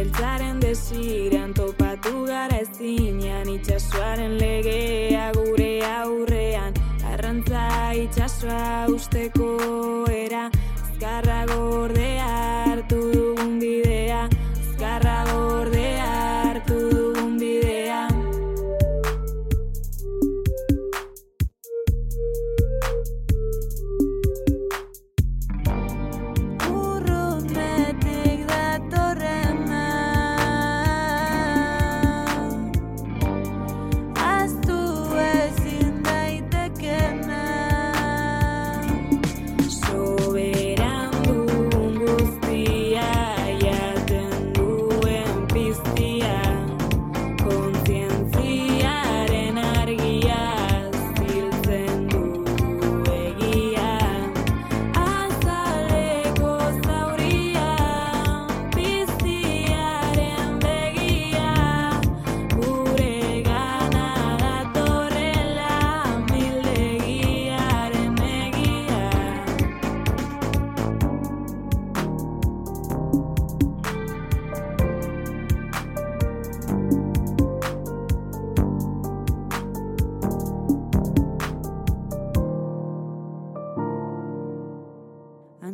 Beltzaren 0.00 0.60
desiran 0.64 1.50
topatu 1.52 2.24
gara 2.24 2.60
ezinean 2.64 3.48
itxasoaren 3.52 4.38
legea 4.40 5.26
gure 5.36 5.72
aurrean. 5.88 6.72
Arrantza 7.12 7.66
itxasoa 8.04 8.88
usteko 8.94 9.50
era 10.22 10.46
Azkarra 10.80 11.40
gordea 11.52 12.32
hartu 12.70 13.02
dugun 13.12 13.58
bidea 13.60 13.89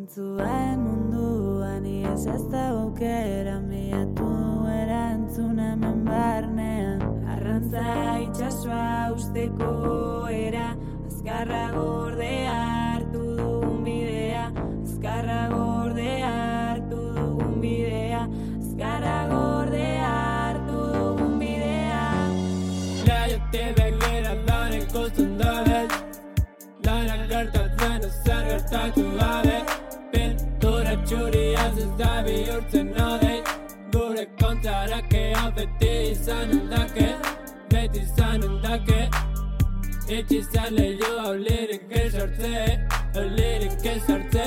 Antzuen 0.07 0.78
munduan 0.87 1.85
iez 1.85 2.27
ez 2.31 2.43
da 2.51 2.69
aukera 2.70 3.57
Miatu 3.59 4.28
erantzun 4.70 5.59
hemen 5.59 6.05
barnean 6.07 7.03
Arrantza 7.33 7.83
itxasoa 8.23 9.11
usteko 9.16 9.73
era 10.31 10.69
Azkarra 11.09 11.65
gordea 11.74 12.55
hartu 12.69 13.24
dugun 13.41 13.83
bidea 13.89 14.45
Azkarra 14.85 15.41
gordea 15.55 16.31
hartu 16.37 17.01
dugun 17.19 17.59
bidea 17.65 18.23
Azkarra 18.61 19.16
gordea 19.33 20.12
hartu 20.20 20.85
dugun 20.95 21.35
bidea 21.43 22.05
Leiotik 23.11 23.74
begira 23.83 24.39
lan 24.53 24.78
ikusten 24.78 25.35
dut 25.43 25.99
Lanak 26.87 27.28
gertatzen 27.35 28.09
ezer 28.12 28.49
gertatu 28.53 28.87
gabe 28.87 28.87
Pintura 28.87 29.06
txuriaz 31.09 31.78
ez 31.78 31.93
da 31.99 32.12
bihurtzen 32.27 32.93
odei 33.09 33.41
Gure 33.93 34.27
kontrarakea 34.41 35.47
beti 35.57 35.93
izan 36.11 36.51
ondake. 36.61 37.09
Beti 37.70 38.03
izan 38.03 38.45
ondake. 38.51 39.01
Itxi 40.07 40.39
izan 40.39 40.74
lehiu 40.78 41.12
hau 41.19 41.33
lirik 41.35 41.95
ezartze 42.03 42.53
Hau 43.15 43.24
lirik 43.39 43.87
ezartze 43.95 44.45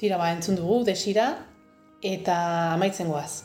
Tira 0.00 0.16
ba, 0.16 0.30
entzun 0.32 0.56
dugu, 0.56 0.80
desira, 0.88 1.26
eta 2.00 2.36
amaitzen 2.72 3.10
goaz. 3.12 3.44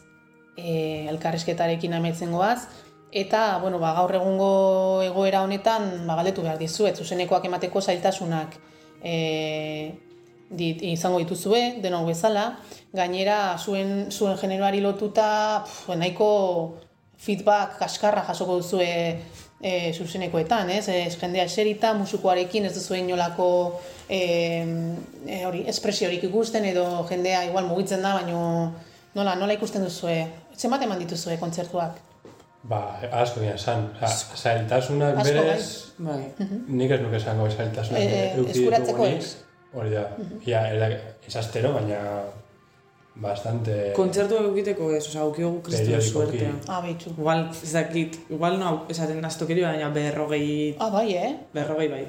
E, 0.56 1.03
elkarrizketarekin 1.11 1.94
amaitzen 1.98 2.32
goaz, 2.32 2.69
eta, 3.11 3.57
bueno, 3.60 3.82
ba, 3.82 3.91
gaur 3.98 4.15
egungo 4.15 4.48
egoera 5.03 5.44
honetan, 5.44 6.07
ba, 6.07 6.15
galdetu 6.22 6.45
behar 6.48 6.61
dizuet, 6.61 6.95
zuzenekoak 6.95 7.49
emateko 7.52 7.84
zailtasunak 7.84 8.56
e, 9.03 9.15
dit, 10.49 10.82
izango 10.95 11.19
dituzue, 11.19 11.82
denok 11.84 12.07
bezala, 12.14 12.48
gainera 12.95 13.57
zuen, 13.60 14.07
zuen 14.11 14.40
generoari 14.40 14.80
lotuta, 14.84 15.27
pf, 15.68 15.95
nahiko 15.99 16.30
feedback 17.18 17.77
kaskarra 17.80 18.23
jasoko 18.27 18.60
duzue 18.61 18.88
e, 19.61 19.94
zuzenekoetan, 19.94 20.69
ez? 20.69 20.88
Ez 20.90 21.15
jendea 21.19 21.45
eserita, 21.49 21.94
musikoarekin 21.98 22.65
ez 22.65 22.73
duzu 22.76 22.98
inolako 22.99 23.49
e, 24.10 24.19
e, 25.27 25.44
hori, 25.45 25.64
espresiorik 25.72 26.23
ikusten 26.30 26.65
edo 26.72 26.86
jendea 27.10 27.45
igual 27.49 27.69
mugitzen 27.69 28.03
da, 28.06 28.15
baino 28.19 28.41
nola, 29.15 29.36
nola 29.36 29.56
ikusten 29.56 29.86
duzue? 29.86 30.19
Zenbat 30.56 30.86
eman 30.86 31.02
dituzue 31.02 31.40
kontzertuak? 31.41 31.99
Ba, 32.65 32.82
asko 33.14 33.44
dira. 33.44 33.53
Osa, 33.53 33.76
zailtasunak 34.36 35.19
Asko, 35.22 35.34
berez, 35.34 35.65
Bai. 36.02 36.22
nik 36.68 36.95
ez 36.95 37.02
nuke 37.03 37.19
esango 37.19 37.49
zailtasunak 37.49 38.02
Eh, 38.02 38.07
eh, 38.07 38.32
eduki 38.34 38.56
eskuratzeko 38.56 39.06
ez. 39.06 39.36
Hori 39.76 39.91
da. 39.91 40.07
Ia, 40.48 40.64
era, 40.73 40.88
ez 41.27 41.36
astero, 41.36 41.73
baina 41.76 41.99
bastante... 43.16 43.92
Kontzertu 43.96 44.36
egiteko 44.52 44.90
ez, 44.92 45.06
oza, 45.08 45.22
aukiogu 45.24 45.62
kriston 45.64 45.86
Periodikoki. 45.86 46.12
suertea. 46.12 46.52
Ah, 46.68 46.82
behitxu. 46.84 47.14
Igual, 47.18 47.46
ez 47.64 47.72
dakit, 47.74 48.18
igual 48.30 48.60
no, 48.60 48.74
esaten 48.92 49.24
astokerio, 49.26 49.68
baina 49.68 49.90
berrogei, 49.96 50.76
Ah, 50.80 50.90
bai, 50.92 51.08
eh? 51.16 51.32
berrogei 51.54 51.88
bai. 51.90 52.04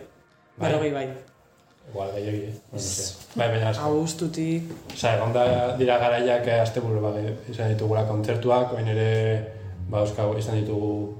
Bai. 0.56 0.68
Berrogei 0.70 0.92
bai. 0.92 1.06
Igual, 1.90 2.08
gehiagi, 2.16 2.40
eh? 2.48 2.54
No 2.72 2.78
sé. 2.82 3.04
Bai, 3.38 3.48
baina 3.52 3.68
asko. 3.70 3.84
Augustutik, 3.90 4.72
Osa, 4.92 5.12
egon 5.16 5.32
da 5.36 5.44
dira 5.78 5.98
garaiak 6.02 6.46
eh, 6.50 6.60
azte 6.60 6.80
buru 6.82 7.00
ba, 7.04 7.12
izan 7.50 7.70
ditugula 7.74 8.02
kontzertuak, 8.08 8.72
oin 8.74 8.88
ere, 8.90 9.10
ba, 9.88 10.00
euskau, 10.02 10.32
izan 10.40 10.58
ditugu, 10.58 11.14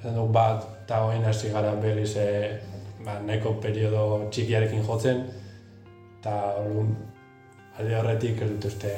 izan 0.00 0.18
dugu 0.18 0.28
bat, 0.36 0.66
eta 0.84 1.04
oin 1.06 1.24
hasi 1.24 1.48
gara 1.54 1.72
berriz, 1.80 2.12
e, 2.20 2.58
ba, 3.06 3.16
neko 3.24 3.54
periodo 3.64 4.26
txikiarekin 4.30 4.84
jotzen, 4.84 5.24
eta 6.20 6.36
orduan, 6.60 6.92
alde 7.78 7.96
horretik 7.96 8.40
ez 8.42 8.48
dut 8.50 8.64
uste 8.68 8.90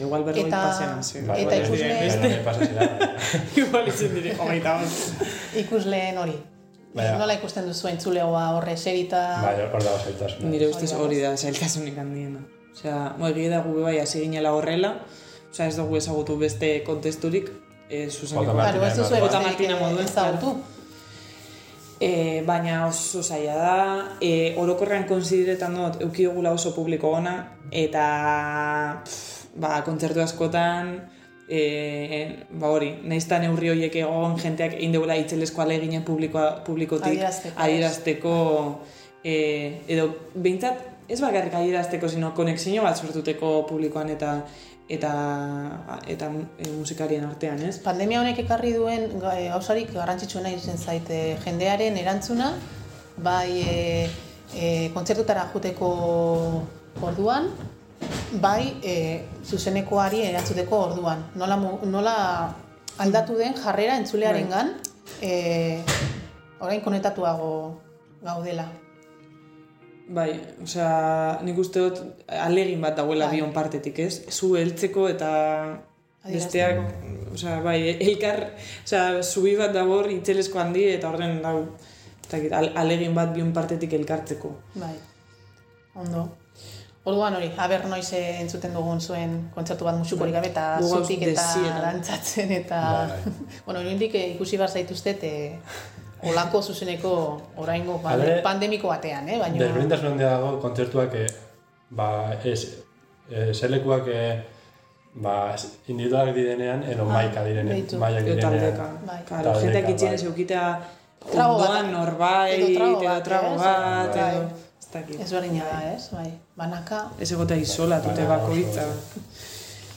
igual 0.00 0.24
berrogei 0.24 0.46
Eta- 0.48 0.62
pasean, 0.66 1.04
sí. 1.04 1.20
Bai, 1.26 1.40
Eta 1.42 1.50
bai, 1.50 1.60
ikusle- 1.62 2.42
pasa 2.44 2.66
zera. 2.66 2.88
igual 3.62 3.88
izen 3.88 4.14
dire, 4.14 4.34
hogeita. 4.38 4.80
Ikusleen 5.62 6.18
hori. 6.18 6.36
Baina- 6.96 7.18
Nola 7.20 7.34
ikusten 7.36 7.66
duzu 7.68 7.88
entzulegoa 7.88 8.44
horre 8.56 8.72
eserita? 8.72 9.22
Bai, 9.42 9.54
hor 9.72 9.82
dago 9.84 9.98
zailtasuna. 10.04 10.48
Nire 10.50 10.68
ustez 10.72 10.92
Hori 10.96 11.20
da, 11.20 11.34
zailtasunik 11.36 11.98
handiena. 11.98 12.40
Osea, 12.74 13.14
mo, 13.18 13.28
egia 13.28 13.50
da 13.50 13.60
gu 13.64 13.82
bai 13.84 13.98
hasi 14.00 14.20
ginela 14.24 14.52
horrela, 14.52 14.94
osea, 15.50 15.66
ez 15.68 15.76
dugu 15.76 15.96
ezagutu 15.96 16.36
beste 16.40 16.82
kontesturik, 16.84 17.50
e, 17.88 18.04
ez 18.06 18.14
duzu 18.20 18.34
Martina 18.34 18.64
Jota 18.72 18.80
besterik 18.86 19.42
Martina 19.46 19.76
moduen, 19.80 20.04
ezagutu. 20.04 20.56
E, 22.00 22.42
baina 22.44 22.86
oso 22.86 23.22
zaila 23.22 23.54
da, 23.56 23.76
e, 24.20 24.52
orokorrean 24.60 25.06
konsideretan 25.08 25.76
dut 25.78 26.02
eukiogula 26.04 26.52
oso 26.52 26.74
publiko 26.76 27.14
ona, 27.16 27.36
eta 27.72 28.02
pff, 29.04 29.46
ba, 29.56 29.78
kontzertu 29.86 30.20
askotan, 30.20 30.92
e, 31.48 31.62
ba 32.52 32.68
hori, 32.74 32.90
naizta 33.08 33.38
neurri 33.40 33.70
horiek 33.72 33.96
egon, 34.02 34.36
jenteak 34.42 34.76
egin 34.76 34.92
dugula 34.92 35.16
itzelesko 35.22 35.64
aleginen 35.64 36.04
publikoa, 36.04 36.50
publikotik 36.66 37.22
adierazteko, 37.54 38.36
e, 39.24 39.36
edo 39.88 40.10
behintzat, 40.34 40.84
ez 41.08 41.20
bakarrik 41.22 41.54
adierazteko, 41.54 42.10
sino 42.12 42.32
konexio 42.34 42.84
bat 42.84 42.98
sortuteko 42.98 43.62
publikoan 43.70 44.10
eta 44.12 44.40
eta 44.88 45.12
eta 46.06 46.30
e, 46.58 46.70
musikarien 46.70 47.24
artean, 47.26 47.62
ez? 47.66 47.78
Pandemia 47.82 48.20
honek 48.20 48.38
ekarri 48.44 48.72
duen 48.76 49.18
ga- 49.20 49.34
e, 49.38 49.48
gauzarik 49.50 49.92
garrantzitsuena 49.94 50.52
izen 50.54 50.78
zaite 50.78 51.38
jendearen 51.44 51.96
erantzuna, 51.98 52.52
bai 53.16 53.62
e, 53.62 54.08
e, 54.54 54.90
kontzertutara 54.94 55.48
joteko 55.52 55.90
orduan, 57.02 57.50
bai 58.40 58.76
e, 58.82 59.24
zuzenekoari 59.44 60.22
erantzuteko 60.30 60.82
orduan. 60.90 61.26
Nola, 61.34 61.56
nola 61.84 62.16
aldatu 62.98 63.36
den 63.36 63.54
jarrera 63.58 63.98
entzulearengan, 63.98 64.76
e, 65.20 65.82
orain 66.60 66.80
konetatuago 66.80 67.80
gaudela. 68.22 68.70
Bai, 70.06 70.28
osea, 70.62 71.40
nik 71.42 71.58
uste 71.58 71.82
dut 71.82 72.22
alegin 72.30 72.80
bat 72.84 72.94
dagoela 72.98 73.26
Bai. 73.26 73.40
bion 73.40 73.52
partetik, 73.54 73.98
ez? 74.04 74.22
Zu 74.30 74.54
heltzeko 74.58 75.08
eta 75.10 75.30
besteak, 76.26 76.78
osea, 77.34 77.58
bai, 77.64 77.78
elkar, 77.94 78.44
osea, 78.84 79.22
zubi 79.22 79.56
bat 79.58 79.74
dabor 79.74 80.10
itzelesko 80.14 80.62
handi 80.62 80.86
eta 80.92 81.10
horren 81.10 81.40
dau, 81.42 81.58
al- 82.30 82.72
alegin 82.84 83.14
bat 83.18 83.34
bion 83.34 83.52
partetik 83.56 83.98
elkartzeko. 83.98 84.54
Bai, 84.78 84.94
ondo. 85.94 86.28
Orduan 87.06 87.36
hori, 87.38 87.52
aber 87.62 87.84
noiz 87.86 88.08
entzuten 88.18 88.72
dugun 88.74 89.00
zuen 89.00 89.36
kontzertu 89.54 89.86
bat 89.86 89.94
musikorik 89.98 90.34
gabe 90.34 90.48
eta 90.50 90.80
zutik 90.82 91.22
eta 91.22 91.44
dantzatzen 91.82 92.50
eta... 92.50 92.80
Bai. 93.10 93.34
bueno, 93.66 93.82
hori 93.82 94.10
ikusi 94.34 94.58
bar 94.58 94.70
zaituztet 94.70 95.22
eh, 95.22 95.58
olako 96.22 96.62
zuzeneko 96.62 97.40
oraingo 97.56 98.00
pande- 98.02 98.24
Alere- 98.24 98.42
pandemiko 98.42 98.88
batean, 98.88 99.28
eh? 99.28 99.38
Baina, 99.38 99.58
Desberdintasun 99.58 100.06
handia 100.12 100.30
dago 100.30 100.60
kontzertuak, 100.60 101.14
eh, 101.14 101.26
ba, 101.90 102.34
ez, 102.44 102.78
eh, 103.30 103.52
zelekuak, 103.54 104.08
eh, 104.08 104.44
ba, 105.14 105.54
individualak 105.88 106.34
direnean, 106.34 106.82
edo 106.84 107.02
Ah, 107.08 107.12
maika 107.12 107.44
direnean, 107.44 107.68
beitu. 107.76 107.96
maiak 107.98 108.22
Edo 108.22 108.34
direnean. 108.34 108.52
taldeka. 108.52 108.86
Bai. 109.06 109.20
Claro, 109.28 109.60
jenteak 109.60 109.88
itxien 109.90 110.10
bai. 110.10 110.14
ez 110.14 110.24
eukitea 110.24 110.80
Trago 111.32 111.58
bat. 111.58 111.68
ondoan 111.68 111.92
norbait, 111.92 112.58
Edo 112.58 112.66
trago 112.78 113.00
bat, 113.04 113.24
bat, 113.58 114.14
Bai. 114.14 114.36
edo... 114.36 114.50
Ez 114.80 114.92
dakit. 114.92 115.20
ez 115.20 115.32
berdina 115.32 115.64
da, 115.64 115.92
ez? 115.94 116.10
Bai, 116.12 116.30
banaka. 116.56 117.10
Ez 117.20 117.32
egotea 117.32 117.56
isolatute 117.56 118.22
Bai, 118.24 118.38
bakoitza. 118.38 118.82
oso- 118.82 119.20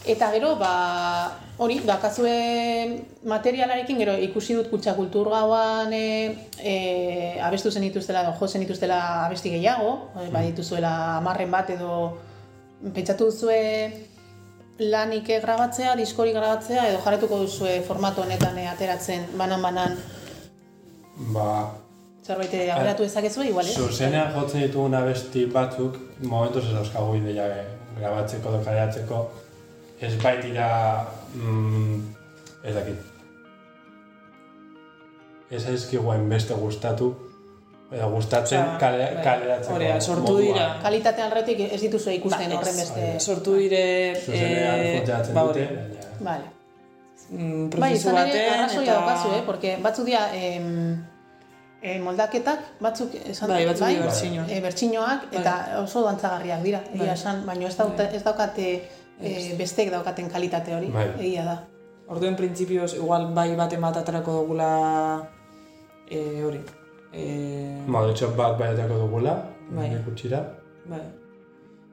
Eta 0.07 0.29
gero, 0.31 0.53
ba, 0.55 0.71
hori, 1.59 1.81
dakazue 1.85 2.35
materialarekin, 3.27 3.97
gero 3.99 4.13
ikusi 4.29 4.55
dut 4.55 4.69
kutsa 4.71 4.93
kultur 4.95 5.27
gauan 5.29 5.91
e, 5.93 6.05
e, 6.63 6.75
abestu 7.43 7.71
zen 7.71 7.83
dituztela, 7.83 8.23
edo 8.23 8.37
jo 8.39 8.47
zen 8.47 8.63
dituztela 8.63 8.99
abesti 9.25 9.51
gehiago, 9.57 9.91
mm. 10.15 10.29
ba, 10.31 10.45
dituzuela 10.47 10.93
amarren 11.17 11.51
bat 11.51 11.73
edo 11.75 11.97
pentsatu 12.95 13.27
duzue 13.27 13.59
lanik 14.79 15.27
grabatzea, 15.43 15.97
diskorik 15.99 16.37
grabatzea, 16.39 16.87
edo 16.93 17.03
jarretuko 17.03 17.41
duzue 17.43 17.81
formatu 17.83 18.23
honetan 18.23 18.57
e, 18.57 18.69
ateratzen 18.71 19.27
banan-banan 19.37 19.99
Ba, 21.19 21.75
zerbait 22.23 22.53
aurreratu 22.55 23.03
dezakezue, 23.03 23.49
igual, 23.49 23.67
ez? 23.67 23.75
zuzenean 23.75 24.31
jotzen 24.31 24.63
ditugun 24.63 24.95
abesti 24.95 25.43
batzuk, 25.51 25.97
momentuz 26.23 26.63
ez 26.63 26.73
dauzkagu 26.77 27.17
ideia 27.19 27.47
eh, 27.57 27.65
grabatzeko 27.97 28.53
edo 28.53 28.61
kaleatzeko, 28.63 29.23
ez 30.01 30.13
baitira, 30.23 31.05
mm, 31.35 31.95
ez 32.63 32.75
dakit, 32.75 32.99
ez 35.51 35.65
aizkiguen 35.67 36.29
beste 36.29 36.53
gustatu, 36.53 37.09
edo 37.91 38.09
gustatzen 38.13 38.61
Osea, 38.61 38.77
kale, 38.79 39.05
bai. 39.15 39.23
kaleratzeko 39.25 39.75
Hori 39.75 39.87
da, 39.89 39.99
sortu 39.99 40.21
moduan. 40.21 40.45
dira. 40.45 40.67
Kalitate 40.83 41.23
alretik 41.25 41.59
ez 41.65 41.81
dituzue 41.81 42.13
ikusten 42.19 42.51
Ba, 42.51 42.59
horren 42.59 42.75
beste... 42.77 43.05
Sortu 43.19 43.55
dire... 43.57 43.83
Zuzenean 44.25 44.83
eh, 44.85 45.31
ba, 45.33 45.45
dute. 45.47 45.63
Vale. 46.21 46.43
mm, 47.31 47.69
Bai, 47.81 47.93
izan 47.97 48.19
ere, 48.27 48.43
arrazoia 48.51 48.99
daukazu, 48.99 49.31
eh? 49.39 49.41
Porque 49.47 49.77
batzuk 49.81 50.05
dira, 50.05 50.21
em, 50.37 50.69
eh, 51.81 51.97
moldaketak, 52.03 52.59
batzuk 52.79 53.17
esan 53.23 53.49
Bai, 53.55 53.65
batzuk 53.65 53.87
dira 53.87 54.05
bertsinoak. 54.05 54.53
eh, 54.53 54.61
bertsinoak, 54.61 55.27
eta 55.41 55.57
oso 55.81 56.05
dantzagarriak 56.05 56.61
dira, 56.61 56.83
Bai. 56.93 57.09
esan, 57.15 57.41
baina 57.49 57.67
ez, 57.67 57.75
dauta, 57.77 58.05
ez 58.13 58.21
daukate 58.23 58.69
eh, 59.21 59.55
bestek 59.57 59.91
daukaten 59.91 60.29
kalitate 60.29 60.75
hori, 60.75 60.91
Bai. 60.93 61.07
egia 61.19 61.45
da. 61.45 61.57
Orduen 62.09 62.35
printzipioz, 62.35 62.95
igual 62.95 63.33
bai 63.33 63.55
bat 63.55 63.73
aterako 63.73 64.41
dugula 64.41 65.29
eh, 66.09 66.43
hori. 66.43 66.59
Eh, 67.13 67.83
Ba, 67.87 68.05
de 68.05 68.11
hecho, 68.11 68.31
bat 68.35 68.57
baietako 68.57 68.97
dugula, 69.05 69.35
Bai. 69.69 69.89
bai. 69.89 70.03
gutxira. 70.05 70.43
bai. 70.85 71.01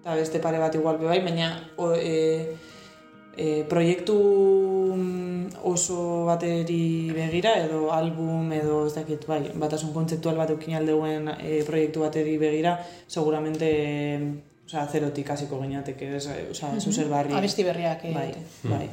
Eta 0.00 0.14
beste 0.14 0.38
pare 0.38 0.58
bat 0.58 0.74
igual 0.74 0.98
bai, 0.98 1.20
baina 1.20 1.50
o, 1.76 1.92
e, 1.94 2.56
e, 3.36 3.64
proiektu 3.68 4.14
mm, 4.94 5.48
oso 5.64 6.24
bateri 6.26 7.10
begira 7.12 7.56
edo 7.64 7.92
album 7.92 8.52
edo 8.52 8.86
ez 8.86 8.94
dakit 8.94 9.26
bai, 9.26 9.50
batasun 9.54 9.92
kontzeptual 9.92 10.36
bat 10.36 10.50
eukin 10.50 10.76
aldeuen 10.78 11.28
e, 11.40 11.62
proiektu 11.66 12.00
bateri 12.06 12.38
begira, 12.38 12.78
seguramente 13.08 13.72
osea, 14.66 14.86
zerotik 14.86 15.30
hasiko 15.30 15.60
gineateke, 15.62 16.08
ez, 16.16 16.26
osea, 16.50 16.72
zuzer 16.80 17.08
barri. 17.08 17.32
Abesti 17.34 17.64
berriak 17.64 18.04
eh, 18.04 18.12
Bai, 18.14 18.28
egiten. 18.28 18.70
bai. 18.72 18.88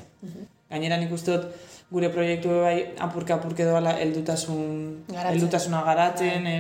Gainera 0.70 0.98
nik 0.98 1.12
uste 1.14 1.32
dut 1.36 1.70
gure 1.94 2.10
proiektu 2.10 2.50
bai 2.64 2.94
apurka 3.06 3.36
apurke 3.36 3.66
doala 3.66 3.92
heldutasun 4.02 5.04
Garatzen. 5.08 5.34
heldutasuna 5.34 5.84
garatzen, 5.86 6.48
e, 6.48 6.58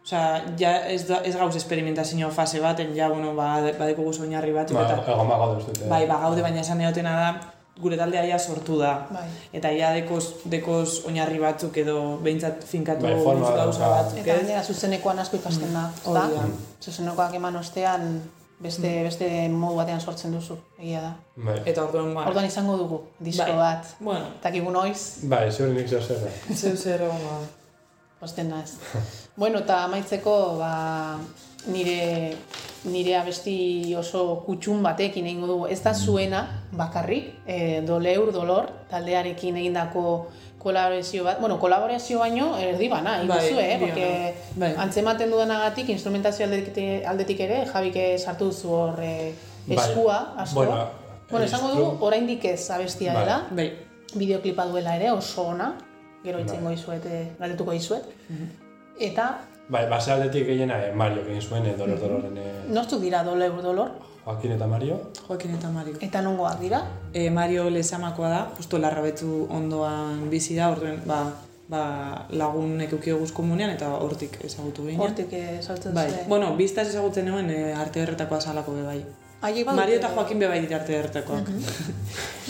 Osea, 0.00 0.42
ja 0.58 0.70
ez, 0.88 1.02
da, 1.08 1.18
ez 1.28 1.34
gauz 1.36 1.54
esperimentazio 1.58 2.30
fase 2.32 2.58
baten, 2.60 2.94
ja, 2.96 3.08
bueno, 3.12 3.34
ba, 3.36 3.60
badeko 3.78 4.02
guz 4.06 4.20
oinarri 4.24 4.52
batzuk, 4.56 4.78
Ba, 4.78 4.86
eta 4.96 5.12
egon 5.12 5.28
bago 5.28 5.48
dut 5.54 5.66
dute. 5.68 5.88
bai, 5.90 6.06
ba, 6.08 6.16
gaude, 6.22 6.40
baina 6.42 6.60
esan 6.62 6.80
eotena 6.80 7.12
da, 7.18 7.26
gure 7.80 7.98
taldea 8.00 8.22
ja 8.30 8.38
sortu 8.38 8.78
da. 8.80 8.94
Bai. 9.12 9.26
Eta 9.52 9.68
ja 9.76 9.92
dekoz, 9.94 10.24
dekoz 10.44 11.02
oinarri 11.06 11.38
batzuk 11.38 11.76
edo 11.84 12.16
behintzat 12.24 12.64
finkatu 12.64 13.02
Bai, 13.06 13.14
forma 13.22 13.52
gauza 13.58 13.88
batzuk, 13.92 14.18
Eta 14.24 14.38
gainera 14.40 14.62
zuzenekoan 14.64 15.18
asko 15.18 15.36
ikasten 15.36 15.72
da, 15.76 15.84
da. 16.06 16.24
Zuzenekoak 16.80 17.34
eman 17.36 17.56
ostean 17.60 18.08
beste, 18.60 18.88
beste 19.06 19.26
modu 19.48 19.76
batean 19.80 20.00
sortzen 20.00 20.32
duzu, 20.36 20.56
egia 20.78 21.00
da. 21.00 21.12
Bai, 21.36 21.58
Eta 21.66 21.84
orduan, 21.86 22.12
ba, 22.14 22.26
Orduan 22.28 22.44
izango 22.46 22.76
dugu, 22.76 23.00
disko 23.18 23.46
Bai. 23.46 23.56
bat. 23.56 23.94
bueno, 24.00 24.26
Eta 24.40 24.50
kigu 24.52 24.70
noiz, 24.70 25.00
bai, 25.22 25.46
ziur 25.52 25.70
nik 25.74 25.88
zer 25.88 26.02
zer. 26.02 26.28
zeu 26.54 26.76
zer 26.76 27.00
ba, 27.08 27.38
posten 28.20 28.50
naiz. 28.50 28.74
bueno, 29.40 29.58
eta 29.64 29.84
amaitzeko, 29.84 30.34
ba, 30.58 31.18
nire, 31.72 32.36
nire 32.84 33.16
abesti 33.16 33.94
oso 33.96 34.42
kutxun 34.46 34.82
batekin 34.82 35.26
egingo 35.26 35.46
dugu. 35.46 35.66
Ez 35.72 35.80
da 35.82 35.94
zuena 35.94 36.44
bakarrik, 36.72 37.34
e, 37.46 37.80
doleur, 37.86 38.32
dolor, 38.32 38.68
taldearekin 38.90 39.56
egindako 39.56 40.26
kolaborazio 40.60 41.24
bat, 41.24 41.40
bueno, 41.40 41.58
kolaborazio 41.58 42.20
baino 42.20 42.52
erdi 42.60 42.88
bana, 42.92 43.16
Bai, 43.24 43.26
iguzu, 43.26 43.60
eh? 43.60 43.76
Porque. 43.80 44.06
Bai. 44.60 44.74
antzematen 44.84 45.30
dudanagatik, 45.32 45.88
instrumentazio 45.88 46.46
aldetik, 46.46 47.06
aldetik 47.08 47.40
ere, 47.48 47.60
Jabik 47.72 47.96
sartu 48.18 48.50
duzu 48.52 48.72
hor 48.76 49.02
eh, 49.02 49.32
Bai. 49.66 49.78
eskua, 49.78 50.18
asko. 50.36 50.60
Bueno, 50.60 50.88
bueno, 51.30 51.46
esango 51.46 51.74
dugu, 51.74 51.92
oraindik 52.06 52.44
ez 52.44 52.70
abestia 52.70 53.14
Bai. 53.14 53.22
dela, 53.24 53.38
bai, 53.50 53.68
bideoklipa 54.14 54.66
duela 54.66 54.96
ere 54.96 55.10
oso 55.12 55.48
ona, 55.54 55.72
gero 56.24 56.40
itzengo 56.44 56.68
Bai. 56.68 56.76
dizuet, 56.76 57.06
eh, 57.06 57.28
galdetuko 57.38 57.72
dizuet. 57.72 58.04
Eta 59.00 59.30
Bai, 59.70 59.84
base 59.86 60.10
aldetik 60.10 60.48
gehiena 60.48 60.80
eh, 60.82 60.92
Mario 60.92 61.22
egin 61.22 61.42
zuen, 61.42 61.66
eh, 61.70 61.76
dolor 61.78 62.00
doloren 62.00 62.38
eh, 62.42 62.54
nortzuk 62.74 63.00
dira 63.04 63.22
doleur 63.22 63.60
dolor, 63.62 63.92
Joaquin 64.30 64.52
eta 64.56 64.66
Mario. 64.66 64.96
Joaquin 65.26 65.54
eta 65.58 65.68
Mario. 65.74 65.96
eta 66.00 66.22
nongoak 66.22 66.60
dira. 66.60 66.80
E, 67.12 67.28
Mario 67.30 67.68
lezamakoa 67.70 68.28
da, 68.30 68.40
justo 68.56 68.78
larrabetzu 68.78 69.46
ondoan 69.50 70.28
bizi 70.30 70.54
da, 70.56 70.68
orduen, 70.70 71.00
ba, 71.06 71.24
ba, 71.70 72.26
lagunek 72.30 72.92
eukio 72.96 73.18
guz 73.18 73.32
komunean 73.32 73.70
eta 73.70 73.88
hortik 73.96 74.38
ezagutu 74.44 74.86
ginen. 74.86 75.00
Hortik 75.00 75.32
eh, 75.32 75.58
saltzen 75.62 75.94
Bai, 75.94 76.08
zuen. 76.10 76.28
bueno, 76.28 76.54
biztaz 76.56 76.88
ezagutzen 76.88 77.26
nuen 77.26 77.50
e, 77.50 77.72
arte 77.74 78.00
erretakoa 78.06 78.40
salako 78.40 78.74
be 78.78 78.82
bai. 78.86 79.00
Haiek 79.40 79.64
badute- 79.66 79.76
Mario 79.80 79.96
eta 79.96 80.08
Joaquin 80.14 80.38
be 80.38 80.48
bai 80.48 80.60
dira 80.60 80.76
arte 80.80 80.96
erretakoak. 80.98 81.46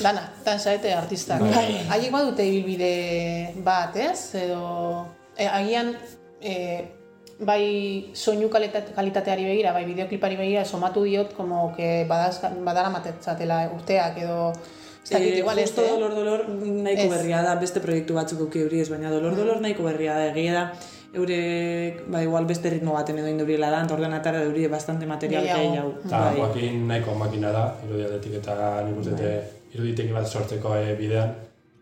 Dana, 0.03 0.25
dan 0.45 0.59
zaete 0.61 0.93
artistak. 0.95 1.41
Bai. 1.41 1.81
Haiek 1.89 2.11
badute 2.13 2.45
ibilbide 2.49 3.55
bat, 3.65 3.97
ez? 3.97 4.35
Edo, 4.35 5.07
e, 5.37 5.47
agian, 5.47 5.95
e, 6.43 6.57
bai 7.41 8.11
soinu 8.13 8.51
kalitate, 8.53 8.93
kalitateari 8.93 9.45
begira, 9.49 9.73
bai 9.73 9.85
bideoklipari 9.89 10.37
begira, 10.37 10.65
somatu 10.65 11.05
diot, 11.05 11.33
como 11.35 11.73
que 11.77 12.05
badaz, 12.09 12.41
badara 12.65 12.91
matetzatela 12.91 13.71
urteak 13.75 14.19
edo, 14.19 14.53
ez 15.03 15.11
dakit, 15.11 15.33
Eh, 15.35 15.39
igual 15.39 15.59
ez, 15.59 15.69
justo 15.71 15.83
eh? 15.83 15.91
dolor 15.91 16.15
dolor 16.15 16.49
nahiko 16.51 17.09
Ez. 17.09 17.11
berria 17.11 17.43
da, 17.43 17.55
beste 17.57 17.81
proiektu 17.81 18.15
batzuk 18.15 18.41
euki 18.47 18.61
euri 18.61 18.81
ez, 18.81 18.89
baina 18.93 19.11
dolor 19.11 19.37
dolor 19.37 19.61
nahiko 19.61 19.83
berria 19.89 20.15
da, 20.15 20.27
egia 20.35 20.53
da, 20.53 20.65
eurek, 21.15 22.05
ba, 22.13 22.23
igual 22.23 22.45
beste 22.47 22.71
ritmo 22.71 22.93
baten 22.93 23.19
edo 23.19 23.29
induriela 23.33 23.71
da, 23.71 23.83
eta 23.85 23.95
orduan 23.97 24.13
atara 24.15 24.43
euri 24.47 24.67
bastante 24.69 25.07
material 25.07 25.43
Gehiago. 25.49 25.95
Eta 26.05 26.19
Bai. 26.21 26.37
Joaquin 26.37 26.87
nahiko 26.89 27.15
makina 27.19 27.51
da, 27.57 27.65
irudi 27.87 28.05
aldetik 28.05 28.35
eta 28.43 28.83
nik 28.87 29.01
uste 29.01 29.17
dute 29.17 29.33
iruditeki 29.75 30.13
bat 30.13 30.27
sortzeko 30.29 30.77
eh, 30.77 30.95
bidean. 30.99 31.33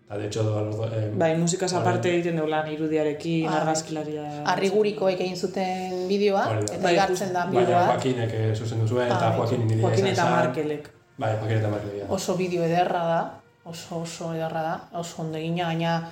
Eta 0.09 0.16
de 0.16 0.26
hecho, 0.26 0.40
eh, 0.89 1.10
Bai, 1.20 1.36
musikaz 1.36 1.72
orain- 1.74 1.82
aparte 1.82 2.09
egiten 2.14 2.36
dugu 2.36 2.48
lan 2.48 2.68
irudiarekin, 2.72 3.47
Ah, 3.47 3.59
argazkilaria... 3.60 4.22
Arrigurikoek 4.55 5.20
egin 5.20 5.36
zuten 5.36 6.06
bideoa, 6.09 6.44
eta 6.62 6.78
Bai, 6.82 6.93
igartzen 6.94 7.32
da 7.35 7.43
bideoa. 7.47 7.98
Eh, 8.05 8.55
zuzendu 8.56 8.86
zuen, 8.89 9.06
eta 9.06 9.28
Ah, 9.28 9.35
Joaquin 9.36 9.66
nire 9.66 9.82
Joaquin 9.82 10.06
izan 10.06 10.14
eta 10.14 10.22
zen. 10.24 10.32
Markelek. 10.39 10.89
Bai, 11.18 11.32
Joaquin 11.36 11.59
eta 11.59 11.68
Markel. 11.68 11.98
ja. 12.01 12.06
oso 12.09 12.36
bideo 12.36 12.64
ederra 12.64 13.05
da, 13.05 13.20
oso 13.64 14.01
oso 14.01 14.32
ederra 14.35 14.62
da, 14.62 14.80
oso 14.98 15.20
ondo 15.22 15.36
egina, 15.36 15.66
gaina 15.66 16.09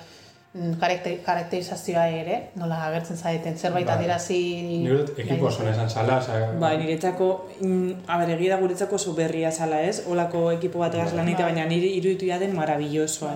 mm, 0.53 0.73
karakter, 0.79 1.17
karakterizazioa 1.25 2.05
ere, 2.21 2.37
nola 2.55 2.77
agertzen 2.91 3.17
zaeten, 3.17 3.57
zerbait 3.57 3.87
Bai. 3.87 3.95
adierazi... 3.97 4.39
Nik 4.83 4.91
dut 4.93 5.19
ekipo 5.25 5.47
oso 5.49 5.63
esan 5.67 5.89
zala, 5.89 6.19
osea... 6.21 6.51
Bai, 6.59 6.77
niretzako, 6.77 7.47
mm, 7.61 7.91
a 8.05 8.17
ber, 8.21 8.29
egia 8.37 8.55
da 8.55 8.61
guretzako 8.61 8.95
oso 9.01 9.13
berria 9.17 9.51
zala 9.51 9.81
ez, 9.81 10.03
olako 10.07 10.51
ekipo 10.51 10.77
bat 10.85 10.93
egaz 10.93 11.13
lan 11.15 11.27
egitea, 11.27 11.45
baina 11.49 11.65
nire 11.65 11.87
iruditu 11.97 12.25
jaten 12.29 12.53
marabillosoa. 12.55 13.33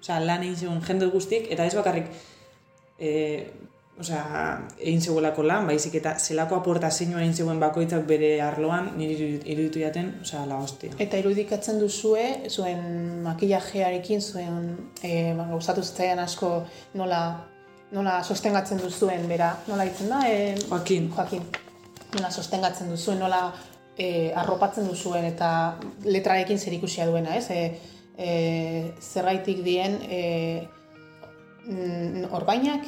Osea, 0.00 0.20
lan 0.24 0.42
egin 0.46 0.56
zegoen 0.56 0.82
jende 0.86 1.10
guztiek, 1.12 1.50
eta 1.52 1.66
ez 1.68 1.74
bakarrik, 1.76 2.06
e, 2.98 3.10
osea, 4.00 4.22
egin 4.78 5.02
zegoelako 5.02 5.44
lan, 5.44 5.66
baizik 5.68 5.98
eta 6.00 6.14
zelako 6.18 6.56
aportazioa 6.56 7.20
egin 7.20 7.34
zegoen 7.42 7.60
bakoitzak 7.60 8.06
bere 8.08 8.30
arloan, 8.40 8.92
nire 8.96 9.28
iruditu- 9.44 9.82
jaten, 9.84 10.14
osea, 10.22 10.46
la 10.48 10.56
hostia. 10.56 10.96
Eta 10.98 11.20
irudikatzen 11.20 11.80
duzue, 11.80 12.24
zuen 12.48 13.22
makillajearekin, 13.26 14.22
zuen 14.22 14.76
e, 15.02 15.34
ba, 15.36 15.46
gauzatu 15.52 15.84
zitzaidan 15.84 16.24
asko 16.24 16.52
nola, 16.94 17.22
nola 17.92 18.22
sostengatzen 18.24 18.80
duzuen, 18.80 19.28
bera, 19.28 19.52
nola 19.68 19.84
ditzen 19.84 20.08
da? 20.08 20.22
E, 20.28 20.54
Joaquin. 20.68 21.10
Joaquin. 21.12 21.44
Nola 22.14 22.30
sostengatzen 22.30 22.88
duzuen, 22.90 23.20
nola 23.20 23.52
e, 23.98 24.32
arropatzen 24.34 24.88
duzuen 24.88 25.28
eta 25.28 25.76
letrarekin 26.04 26.58
zer 26.58 26.72
ikusia 26.72 27.06
duena, 27.06 27.36
ez? 27.36 27.50
E, 27.50 27.98
e, 28.20 28.92
zergaitik 29.00 29.62
dien 29.64 29.98
e, 30.04 30.68
mm, 31.66 32.28
orbainak? 32.36 32.84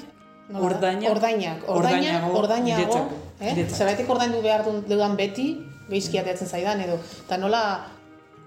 Nola 0.53 0.61
da? 0.61 0.69
Ordaina- 0.69 1.11
Ordainak. 1.11 1.65
Ordainak, 1.69 2.35
ordainago, 2.37 3.09
Eh? 3.41 3.67
Zergaitik 3.69 4.11
ordaindu 4.11 4.43
behar 4.43 4.65
dudan 4.87 5.17
beti, 5.17 5.47
geizki 5.89 6.19
ateatzen 6.19 6.47
zaidan, 6.49 6.81
edo. 6.81 6.99
Eta 7.25 7.39
nola 7.39 7.63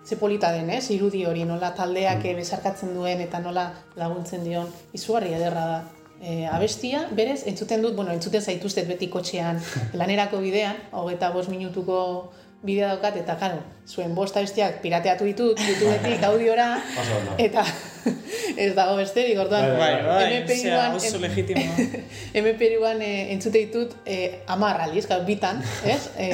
ze 0.06 0.16
polita 0.18 0.52
den, 0.52 0.70
ez? 0.70 0.90
Irudi 0.91 1.26
hori, 1.26 1.44
nola 1.45 1.74
taldeak 1.74 2.24
mm. 2.24 2.36
besarkatzen 2.38 2.94
duen 2.94 3.22
eta 3.26 3.40
nola 3.40 3.72
laguntzen 3.98 4.44
dion. 4.44 4.70
Izugarri 4.94 5.34
ederra 5.34 5.66
da. 5.66 5.84
E, 6.22 6.45
abestia, 6.48 7.07
berez, 7.12 7.41
entzuten 7.45 7.82
dut, 7.82 7.95
bueno, 7.95 8.14
entzuten 8.14 8.41
zaituztet 8.41 8.88
beti 8.88 9.10
kotxean 9.12 9.60
lanerako 9.99 10.40
bidean, 10.40 10.78
hogeita 10.91 11.32
bost 11.32 11.49
minutuko 11.49 12.32
bidea 12.65 12.91
daukat, 12.93 13.17
eta 13.21 13.35
karo, 13.39 13.59
zuen 13.87 14.15
bost 14.17 14.37
abestiak 14.37 14.79
pirateatu 14.83 15.27
ditut, 15.27 15.59
YouTubetik 15.61 16.23
audiora, 16.25 16.69
Oso 17.01 17.17
ondo. 17.19 17.35
eta 17.41 17.65
ez 18.63 18.71
dago 18.77 18.95
besterik, 18.99 19.39
orduan, 19.39 19.71
Bai, 19.79 19.91
bai, 20.05 20.27
MP1 20.41 20.99
oso 20.99 21.21
legitimoa. 21.23 21.87
MP1 22.41 23.01
e, 23.01 23.11
entzute 23.35 23.65
ditut 23.67 23.95
e, 24.05 24.19
amar 24.51 24.81
aliz, 24.87 25.05
gau, 25.09 25.21
bitan, 25.27 25.61
ez? 25.85 26.01
E, 26.17 26.31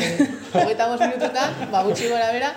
hogeita 0.54 0.90
bost 0.92 1.06
minututan, 1.08 1.58
ba, 1.74 1.84
gutxi 1.88 2.12
gora 2.12 2.32
bera, 2.36 2.54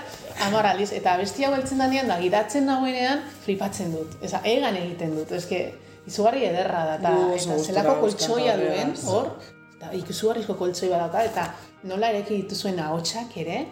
amar 0.46 0.70
aliz. 0.72 0.90
Eta 0.96 1.18
abesti 1.18 1.46
hau 1.46 1.54
heltzen 1.56 1.82
danean, 1.82 2.10
da, 2.10 2.20
gidatzen 2.22 2.66
nagoenean, 2.70 3.24
flipatzen 3.44 3.94
dut. 3.94 4.18
Eza, 4.22 4.42
egan 4.48 4.78
egiten 4.80 5.14
dut. 5.18 5.34
Ez 5.34 5.46
que, 5.50 5.64
izugarri 6.08 6.44
ederra 6.50 6.84
da, 6.84 6.96
eta, 6.98 7.12
eta 7.38 7.58
zelako 7.62 7.98
koltsoia 8.02 8.56
duen, 8.60 8.92
hor, 9.08 9.30
eta 9.92 10.12
izugarrizko 10.14 10.54
koltsoi 10.58 10.90
bat 10.92 11.04
dauka, 11.06 11.24
eta 11.24 11.48
nola 11.90 12.10
ereki 12.12 12.42
dituzuen 12.42 12.78
ahotsak 12.80 13.36
ere, 13.42 13.64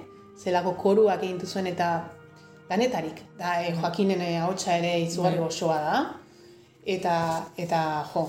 zelako 0.43 0.75
koruak 0.81 1.23
egin 1.23 1.39
dituzuen 1.39 1.67
eta 1.73 1.93
danetarik. 2.69 3.23
Da, 3.39 3.61
e, 3.63 3.73
Joakinen 3.77 4.21
eh, 4.21 4.37
ahotsa 4.43 4.77
ere 4.79 4.95
izugarri 5.03 5.41
Bai. 5.41 5.49
osoa 5.49 5.79
da. 5.81 5.99
Eta, 6.87 7.17
eta, 7.57 7.83
jo, 8.15 8.29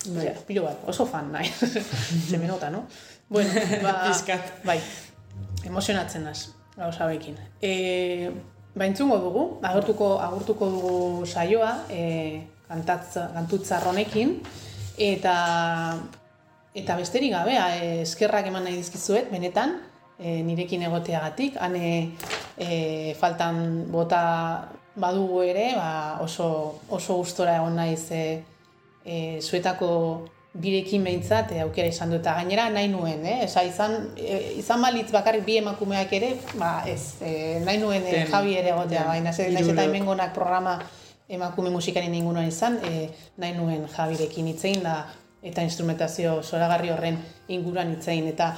Bai. 0.00 0.24
Ja, 0.24 0.32
pilo 0.48 0.64
bat, 0.64 0.80
oso 0.88 1.04
fan 1.04 1.28
nahi. 1.32 1.50
Se 2.28 2.38
me 2.38 2.46
nota, 2.46 2.70
no? 2.70 2.86
Bueno, 3.28 3.50
ba, 3.82 3.92
Pizkat. 4.08 4.64
bai, 4.64 4.78
emozionatzen 5.64 6.24
naz, 6.24 6.54
gauza 6.76 7.06
bekin. 7.06 7.36
E, 7.60 8.30
ba, 8.74 8.86
entzungo 8.86 9.18
dugu, 9.20 9.44
agurtuko, 9.62 10.14
agurtuko 10.24 10.70
dugu 10.72 11.26
saioa, 11.26 11.74
e, 11.92 12.46
kantatza, 12.68 13.28
kantutzar 13.34 13.84
honekin, 13.92 14.38
eta, 14.96 15.34
eta 16.74 16.96
besterik 16.96 17.32
gabe, 17.34 17.56
e, 17.56 18.02
eskerrak 18.02 18.46
eman 18.46 18.64
nahi 18.64 18.76
dizkizuet, 18.78 19.30
benetan, 19.32 19.78
e, 20.18 20.40
nirekin 20.46 20.84
egoteagatik, 20.86 21.56
hane 21.60 22.12
e, 22.58 23.14
faltan 23.18 23.90
bota 23.90 24.22
badugu 25.00 25.42
ere, 25.46 25.72
ba, 25.76 26.18
oso, 26.22 26.80
oso 26.88 27.16
gustora 27.22 27.56
egon 27.60 27.78
naiz 27.78 28.10
e, 28.12 28.42
e, 29.04 29.16
zuetako 29.40 29.90
birekin 30.60 31.04
behintzat 31.06 31.52
e, 31.54 31.60
aukera 31.64 31.88
izan 31.88 32.10
dut. 32.10 32.24
Eta 32.24 32.34
gainera 32.40 32.68
nahi 32.74 32.90
nuen, 32.90 33.22
eh? 33.26 33.38
Esa, 33.46 33.62
izan, 33.66 34.10
e, 34.18 34.56
izan 34.60 34.82
balitz 34.82 35.08
bakarrik 35.14 35.46
bi 35.46 35.60
emakumeak 35.60 36.12
ere, 36.18 36.32
ba 36.58 36.80
ez, 36.90 37.16
e, 37.22 37.60
nahi 37.64 37.78
nuen 37.82 38.06
e, 38.06 38.24
Javi 38.30 38.56
ere 38.58 38.74
egotea, 38.74 39.06
baina 39.08 39.32
ze, 39.32 39.48
naiz 39.54 39.68
eta 39.68 39.86
hemengonak 39.86 40.34
programa 40.34 40.80
emakume 41.30 41.70
musikaren 41.70 42.14
inguruan 42.18 42.50
izan, 42.50 42.80
e, 42.84 43.08
nahi 43.38 43.54
nuen 43.54 43.86
Javirekin 43.94 44.50
hitzein 44.50 44.82
da, 44.82 45.04
eta 45.42 45.62
instrumentazio 45.62 46.42
zoragarri 46.42 46.90
horren 46.90 47.18
inguruan 47.48 47.92
hitzein. 47.94 48.26
Eta 48.28 48.54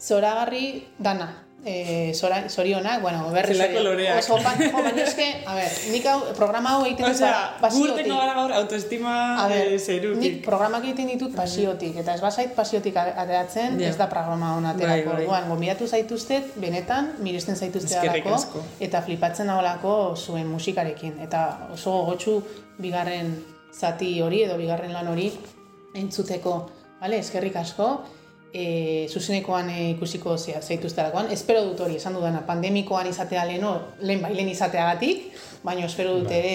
zoragarri 0.00 0.84
dana, 0.98 1.42
e, 1.64 2.12
zora, 2.14 2.48
zorionak, 2.48 3.00
bueno, 3.02 3.30
Zelako 3.32 3.80
loreak. 3.82 4.18
Oso, 4.20 4.36
ba, 4.44 4.52
jo, 4.60 4.70
baina 4.82 5.02
eske, 5.02 5.24
a 5.46 5.54
ber, 5.56 5.72
nik 5.90 6.04
hau, 6.06 6.20
programa 6.36 6.74
hau 6.76 6.84
egiten 6.84 7.06
dut 7.08 7.22
pasiotik. 7.60 8.06
gara 8.06 8.34
gaur 8.34 8.52
autoestima 8.52 9.14
A 9.42 9.48
ber, 9.48 9.72
zerutik. 9.80 10.20
nik 10.20 10.44
programak 10.44 10.84
egiten 10.84 11.08
ditut 11.08 11.34
pasiotik, 11.34 11.96
eta 11.96 12.14
ez 12.14 12.20
bazait 12.20 12.54
pasiotik 12.54 12.96
ateratzen, 12.96 13.80
Ja. 13.80 13.88
ez 13.88 13.96
da 13.96 14.06
programa 14.08 14.52
hona 14.56 14.74
Bai, 14.74 14.84
aterako. 14.84 15.10
bai. 15.16 15.24
Orduan, 15.24 15.48
gombidatu 15.48 15.88
zaituztet, 15.88 16.52
benetan, 16.56 17.14
miresten 17.18 17.56
zaituzte 17.56 17.98
alako, 17.98 18.62
eta 18.78 19.02
flipatzen 19.02 19.46
naholako 19.46 20.14
zuen 20.16 20.46
musikarekin. 20.46 21.18
Eta 21.20 21.68
oso 21.72 21.90
gogotsu 21.90 22.42
bigarren 22.78 23.44
zati 23.72 24.20
hori 24.22 24.42
edo 24.42 24.56
bigarren 24.56 24.92
lan 24.92 25.08
hori 25.08 25.32
entzuteko. 25.96 26.54
Vale, 27.00 27.20
eskerrik 27.24 27.56
asko. 27.60 27.90
E, 28.56 29.06
zuzenekoan 29.12 29.68
e, 29.68 29.78
ikusiko 29.92 30.36
zea, 30.38 30.62
zaituzterakoan. 30.62 31.30
Espero 31.34 31.64
dut 31.66 31.82
hori, 31.84 31.98
esan 32.00 32.14
dudana, 32.16 32.40
pandemikoan 32.46 33.10
izatea 33.10 33.44
leheno, 33.44 33.72
lehen 34.00 34.22
bai 34.24 34.32
lehen 34.34 34.48
izateagatik, 34.48 35.26
baina 35.64 35.84
espero 35.84 36.14
dut 36.20 36.30
Bai. 36.30 36.38
ere 36.38 36.54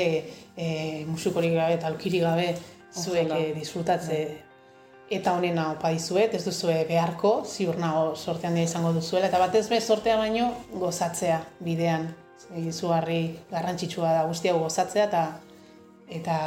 e, 0.55 0.69
musikorik 1.05 1.53
gabe 1.59 1.75
eta 1.77 1.91
aukiri 1.91 2.23
gabe 2.23 2.47
zuek 2.95 3.35
e, 3.37 3.43
disfrutatze 3.59 4.21
eta 5.11 5.33
honena 5.35 5.67
opa 5.73 5.91
dizuet, 5.91 6.33
ez 6.33 6.45
duzue 6.45 6.85
beharko, 6.87 7.41
ziur 7.45 7.77
nago 7.77 8.15
sorte 8.15 8.47
handia 8.47 8.63
izango 8.63 8.93
duzuela, 8.95 9.27
eta 9.27 9.41
batez 9.43 9.65
be 9.69 9.81
sortea 9.81 10.15
baino 10.17 10.53
gozatzea 10.71 11.41
bidean. 11.59 12.07
Izugarri 12.57 13.21
garrantzitsua 13.51 14.13
da 14.15 14.23
guzti 14.27 14.49
hau 14.49 14.61
gozatzea 14.63 15.03
eta 15.09 15.25
eta 16.11 16.37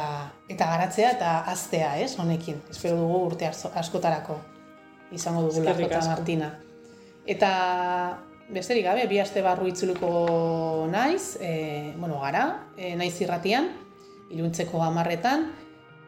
eta 0.49 0.67
garatzea 0.69 1.11
eta 1.17 1.31
haztea, 1.49 1.95
ez, 1.99 2.13
honekin. 2.21 2.61
Espero 2.69 2.99
dugu 3.01 3.23
urte 3.31 3.47
asko- 3.49 3.71
askotarako 3.73 4.37
izango 5.11 5.41
dugula 5.47 5.73
Jota. 5.73 6.01
Martina. 6.07 6.51
Eta 7.25 7.51
besterik 8.49 8.85
gabe, 8.85 9.07
bi 9.09 9.19
aste 9.19 9.41
barru 9.41 9.67
itzuliko 9.67 10.87
naiz, 10.91 11.37
e, 11.41 11.93
bueno, 11.97 12.19
gara, 12.21 12.67
e, 12.77 12.95
naiz 12.95 13.15
irratian, 13.21 13.71
iluntzeko 14.29 14.81
hamarretan, 14.85 15.47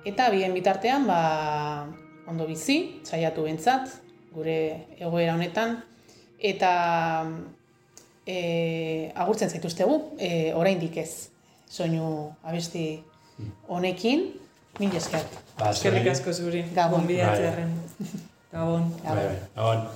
eta 0.05 0.29
bien 0.29 0.53
bitartean, 0.53 1.07
ba, 1.09 1.87
ondo 2.27 2.45
bizi, 2.45 3.01
saiatu 3.03 3.47
bentzat, 3.47 3.89
gure 4.33 4.85
egoera 4.99 5.33
honetan, 5.33 5.79
eta 6.37 6.71
e, 8.25 9.11
agurtzen 9.15 9.49
zaituztegu, 9.49 9.97
e, 10.19 10.53
oraindik 10.53 10.97
ez, 11.01 11.29
soinu 11.67 12.35
abesti 12.43 13.03
honekin, 13.69 14.27
mil 14.79 14.95
esker. 14.95 15.19
Ba, 15.59 15.69
Eskerrik 15.69 16.07
asko 16.11 16.33
zuri, 16.33 16.65
Gabon. 16.75 16.99
gonbidatzearen. 16.99 17.73
Gabon. 18.51 18.93
Bai, 19.03 19.15
bai. 19.15 19.39
Gabon. 19.55 19.87